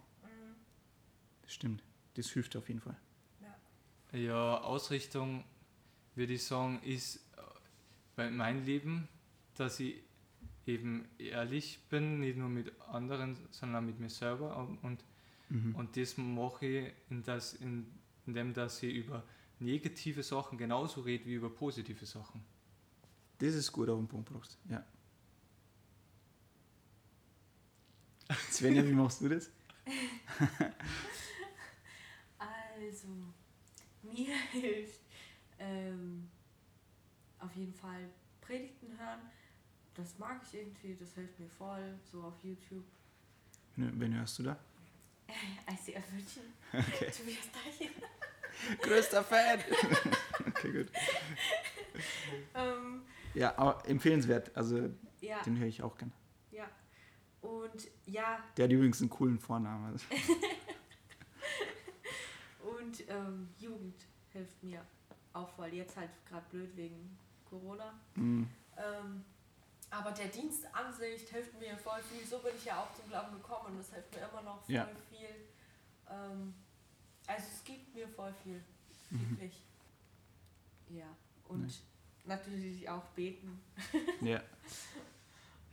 Das 1.43 1.55
stimmt, 1.55 1.82
das 2.14 2.30
hilft 2.30 2.57
auf 2.57 2.68
jeden 2.68 2.80
Fall. 2.80 2.97
Ja, 4.12 4.61
Ausrichtung 4.61 5.43
würde 6.14 6.34
ich 6.34 6.45
sagen, 6.45 6.80
ist 6.82 7.16
äh, 7.16 7.40
bei 8.14 8.30
meinem 8.30 8.64
Leben, 8.66 9.09
dass 9.57 9.80
ich 9.80 10.03
eben 10.66 11.09
ehrlich 11.18 11.80
bin, 11.88 12.20
nicht 12.20 12.36
nur 12.36 12.51
mit 12.51 12.72
anderen, 12.88 13.38
sondern 13.51 13.82
auch 13.82 13.86
mit 13.86 13.99
mir 13.99 14.11
selber. 14.11 14.57
Und, 14.59 14.78
und, 14.84 15.05
Mhm. 15.53 15.74
und 15.74 15.96
das 15.98 16.16
mache 16.16 16.64
ich, 16.66 16.92
in 17.11 17.22
das, 17.22 17.53
in, 17.53 17.86
indem 18.26 18.55
dass 18.55 18.82
ich 18.82 18.94
über 18.94 19.22
negative 19.59 20.22
Sachen 20.22 20.57
genauso 20.57 21.03
rede 21.03 21.26
wie 21.26 21.34
über 21.34 21.50
positive 21.50 22.07
Sachen. 22.07 22.42
Das 23.36 23.55
ist 23.55 23.70
gut 23.70 23.90
auf 23.90 23.98
den 23.98 24.09
Punkt 24.09 24.28
gebracht, 24.28 24.57
ja. 24.70 24.82
Svenja, 28.50 28.82
wie 28.86 28.92
machst 28.92 29.20
du 29.20 29.28
das? 29.28 29.50
Also, 32.84 33.07
mir 34.03 34.34
hilft 34.50 35.00
ähm, 35.59 36.28
auf 37.38 37.55
jeden 37.55 37.74
Fall 37.74 38.09
Predigten 38.40 38.98
hören. 38.98 39.20
Das 39.94 40.18
mag 40.18 40.42
ich 40.44 40.59
irgendwie, 40.59 40.96
das 40.96 41.14
hilft 41.14 41.38
mir 41.38 41.48
voll, 41.48 41.96
so 42.11 42.22
auf 42.22 42.34
YouTube. 42.42 42.84
Wen 43.76 44.00
wen 44.00 44.14
hörst 44.16 44.40
du 44.40 44.42
da? 44.42 44.59
ICF 45.70 46.12
München, 46.12 46.43
Okay. 46.72 47.11
Tobias 47.11 47.49
Deichen. 47.53 47.93
Größter 48.80 49.24
Fan! 49.24 49.61
okay, 50.49 50.72
gut. 50.72 50.93
Ähm, 52.55 53.03
Ja, 53.35 53.57
aber 53.59 53.87
empfehlenswert, 53.89 54.57
also 54.57 54.91
ja, 55.20 55.43
den 55.43 55.59
höre 55.59 55.66
ich 55.68 55.83
auch 55.83 55.97
gern. 55.99 56.12
ja. 56.51 56.68
Und 57.41 57.89
ja, 58.07 58.43
Der 58.57 58.64
hat 58.66 58.72
übrigens 58.72 59.01
einen 59.01 59.11
coolen 59.11 59.39
Vornamen. 59.39 59.87
Also. 59.93 60.05
und 62.62 63.09
ähm, 63.09 63.49
Jugend 63.59 64.07
hilft 64.33 64.62
mir 64.62 64.85
auch 65.33 65.49
voll. 65.51 65.68
Jetzt 65.74 65.97
halt 65.97 66.11
gerade 66.28 66.47
blöd 66.51 66.76
wegen 66.76 67.18
Corona. 67.49 67.99
Mhm. 68.14 68.49
Ähm, 68.76 69.24
aber 69.93 70.11
der 70.12 70.28
Dienst 70.28 70.64
an 70.74 70.93
sich 70.93 71.28
hilft 71.28 71.59
mir 71.61 71.76
voll 71.76 72.01
viel. 72.03 72.26
So 72.26 72.38
bin 72.38 72.53
ich 72.57 72.64
ja 72.64 72.80
auch 72.82 72.93
zum 72.95 73.07
Glauben 73.09 73.32
gekommen 73.36 73.66
und 73.72 73.78
das 73.78 73.93
hilft 73.93 74.11
mir 74.14 74.26
immer 74.28 74.43
noch 74.43 74.62
voll 74.64 74.74
Ja. 74.74 74.88
viel. 75.11 75.28
Ähm, 76.09 76.55
also 77.26 77.45
es 77.53 77.62
gibt 77.62 77.95
mir 77.95 78.09
voll 78.09 78.32
viel. 78.43 78.62
Mhm. 79.11 79.30
Wirklich. 79.32 79.62
Ja. 80.88 81.14
Und 81.47 81.62
Nice. 81.62 81.82
natürlich 82.24 82.88
auch 82.88 83.05
beten. 83.11 83.61
Ja. 84.20 84.43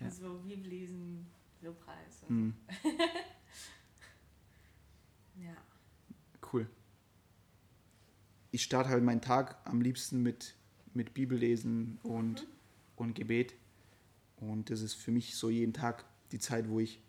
Ja. 0.01 0.05
Also 0.05 0.35
Bibel 0.45 0.65
lesen, 0.69 1.29
Lobpreis. 1.61 2.21
Mhm. 2.29 2.53
Ja. 5.35 5.55
Cool. 6.51 6.69
Ich 8.51 8.63
starte 8.63 8.89
halt 8.89 9.03
meinen 9.03 9.21
Tag 9.21 9.57
am 9.65 9.81
liebsten 9.81 10.21
mit, 10.23 10.55
mit 10.93 11.13
Bibellesen 11.13 11.99
und, 12.03 12.47
und 12.95 13.13
Gebet. 13.15 13.53
Und 14.41 14.69
das 14.69 14.81
ist 14.81 14.93
für 14.93 15.11
mich 15.11 15.35
so 15.35 15.49
jeden 15.49 15.73
Tag 15.73 16.05
die 16.31 16.39
Zeit, 16.39 16.69
wo 16.69 16.79
ich, 16.79 17.01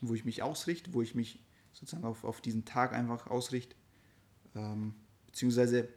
wo 0.00 0.14
ich 0.14 0.24
mich 0.24 0.42
ausrichte, 0.42 0.92
wo 0.92 1.02
ich 1.02 1.14
mich 1.14 1.40
sozusagen 1.72 2.04
auf, 2.04 2.24
auf 2.24 2.40
diesen 2.40 2.64
Tag 2.64 2.92
einfach 2.92 3.26
ausrichte. 3.28 3.76
Ähm, 4.54 4.94
beziehungsweise 5.26 5.88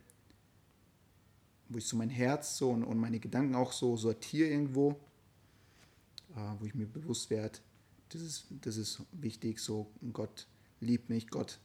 wo 1.69 1.77
ich 1.77 1.85
so 1.85 1.97
mein 1.97 2.09
Herz 2.09 2.57
so 2.57 2.69
und, 2.69 2.83
und 2.83 2.97
meine 2.97 3.19
Gedanken 3.19 3.55
auch 3.55 3.71
so 3.71 3.97
sortiere 3.97 4.49
irgendwo, 4.49 4.91
äh, 6.35 6.59
wo 6.59 6.65
ich 6.65 6.75
mir 6.75 6.85
bewusst 6.85 7.29
werde, 7.29 7.59
das 8.09 8.21
ist, 8.21 8.47
das 8.61 8.77
ist 8.77 9.01
wichtig, 9.11 9.59
so 9.59 9.91
Gott 10.13 10.47
liebt 10.79 11.09
mich, 11.09 11.29
Gott 11.29 11.59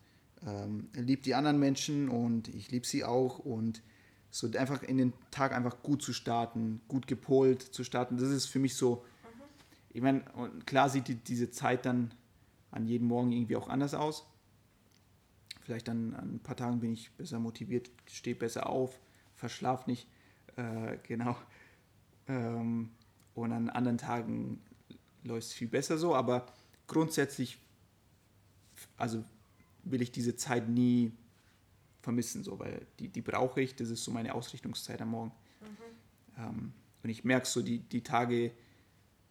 ähm, 0.46 0.88
liebt 0.94 1.26
die 1.26 1.34
anderen 1.34 1.58
Menschen 1.58 2.08
und 2.08 2.48
ich 2.48 2.70
liebe 2.70 2.86
sie 2.86 3.04
auch 3.04 3.38
und 3.38 3.82
so 4.30 4.50
einfach 4.56 4.82
in 4.82 4.96
den 4.96 5.12
Tag 5.30 5.52
einfach 5.52 5.82
gut 5.82 6.02
zu 6.02 6.12
starten, 6.12 6.80
gut 6.88 7.06
gepolt 7.06 7.62
zu 7.62 7.84
starten, 7.84 8.16
das 8.16 8.30
ist 8.30 8.46
für 8.46 8.58
mich 8.58 8.76
so, 8.76 9.04
ich 9.92 10.02
meine, 10.02 10.24
klar 10.66 10.88
sieht 10.88 11.08
die, 11.08 11.16
diese 11.16 11.50
Zeit 11.50 11.84
dann 11.84 12.14
an 12.70 12.86
jedem 12.86 13.08
Morgen 13.08 13.32
irgendwie 13.32 13.56
auch 13.56 13.68
anders 13.68 13.94
aus. 13.94 14.26
Vielleicht 15.62 15.88
an, 15.88 16.14
an 16.14 16.34
ein 16.36 16.40
paar 16.40 16.56
Tagen 16.56 16.80
bin 16.80 16.92
ich 16.92 17.10
besser 17.12 17.38
motiviert, 17.40 17.90
stehe 18.06 18.36
besser 18.36 18.68
auf, 18.68 19.00
verschlaf 19.34 19.86
nicht, 19.86 20.06
äh, 20.56 20.96
genau. 21.02 21.36
Ähm, 22.28 22.90
und 23.34 23.52
an 23.52 23.68
anderen 23.70 23.98
Tagen 23.98 24.60
läuft 25.24 25.48
es 25.48 25.52
viel 25.52 25.68
besser 25.68 25.98
so, 25.98 26.14
aber 26.14 26.46
grundsätzlich, 26.86 27.58
also 28.96 29.24
will 29.84 30.02
ich 30.02 30.12
diese 30.12 30.36
Zeit 30.36 30.68
nie 30.68 31.12
vermissen, 32.00 32.42
so, 32.44 32.58
weil 32.58 32.86
die, 32.98 33.08
die 33.08 33.22
brauche 33.22 33.60
ich, 33.60 33.76
das 33.76 33.90
ist 33.90 34.04
so 34.04 34.10
meine 34.10 34.34
Ausrichtungszeit 34.34 35.00
am 35.02 35.10
Morgen. 35.10 35.32
Ähm, 36.38 36.72
und 37.02 37.10
ich 37.10 37.24
merke 37.24 37.46
so, 37.46 37.62
die, 37.62 37.78
die 37.78 38.02
Tage 38.02 38.52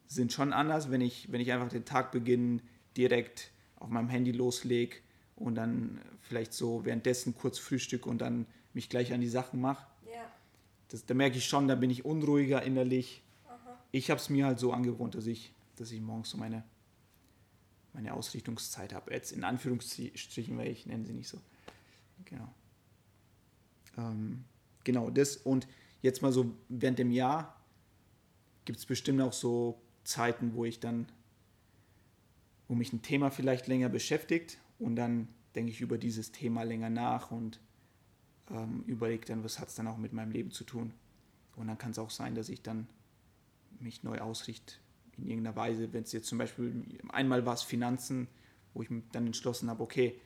sind 0.07 0.33
schon 0.33 0.53
anders, 0.53 0.89
wenn 0.89 1.01
ich, 1.01 1.31
wenn 1.31 1.41
ich 1.41 1.51
einfach 1.51 1.69
den 1.69 1.85
Tag 1.85 2.11
beginne, 2.11 2.61
direkt 2.97 3.51
auf 3.77 3.89
meinem 3.89 4.09
Handy 4.09 4.31
loslege 4.31 4.97
und 5.35 5.55
dann 5.55 6.01
vielleicht 6.21 6.53
so 6.53 6.83
währenddessen 6.83 7.35
kurz 7.35 7.59
Frühstück 7.59 8.05
und 8.05 8.19
dann 8.19 8.45
mich 8.73 8.89
gleich 8.89 9.13
an 9.13 9.21
die 9.21 9.29
Sachen 9.29 9.61
mache. 9.61 9.85
Ja. 10.05 10.29
Das, 10.89 11.05
da 11.05 11.13
merke 11.13 11.37
ich 11.37 11.45
schon, 11.45 11.67
da 11.67 11.75
bin 11.75 11.89
ich 11.89 12.05
unruhiger 12.05 12.63
innerlich. 12.63 13.23
Ich 13.91 14.11
habe 14.11 14.19
es 14.19 14.29
mir 14.29 14.45
halt 14.45 14.59
so 14.59 14.73
angewohnt, 14.73 15.15
dass 15.15 15.25
ich, 15.25 15.53
dass 15.75 15.91
ich 15.91 16.01
morgens 16.01 16.29
so 16.29 16.37
meine, 16.37 16.63
meine 17.93 18.13
Ausrichtungszeit 18.13 18.93
habe. 18.93 19.11
Jetzt 19.11 19.31
in 19.31 19.43
Anführungsstrichen, 19.43 20.57
weil 20.57 20.67
ich 20.67 20.85
nenne 20.85 21.05
sie 21.05 21.13
nicht 21.13 21.27
so. 21.27 21.39
Genau. 22.25 22.53
Ähm, 23.99 24.45
genau, 24.83 25.09
das 25.09 25.37
und 25.37 25.67
jetzt 26.01 26.21
mal 26.21 26.31
so 26.31 26.55
während 26.69 26.99
dem 26.99 27.11
Jahr 27.11 27.55
gibt 28.65 28.79
es 28.79 28.85
bestimmt 28.85 29.21
auch 29.21 29.33
so 29.33 29.81
Zeiten, 30.03 30.53
wo 30.53 30.65
ich 30.65 30.79
dann, 30.79 31.07
wo 32.67 32.75
mich 32.75 32.93
ein 32.93 33.01
Thema 33.01 33.31
vielleicht 33.31 33.67
länger 33.67 33.89
beschäftigt 33.89 34.59
und 34.77 34.95
dann 34.95 35.27
denke 35.55 35.71
ich 35.71 35.81
über 35.81 35.97
dieses 35.97 36.31
Thema 36.31 36.63
länger 36.63 36.89
nach 36.89 37.31
und 37.31 37.59
ähm, 38.49 38.83
überlege 38.85 39.25
dann, 39.25 39.43
was 39.43 39.59
hat 39.59 39.69
es 39.69 39.75
dann 39.75 39.87
auch 39.87 39.97
mit 39.97 40.13
meinem 40.13 40.31
Leben 40.31 40.51
zu 40.51 40.63
tun. 40.63 40.93
Und 41.55 41.67
dann 41.67 41.77
kann 41.77 41.91
es 41.91 41.99
auch 41.99 42.09
sein, 42.09 42.35
dass 42.35 42.49
ich 42.49 42.61
dann 42.61 42.87
mich 43.79 44.03
neu 44.03 44.19
ausrichte 44.19 44.75
in 45.17 45.27
irgendeiner 45.27 45.55
Weise. 45.55 45.91
Wenn 45.91 46.03
es 46.03 46.11
jetzt 46.11 46.27
zum 46.27 46.37
Beispiel 46.37 46.85
einmal 47.09 47.45
war 47.45 47.53
es 47.53 47.63
Finanzen, 47.63 48.27
wo 48.73 48.81
ich 48.81 48.89
dann 49.11 49.25
entschlossen 49.25 49.69
habe, 49.69 49.83
okay, 49.83 50.19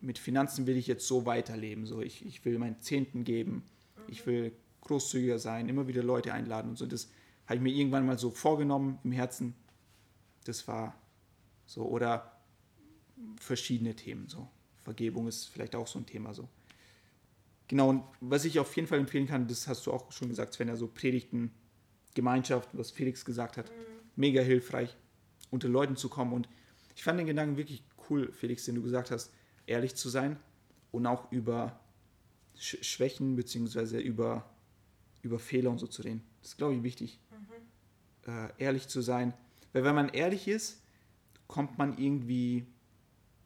mit 0.00 0.18
Finanzen 0.18 0.66
will 0.66 0.76
ich 0.76 0.86
jetzt 0.86 1.06
so 1.06 1.26
weiterleben. 1.26 1.86
So, 1.86 2.00
ich, 2.00 2.24
ich 2.24 2.44
will 2.44 2.58
meinen 2.58 2.80
Zehnten 2.80 3.24
geben, 3.24 3.64
ich 4.08 4.26
will 4.26 4.52
großzügiger 4.80 5.38
sein, 5.38 5.68
immer 5.68 5.88
wieder 5.88 6.02
Leute 6.02 6.32
einladen 6.32 6.70
und 6.70 6.76
so. 6.76 6.86
Das 6.86 7.10
habe 7.46 7.56
ich 7.56 7.60
mir 7.60 7.72
irgendwann 7.72 8.06
mal 8.06 8.18
so 8.18 8.30
vorgenommen 8.30 8.98
im 9.04 9.12
Herzen. 9.12 9.54
Das 10.44 10.66
war 10.68 10.94
so. 11.66 11.84
Oder 11.84 12.40
verschiedene 13.38 13.94
Themen 13.94 14.28
so. 14.28 14.48
Vergebung 14.82 15.28
ist 15.28 15.46
vielleicht 15.46 15.76
auch 15.76 15.86
so 15.86 15.98
ein 15.98 16.06
Thema 16.06 16.32
so. 16.32 16.48
Genau, 17.68 17.88
und 17.90 18.02
was 18.20 18.44
ich 18.44 18.58
auf 18.58 18.74
jeden 18.74 18.88
Fall 18.88 18.98
empfehlen 18.98 19.28
kann, 19.28 19.46
das 19.46 19.68
hast 19.68 19.86
du 19.86 19.92
auch 19.92 20.10
schon 20.10 20.28
gesagt, 20.28 20.54
Sven, 20.54 20.70
also 20.70 20.88
Predigten, 20.88 21.52
Gemeinschaft, 22.14 22.68
was 22.72 22.90
Felix 22.90 23.24
gesagt 23.24 23.56
hat, 23.56 23.70
mega 24.16 24.42
hilfreich, 24.42 24.96
unter 25.50 25.68
Leuten 25.68 25.94
zu 25.94 26.08
kommen. 26.08 26.32
Und 26.32 26.48
ich 26.96 27.04
fand 27.04 27.20
den 27.20 27.28
Gedanken 27.28 27.56
wirklich 27.56 27.84
cool, 28.08 28.32
Felix, 28.32 28.64
den 28.64 28.74
du 28.74 28.82
gesagt 28.82 29.12
hast, 29.12 29.32
ehrlich 29.66 29.94
zu 29.94 30.08
sein 30.08 30.38
und 30.92 31.06
auch 31.06 31.30
über 31.30 31.78
Sch 32.58 32.76
Schwächen 32.82 33.36
bzw. 33.36 34.00
Über, 34.00 34.44
über 35.22 35.38
Fehler 35.38 35.70
und 35.70 35.78
so 35.78 35.86
zu 35.86 36.02
reden. 36.02 36.22
Das 36.40 36.52
ist, 36.52 36.58
glaube 36.58 36.74
ich, 36.74 36.82
wichtig, 36.82 37.18
äh, 38.26 38.48
ehrlich 38.58 38.88
zu 38.88 39.00
sein. 39.00 39.34
Weil 39.72 39.84
wenn 39.84 39.94
man 39.94 40.08
ehrlich 40.08 40.48
ist, 40.48 40.82
kommt 41.46 41.78
man 41.78 41.98
irgendwie, 41.98 42.66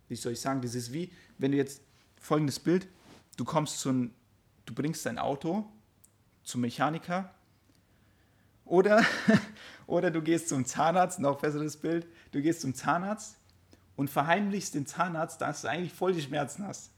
wie 0.09 0.17
soll 0.17 0.33
ich 0.33 0.41
sagen, 0.41 0.61
das 0.63 0.75
ist 0.75 0.93
wie, 0.93 1.11
wenn 1.39 1.53
du 1.53 1.57
jetzt 1.57 1.83
folgendes 2.17 2.59
Bild, 2.59 2.87
du 3.37 3.45
kommst 3.45 3.81
zu 3.81 3.91
ein, 3.91 4.15
du 4.67 4.75
bringst 4.75 5.07
dein 5.07 5.19
Auto 5.19 5.71
zum 6.43 6.61
Mechaniker 6.63 7.35
oder, 8.65 9.05
oder 9.87 10.11
du 10.11 10.23
gehst 10.23 10.49
zum 10.49 10.65
Zahnarzt, 10.65 11.19
noch 11.19 11.41
besseres 11.41 11.77
Bild, 11.77 12.07
du 12.33 12.41
gehst 12.41 12.61
zum 12.63 12.75
Zahnarzt 12.75 13.37
und 13.97 14.11
verheimlichst 14.11 14.75
den 14.75 14.87
Zahnarzt, 14.87 15.41
dass 15.41 15.63
du 15.63 15.69
eigentlich 15.69 15.93
voll 15.93 16.13
die 16.13 16.23
Schmerzen 16.23 16.67
hast. 16.67 16.91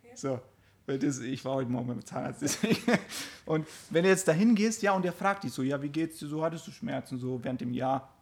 Okay. 0.00 0.12
So, 0.14 0.40
Weil 0.86 0.98
das, 0.98 1.18
ich 1.18 1.44
war 1.44 1.54
heute 1.54 1.70
Morgen 1.70 1.88
beim 1.88 2.04
Zahnarzt. 2.04 2.42
Deswegen. 2.42 2.98
Und 3.46 3.66
wenn 3.90 4.04
du 4.04 4.08
jetzt 4.08 4.28
dahin 4.28 4.54
gehst, 4.54 4.82
ja, 4.82 4.92
und 4.92 5.04
der 5.04 5.12
fragt 5.12 5.44
dich 5.44 5.52
so, 5.52 5.62
ja, 5.62 5.80
wie 5.82 5.88
geht's 5.88 6.18
dir 6.18 6.26
so, 6.28 6.42
hattest 6.44 6.66
du 6.66 6.70
Schmerzen 6.70 7.18
so 7.18 7.42
während 7.42 7.60
dem 7.60 7.72
Jahr? 7.72 8.12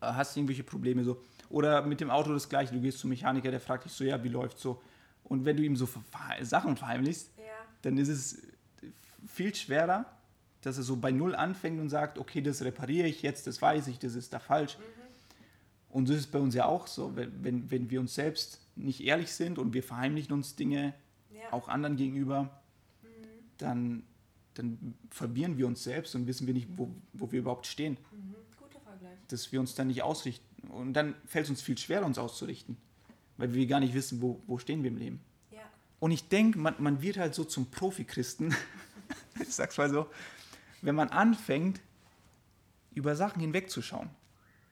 Äh, 0.00 0.06
Hast 0.06 0.34
du 0.36 0.40
irgendwelche 0.40 0.62
Probleme 0.64 1.04
so? 1.04 1.20
Oder 1.48 1.82
mit 1.82 2.00
dem 2.00 2.10
Auto 2.10 2.32
das 2.32 2.48
gleiche, 2.48 2.74
du 2.74 2.80
gehst 2.80 2.98
zum 2.98 3.10
Mechaniker, 3.10 3.50
der 3.50 3.60
fragt 3.60 3.84
dich 3.84 3.92
so, 3.92 4.04
ja, 4.04 4.22
wie 4.22 4.28
läuft's 4.28 4.62
so? 4.62 4.82
Und 5.24 5.44
wenn 5.44 5.56
du 5.56 5.62
ihm 5.62 5.76
so 5.76 5.88
Sachen 6.42 6.76
verheimlichst, 6.76 7.30
Ja. 7.38 7.44
dann 7.82 7.98
ist 7.98 8.08
es 8.08 8.42
viel 9.26 9.54
schwerer, 9.54 10.04
dass 10.62 10.76
er 10.76 10.82
so 10.82 10.96
bei 10.96 11.10
Null 11.12 11.34
anfängt 11.34 11.80
und 11.80 11.88
sagt, 11.88 12.18
okay, 12.18 12.40
das 12.42 12.62
repariere 12.62 13.06
ich 13.08 13.22
jetzt, 13.22 13.46
das 13.46 13.60
weiß 13.62 13.86
ich, 13.88 13.98
das 13.98 14.14
ist 14.14 14.32
da 14.32 14.38
falsch. 14.38 14.76
Und 15.96 16.10
das 16.10 16.16
ist 16.16 16.26
bei 16.26 16.38
uns 16.38 16.54
ja 16.54 16.66
auch 16.66 16.86
so, 16.86 17.16
wenn, 17.16 17.42
wenn, 17.42 17.70
wenn 17.70 17.88
wir 17.88 18.00
uns 18.00 18.14
selbst 18.14 18.60
nicht 18.74 19.02
ehrlich 19.02 19.32
sind 19.32 19.58
und 19.58 19.72
wir 19.72 19.82
verheimlichen 19.82 20.34
uns 20.34 20.54
Dinge 20.54 20.92
Ja. 21.32 21.50
auch 21.54 21.68
anderen 21.68 21.96
gegenüber, 21.96 22.60
dann, 23.56 24.02
dann 24.52 24.94
verwirren 25.10 25.56
wir 25.56 25.66
uns 25.66 25.82
selbst 25.82 26.14
und 26.14 26.26
wissen 26.26 26.46
wir 26.46 26.52
nicht, 26.52 26.68
wo, 26.76 26.90
wo 27.14 27.32
wir 27.32 27.38
überhaupt 27.38 27.66
stehen. 27.66 27.96
Mhm. 28.12 28.34
Guter 28.58 28.78
Vergleich. 28.80 29.16
Dass 29.28 29.50
wir 29.52 29.58
uns 29.58 29.74
dann 29.74 29.86
nicht 29.86 30.02
ausrichten. 30.02 30.68
Und 30.68 30.92
dann 30.92 31.14
fällt 31.24 31.44
es 31.44 31.50
uns 31.50 31.62
viel 31.62 31.78
schwerer, 31.78 32.04
uns 32.04 32.18
auszurichten, 32.18 32.76
weil 33.38 33.54
wir 33.54 33.66
gar 33.66 33.80
nicht 33.80 33.94
wissen, 33.94 34.20
wo, 34.20 34.42
wo 34.46 34.58
stehen 34.58 34.82
wir 34.82 34.90
im 34.90 34.98
Leben. 34.98 35.20
Ja. 35.50 35.62
Und 35.98 36.10
ich 36.10 36.28
denke, 36.28 36.58
man, 36.58 36.74
man 36.78 37.00
wird 37.00 37.16
halt 37.16 37.34
so 37.34 37.42
zum 37.42 37.70
Profi-Christen, 37.70 38.54
ich 39.40 39.54
sag's 39.54 39.78
mal 39.78 39.88
so, 39.88 40.10
wenn 40.82 40.94
man 40.94 41.08
anfängt, 41.08 41.80
über 42.94 43.16
Sachen 43.16 43.40
hinwegzuschauen. 43.40 44.10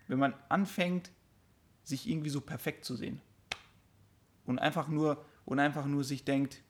Wenn 0.07 0.19
man 0.19 0.35
anfängt, 0.51 1.11
sich 1.85 2.09
irgendwie 2.09 2.31
so 2.31 2.41
perfekt 2.41 2.85
zu 2.85 2.97
sehen. 2.97 3.21
Und 4.47 4.59
einfach 4.59 4.89
nur, 4.89 5.25
und 5.45 5.59
einfach 5.59 5.87
nur 5.87 6.05
sich 6.05 6.25
denkt, 6.25 6.63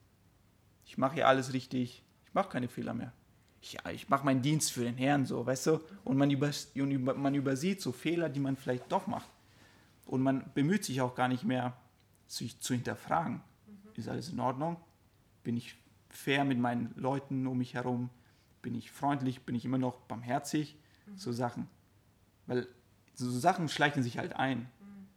ich 0.85 0.99
mache 0.99 1.15
hier 1.15 1.29
alles 1.29 1.53
richtig, 1.53 2.05
ich 2.25 2.35
mache 2.35 2.51
keine 2.51 2.69
Fehler 2.69 2.95
mehr. 2.95 3.12
Ich, 3.61 3.79
ich 3.93 4.09
mache 4.09 4.25
meinen 4.25 4.43
Dienst 4.43 4.73
für 4.73 4.85
den 4.85 4.97
Herrn, 4.97 5.25
so, 5.25 5.47
weißt 5.47 5.67
du? 5.69 5.81
Und 6.05 6.19
man, 6.19 6.31
über, 6.31 7.15
man 7.15 7.35
übersieht 7.35 7.81
so 7.81 7.93
Fehler, 7.93 8.29
die 8.29 8.41
man 8.41 8.57
vielleicht 8.57 8.93
doch 8.93 9.07
macht. 9.07 9.31
Und 10.07 10.21
man 10.21 10.51
bemüht 10.53 10.85
sich 10.85 11.01
auch 11.01 11.15
gar 11.15 11.29
nicht 11.29 11.45
mehr, 11.45 11.75
sich 12.27 12.61
zu 12.61 12.75
hinterfragen. 12.75 13.41
Ist 13.95 14.09
alles 14.09 14.29
in 14.29 14.41
Ordnung? 14.41 14.77
Bin 15.45 15.57
ich 15.57 15.77
fair 16.11 16.45
mit 16.45 16.59
meinen 16.59 16.93
Leuten 16.97 17.47
um 17.47 17.59
mich 17.59 17.75
herum? 17.75 18.11
Bin 18.61 18.75
ich 18.75 18.91
freundlich? 18.91 19.43
Bin 19.43 19.55
ich 19.55 19.65
immer 19.65 19.79
noch 19.79 20.01
barmherzig? 20.01 20.77
So 21.17 21.33
Sachen. 21.33 21.69
Weil 22.47 22.67
so 23.15 23.31
Sachen 23.31 23.69
schleichen 23.69 24.03
sich 24.03 24.19
halt 24.19 24.35
ein, 24.35 24.69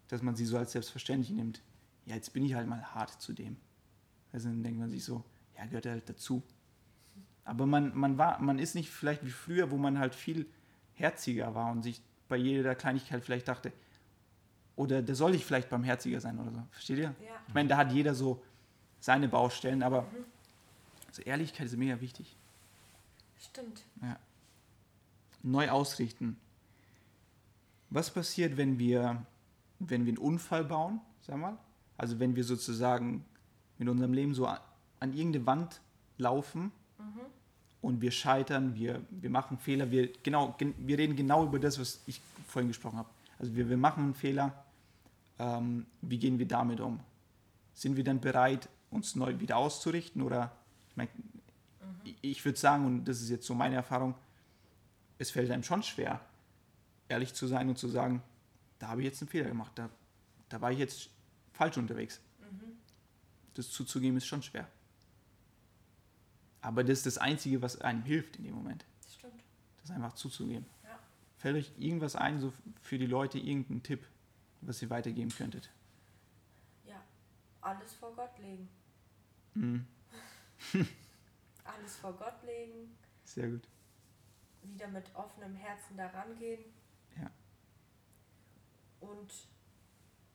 dass 0.08 0.22
man 0.22 0.36
sie 0.36 0.45
so 0.45 0.58
als 0.58 0.72
selbstverständlich 0.72 1.32
nimmt. 1.32 1.62
Ja, 2.05 2.16
jetzt 2.16 2.34
bin 2.34 2.45
ich 2.45 2.53
halt 2.53 2.68
mal 2.68 2.82
hart 2.93 3.22
zu 3.22 3.34
dem. 3.34 3.58
Also 4.32 4.49
dann 4.49 4.64
denkt 4.64 4.80
man 4.80 4.89
sich 4.89 5.03
so, 5.03 5.24
ja, 5.58 5.66
gehört 5.66 5.86
halt 5.86 6.10
dazu. 6.10 6.43
Aber 7.43 7.66
man, 7.66 7.95
man, 7.95 8.18
war, 8.18 8.39
man 8.39 8.60
ist 8.60 8.76
nicht 8.76 8.89
vielleicht 8.89 9.26
wie 9.26 9.32
früher, 9.32 9.72
wo 9.72 9.78
man 9.78 9.99
halt 9.99 10.16
viel 10.16 10.45
herziger 10.93 11.55
war 11.55 11.72
und 11.72 11.84
sich 11.84 12.01
bei 12.28 12.38
jeder 12.38 12.76
Kleinigkeit 12.76 13.24
vielleicht 13.24 13.47
dachte, 13.47 13.72
oder 14.76 15.01
da 15.01 15.16
soll 15.16 15.34
ich 15.34 15.43
vielleicht 15.43 15.70
barmherziger 15.70 16.22
sein 16.22 16.39
oder 16.39 16.51
so. 16.51 16.64
Versteht 16.72 16.99
ihr? 16.99 17.16
Ja. 17.20 17.41
Ich 17.47 17.53
meine, 17.53 17.68
da 17.68 17.78
hat 17.78 17.91
jeder 17.91 18.14
so 18.14 18.43
seine 18.99 19.28
Baustellen, 19.28 19.82
aber 19.82 20.05
also 21.08 21.22
Ehrlichkeit 21.24 21.66
ist 21.66 21.78
mega 21.78 21.99
wichtig. 21.99 22.36
Stimmt. 23.39 23.84
Neu 25.41 25.70
ausrichten. 25.70 26.38
Was 27.89 28.12
passiert, 28.12 28.58
wenn 28.58 28.78
wir, 28.78 29.26
wenn 29.80 30.05
wir 30.05 30.11
einen 30.11 30.17
Unfall 30.17 30.63
bauen, 30.63 31.01
sag 31.21 31.38
mal? 31.38 31.57
Also 31.97 32.19
wenn 32.19 32.36
wir 32.36 32.43
sozusagen 32.43 33.25
mit 33.78 33.89
unserem 33.89 34.13
Leben 34.13 34.34
so 34.34 34.45
an, 34.45 34.59
an 34.99 35.13
irgendeine 35.13 35.45
Wand 35.45 35.82
laufen 36.17 36.71
und 37.82 38.01
wir 38.01 38.11
scheitern, 38.11 38.75
wir, 38.75 39.01
wir 39.09 39.30
machen 39.30 39.57
Fehler, 39.57 39.91
wir, 39.91 40.11
genau, 40.23 40.55
gen, 40.57 40.73
wir 40.78 40.97
reden 40.97 41.15
genau 41.15 41.45
über 41.45 41.59
das, 41.59 41.80
was 41.80 42.01
ich 42.05 42.21
vorhin 42.47 42.67
gesprochen 42.67 42.97
habe. 42.97 43.09
Also 43.39 43.55
wir, 43.55 43.69
wir 43.69 43.78
machen 43.78 44.03
einen 44.03 44.13
Fehler, 44.13 44.65
ähm, 45.39 45.86
wie 46.01 46.17
gehen 46.17 46.39
wir 46.39 46.47
damit 46.47 46.80
um? 46.80 46.99
Sind 47.73 47.95
wir 47.95 48.03
dann 48.03 48.19
bereit, 48.19 48.69
uns 48.89 49.15
neu 49.15 49.39
wieder 49.39 49.57
auszurichten? 49.57 50.21
Oder 50.21 50.51
ich, 50.89 50.97
mein, 50.97 51.07
ich, 52.03 52.17
ich 52.21 52.45
würde 52.45 52.57
sagen, 52.57 52.86
und 52.86 53.05
das 53.05 53.21
ist 53.21 53.30
jetzt 53.30 53.45
so 53.45 53.53
meine 53.53 53.75
Erfahrung, 53.75 54.15
es 55.19 55.32
fällt 55.32 55.51
einem 55.51 55.63
schon 55.63 55.84
schwer, 55.84 56.19
ehrlich 57.09 57.34
zu 57.34 57.47
sein 57.47 57.69
und 57.69 57.78
zu 57.78 57.88
sagen, 57.88 58.21
da 58.80 58.89
habe 58.89 59.01
ich 59.01 59.05
jetzt 59.05 59.21
einen 59.21 59.30
Fehler 59.30 59.47
gemacht, 59.49 59.71
da, 59.75 59.89
da 60.49 60.61
war 60.61 60.71
ich 60.71 60.80
jetzt 60.80 61.09
falsch 61.53 61.78
unterwegs. 61.78 62.21
Das 63.53 63.71
zuzugeben 63.71 64.17
ist 64.17 64.28
schon 64.28 64.43
schwer. 64.43 64.67
Aber 66.61 66.84
das 66.84 66.99
ist 66.99 67.05
das 67.07 67.17
Einzige, 67.17 67.61
was 67.61 67.82
einem 67.82 68.03
hilft 68.03 68.36
in 68.38 68.43
dem 68.43 68.53
Moment, 68.53 68.86
Das 69.03 69.15
stimmt. 69.15 69.43
das 69.82 69.89
einfach 69.91 70.13
zuzugeben. 70.13 70.65
Ja. 70.84 70.99
Fällt 71.38 71.55
euch 71.55 71.71
irgendwas 71.78 72.15
ein, 72.15 72.39
so 72.39 72.53
für 72.82 72.97
die 72.99 73.05
Leute, 73.07 73.39
irgendein 73.39 73.82
Tipp, 73.82 74.05
was 74.61 74.82
ihr 74.82 74.89
weitergeben 74.89 75.32
könntet? 75.32 75.71
Ja. 76.86 77.01
Alles 77.61 77.93
vor 77.93 78.13
Gott 78.15 78.38
legen. 78.39 78.69
Mhm. 79.53 79.88
Alles 81.63 81.95
vor 81.97 82.13
Gott 82.13 82.43
legen. 82.43 82.95
Sehr 83.23 83.49
gut. 83.49 83.67
Wieder 84.63 84.88
mit 84.89 85.05
offenem 85.15 85.55
Herzen 85.55 85.97
daran 85.97 86.38
gehen. 86.38 86.63
Und 89.00 89.32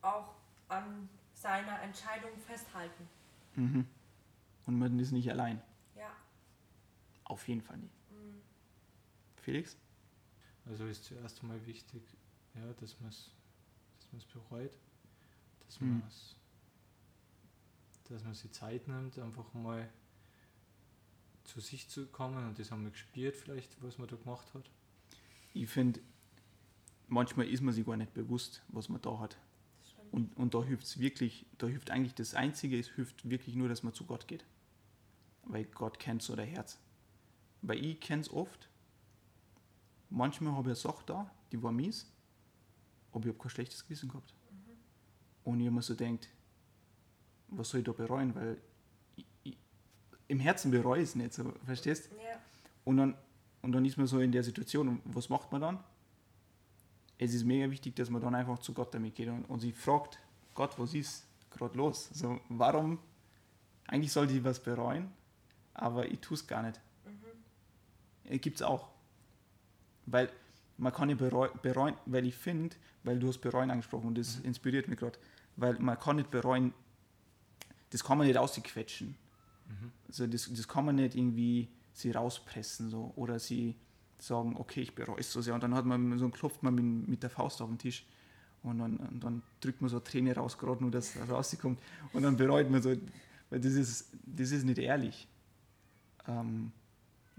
auch 0.00 0.34
an 0.68 1.08
seiner 1.34 1.80
Entscheidung 1.82 2.36
festhalten. 2.38 3.08
Mhm. 3.56 3.86
Und 4.66 4.78
man 4.78 4.98
ist 4.98 5.12
nicht 5.12 5.30
allein. 5.30 5.60
Ja. 5.96 6.10
Auf 7.24 7.46
jeden 7.48 7.62
Fall 7.62 7.78
nicht. 7.78 7.94
Mhm. 8.10 8.40
Felix? 9.40 9.76
Also 10.66 10.86
ist 10.86 11.04
zuerst 11.04 11.42
einmal 11.42 11.64
wichtig, 11.66 12.02
ja, 12.54 12.72
dass 12.74 12.98
man 13.00 13.10
es 13.10 13.30
dass 13.98 14.12
man's 14.12 14.24
bereut, 14.26 14.72
dass 15.66 15.80
Mhm. 15.80 15.98
man 16.00 16.10
dass 18.08 18.24
man 18.24 18.34
sich 18.34 18.52
Zeit 18.52 18.88
nimmt, 18.88 19.18
einfach 19.18 19.54
mal 19.54 19.88
zu 21.44 21.60
sich 21.60 21.88
zu 21.88 22.06
kommen 22.06 22.46
und 22.46 22.58
das 22.58 22.70
haben 22.70 22.84
wir 22.84 22.90
gespürt 22.90 23.36
vielleicht, 23.36 23.82
was 23.82 23.98
man 23.98 24.06
da 24.06 24.16
gemacht 24.16 24.52
hat. 24.54 24.70
Ich 25.54 25.68
finde, 25.68 26.00
manchmal 27.08 27.46
ist 27.48 27.60
man 27.62 27.74
sich 27.74 27.84
gar 27.86 27.96
nicht 27.96 28.14
bewusst, 28.14 28.62
was 28.68 28.88
man 28.88 29.00
da 29.02 29.18
hat. 29.18 29.36
Und, 30.10 30.36
und 30.36 30.54
da 30.54 30.62
hilft 30.62 30.84
es 30.84 30.98
wirklich, 30.98 31.46
da 31.58 31.66
hilft 31.66 31.90
eigentlich 31.90 32.14
das 32.14 32.34
Einzige, 32.34 32.78
es 32.78 32.88
hilft 32.88 33.28
wirklich 33.28 33.56
nur, 33.56 33.68
dass 33.68 33.82
man 33.82 33.94
zu 33.94 34.04
Gott 34.04 34.28
geht. 34.28 34.44
Weil 35.44 35.64
Gott 35.64 35.98
kennt 35.98 36.22
so 36.22 36.36
der 36.36 36.44
Herz. 36.44 36.78
Weil 37.62 37.84
ich 37.84 37.98
kenne 38.00 38.20
es 38.22 38.30
oft. 38.30 38.68
Manchmal 40.10 40.52
habe 40.52 40.62
ich 40.62 40.66
eine 40.66 40.92
Sache 40.92 41.02
da, 41.06 41.30
die 41.50 41.62
war 41.62 41.72
mies, 41.72 42.10
aber 43.12 43.20
ich 43.24 43.28
habe 43.28 43.38
kein 43.38 43.50
schlechtes 43.50 43.82
Gewissen 43.84 44.10
gehabt. 44.10 44.34
Und 45.44 45.60
ich 45.60 45.66
immer 45.66 45.80
so 45.82 45.94
denkt, 45.94 46.28
was 47.48 47.70
soll 47.70 47.80
ich 47.80 47.86
da 47.86 47.92
bereuen? 47.92 48.34
Weil 48.34 48.60
ich, 49.16 49.24
ich, 49.44 49.56
im 50.28 50.40
Herzen 50.40 50.70
bereue 50.70 51.00
ich 51.02 51.08
es 51.08 51.14
nicht, 51.14 51.32
so, 51.32 51.52
verstehst 51.64 52.10
Ja. 52.12 52.38
und 52.84 52.98
dann, 52.98 53.16
und 53.62 53.72
dann 53.72 53.84
ist 53.86 53.96
man 53.96 54.06
so 54.06 54.20
in 54.20 54.32
der 54.32 54.42
Situation, 54.44 54.88
und 54.88 55.00
was 55.04 55.30
macht 55.30 55.50
man 55.50 55.62
dann? 55.62 55.78
Es 57.22 57.34
ist 57.34 57.44
mega 57.44 57.70
wichtig, 57.70 57.94
dass 57.94 58.10
man 58.10 58.20
dann 58.20 58.34
einfach 58.34 58.58
zu 58.58 58.72
Gott 58.74 58.92
damit 58.94 59.14
geht 59.14 59.28
und, 59.28 59.44
und 59.44 59.60
sich 59.60 59.74
fragt, 59.74 60.18
Gott, 60.54 60.76
was 60.78 60.92
ist 60.92 61.24
gerade 61.50 61.76
los? 61.78 62.08
Also 62.10 62.40
warum, 62.48 62.98
eigentlich 63.86 64.12
sollte 64.12 64.34
ich 64.34 64.42
was 64.42 64.60
bereuen, 64.60 65.10
aber 65.74 66.10
ich 66.10 66.18
tue 66.18 66.34
es 66.34 66.46
gar 66.46 66.62
nicht. 66.62 66.80
Mhm. 68.24 68.40
Gibt 68.40 68.56
es 68.56 68.62
auch. 68.62 68.88
Weil 70.06 70.30
man 70.78 70.92
kann 70.92 71.16
bereu 71.16 71.48
bereuen, 71.62 71.94
weil 72.06 72.26
ich 72.26 72.34
finde, 72.34 72.74
weil 73.04 73.20
du 73.20 73.28
hast 73.28 73.38
bereuen 73.38 73.70
angesprochen 73.70 74.08
und 74.08 74.18
das 74.18 74.40
inspiriert 74.40 74.88
mich 74.88 74.98
gerade, 74.98 75.18
weil 75.56 75.78
man 75.78 75.98
kann 75.98 76.16
nicht 76.16 76.30
bereuen, 76.30 76.74
das 77.90 78.02
kann 78.02 78.18
man 78.18 78.26
nicht 78.26 78.36
ausquetschen. 78.36 79.16
Also 80.08 80.26
das, 80.26 80.52
das 80.52 80.68
kann 80.68 80.84
man 80.84 80.96
nicht 80.96 81.14
irgendwie 81.14 81.68
sie 81.92 82.10
rauspressen 82.10 82.90
so 82.90 83.12
oder 83.16 83.38
sie 83.38 83.76
sagen, 84.22 84.56
okay, 84.56 84.82
ich 84.82 84.94
bereue 84.94 85.18
es 85.18 85.32
so 85.32 85.40
sehr 85.40 85.54
und 85.54 85.62
dann 85.62 85.74
hat 85.74 85.84
man 85.84 86.18
so 86.18 86.28
klopft 86.28 86.62
man 86.62 86.74
mit, 86.74 87.08
mit 87.08 87.22
der 87.22 87.30
Faust 87.30 87.60
auf 87.60 87.68
den 87.68 87.78
Tisch 87.78 88.06
und 88.62 88.78
dann, 88.78 88.96
und 88.96 89.24
dann 89.24 89.42
drückt 89.60 89.80
man 89.80 89.90
so 89.90 89.96
eine 89.96 90.04
Träne 90.04 90.34
raus, 90.34 90.56
gerade 90.56 90.80
nur, 90.80 90.90
dass 90.90 91.16
es 91.16 91.28
rauskommt 91.28 91.80
und 92.12 92.22
dann 92.22 92.36
bereut 92.36 92.70
man 92.70 92.80
so, 92.82 92.94
weil 93.50 93.60
das 93.60 93.72
ist, 93.72 94.12
das 94.24 94.52
ist 94.52 94.64
nicht 94.64 94.78
ehrlich. 94.78 95.26
Ähm, 96.28 96.72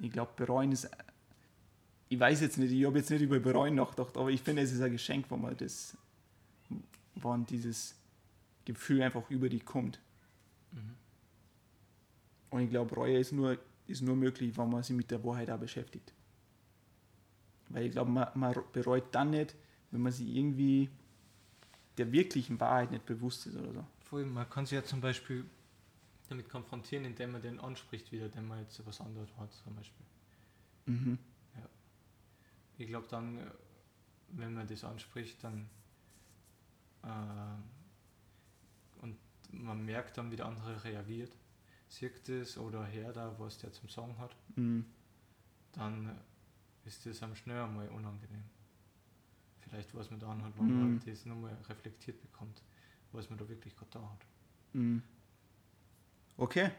ich 0.02 0.12
glaube, 0.12 0.32
bereuen 0.36 0.72
ist, 0.72 0.90
ich 2.10 2.20
weiß 2.20 2.42
jetzt 2.42 2.58
nicht, 2.58 2.72
ich 2.72 2.86
habe 2.86 2.98
jetzt 2.98 3.10
nicht 3.10 3.22
über 3.22 3.40
bereuen 3.40 3.76
nachgedacht, 3.76 4.18
aber 4.18 4.30
ich 4.30 4.42
finde, 4.42 4.62
es 4.62 4.72
ist 4.72 4.82
ein 4.82 4.92
Geschenk, 4.92 5.32
wenn 5.32 5.42
man 5.42 5.56
das, 5.56 5.98
wann 7.16 7.46
dieses 7.46 7.96
Gefühl 8.66 9.02
einfach 9.02 9.30
über 9.30 9.50
dich 9.50 9.66
kommt. 9.66 10.00
Und 12.50 12.62
ich 12.62 12.70
glaube, 12.70 12.94
Reue 12.96 13.18
ist 13.18 13.32
nur, 13.32 13.58
ist 13.88 14.02
nur 14.02 14.16
möglich, 14.16 14.56
wenn 14.58 14.70
man 14.70 14.84
sich 14.84 14.96
mit 14.96 15.10
der 15.10 15.24
Wahrheit 15.24 15.50
auch 15.50 15.58
beschäftigt. 15.58 16.14
Weil 17.74 17.88
ich 17.88 17.92
glaube, 17.92 18.12
man, 18.12 18.28
man 18.36 18.56
bereut 18.72 19.14
dann 19.14 19.32
nicht, 19.32 19.56
wenn 19.92 20.02
man 20.02 20.12
sich 20.12 20.28
irgendwie 20.28 20.90
der 21.98 22.12
wirklichen 22.12 22.60
Wahrheit 22.60 22.92
nicht 22.92 23.06
bewusst 23.06 23.48
ist 23.48 23.56
oder 23.56 23.74
so. 23.74 23.86
Vor 24.02 24.20
allem, 24.20 24.34
man 24.34 24.50
kann 24.50 24.66
sich 24.66 24.76
ja 24.76 24.84
zum 24.84 25.02
Beispiel 25.02 25.44
damit 26.30 26.50
konfrontieren, 26.50 27.06
indem 27.06 27.32
man 27.32 27.42
den 27.42 27.60
anspricht 27.60 28.12
wieder, 28.12 28.30
den 28.30 28.48
man 28.48 28.60
jetzt 28.60 28.86
was 28.86 29.02
anderes 29.02 29.30
hat, 29.38 29.52
zum 29.54 29.76
Beispiel. 29.76 30.06
Mhm. 30.86 31.18
Ich 32.78 32.88
glaube 32.88 33.08
dann, 33.10 33.38
äh, 33.38 33.46
wenn 34.30 34.54
man 34.54 34.68
das 34.68 34.84
anspricht, 34.84 35.44
dann 35.44 35.70
äh, 37.04 37.08
und 39.02 39.18
man 39.52 39.86
merkt 39.86 40.18
dann, 40.18 40.32
wie 40.32 40.36
der 40.36 40.48
andere 40.48 40.84
reagiert, 40.84 41.32
sieht 41.88 42.28
es 42.30 42.58
oder 42.58 42.92
hört 42.92 43.18
da, 43.18 43.36
was 43.38 43.60
der 43.60 43.72
zum 43.72 43.90
Sagen 43.90 44.18
hat, 44.18 44.36
Mhm. 44.56 44.86
dann 45.74 46.18
ist 46.86 47.06
das 47.06 47.22
am 47.24 47.36
schnell 47.36 47.62
einmal 47.62 47.88
unangenehm. 47.90 48.44
Vielleicht 49.62 49.94
weiß 49.96 50.12
man 50.12 50.20
dann 50.20 50.44
halt, 50.44 50.58
wenn 50.58 50.66
Mhm. 50.68 50.80
man 50.82 50.92
halt 51.00 51.08
das 51.08 51.26
nochmal 51.26 51.58
reflektiert 51.70 52.22
bekommt, 52.22 52.62
was 53.12 53.30
man 53.30 53.40
da 53.40 53.48
wirklich 53.48 53.76
gerade 53.76 53.92
da 53.92 54.02
hat. 54.02 54.26
Mhm. 54.74 55.02
Okay. 56.38 56.72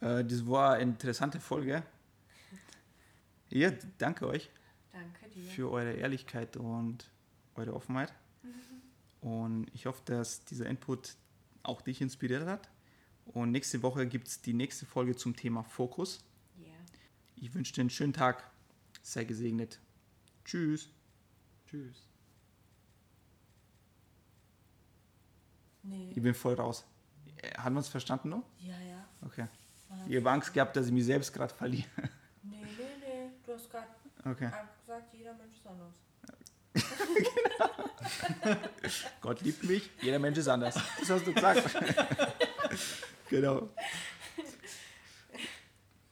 Äh, 0.00 0.24
das 0.24 0.46
war 0.46 0.74
eine 0.74 0.82
interessante 0.92 1.40
Folge. 1.40 1.82
Ja, 3.48 3.72
danke 3.98 4.26
euch 4.28 4.48
Danke 4.92 5.28
dir. 5.28 5.42
für 5.42 5.70
eure 5.70 5.92
Ehrlichkeit 5.92 6.56
und 6.56 7.10
eure 7.56 7.74
Offenheit. 7.74 8.12
Und 9.20 9.66
ich 9.74 9.86
hoffe, 9.86 10.02
dass 10.06 10.44
dieser 10.44 10.66
Input 10.66 11.16
auch 11.62 11.82
dich 11.82 12.00
inspiriert 12.00 12.46
hat. 12.46 12.68
Und 13.26 13.50
nächste 13.50 13.82
Woche 13.82 14.06
gibt 14.06 14.28
es 14.28 14.40
die 14.40 14.54
nächste 14.54 14.86
Folge 14.86 15.14
zum 15.14 15.36
Thema 15.36 15.62
Fokus. 15.62 16.24
Yeah. 16.58 16.72
Ich 17.36 17.52
wünsche 17.54 17.72
dir 17.74 17.82
einen 17.82 17.90
schönen 17.90 18.12
Tag. 18.14 18.49
Sei 19.02 19.24
gesegnet. 19.24 19.80
Tschüss. 20.44 20.88
Tschüss. 21.66 22.06
Nee. 25.82 26.12
Ich 26.14 26.22
bin 26.22 26.34
voll 26.34 26.54
raus. 26.54 26.84
Äh, 27.42 27.50
Haben 27.56 27.74
wir 27.74 27.78
uns 27.78 27.88
verstanden 27.88 28.28
noch? 28.30 28.44
Ja, 28.58 28.78
ja. 28.80 29.04
Okay. 29.22 29.46
Ich 30.08 30.16
habe 30.16 30.30
Angst 30.30 30.52
gehabt, 30.52 30.76
dass 30.76 30.86
ich 30.86 30.92
mich 30.92 31.04
selbst 31.04 31.32
gerade 31.32 31.52
verliere. 31.52 31.88
Nee, 32.42 32.62
nee, 32.62 32.66
nee. 33.00 33.30
Du 33.44 33.52
hast 33.54 33.68
gerade 33.70 33.86
Okay. 34.24 34.50
gesagt, 34.86 35.12
jeder 35.14 35.34
Mensch 35.34 35.56
ist 35.56 35.66
anders. 35.66 35.94
Gott 39.20 39.40
liebt 39.40 39.64
mich, 39.64 39.90
jeder 40.02 40.18
Mensch 40.18 40.38
ist 40.38 40.48
anders. 40.48 40.74
Das 40.98 41.10
hast 41.10 41.26
du 41.26 41.32
gesagt. 41.32 41.68
genau. 43.28 43.68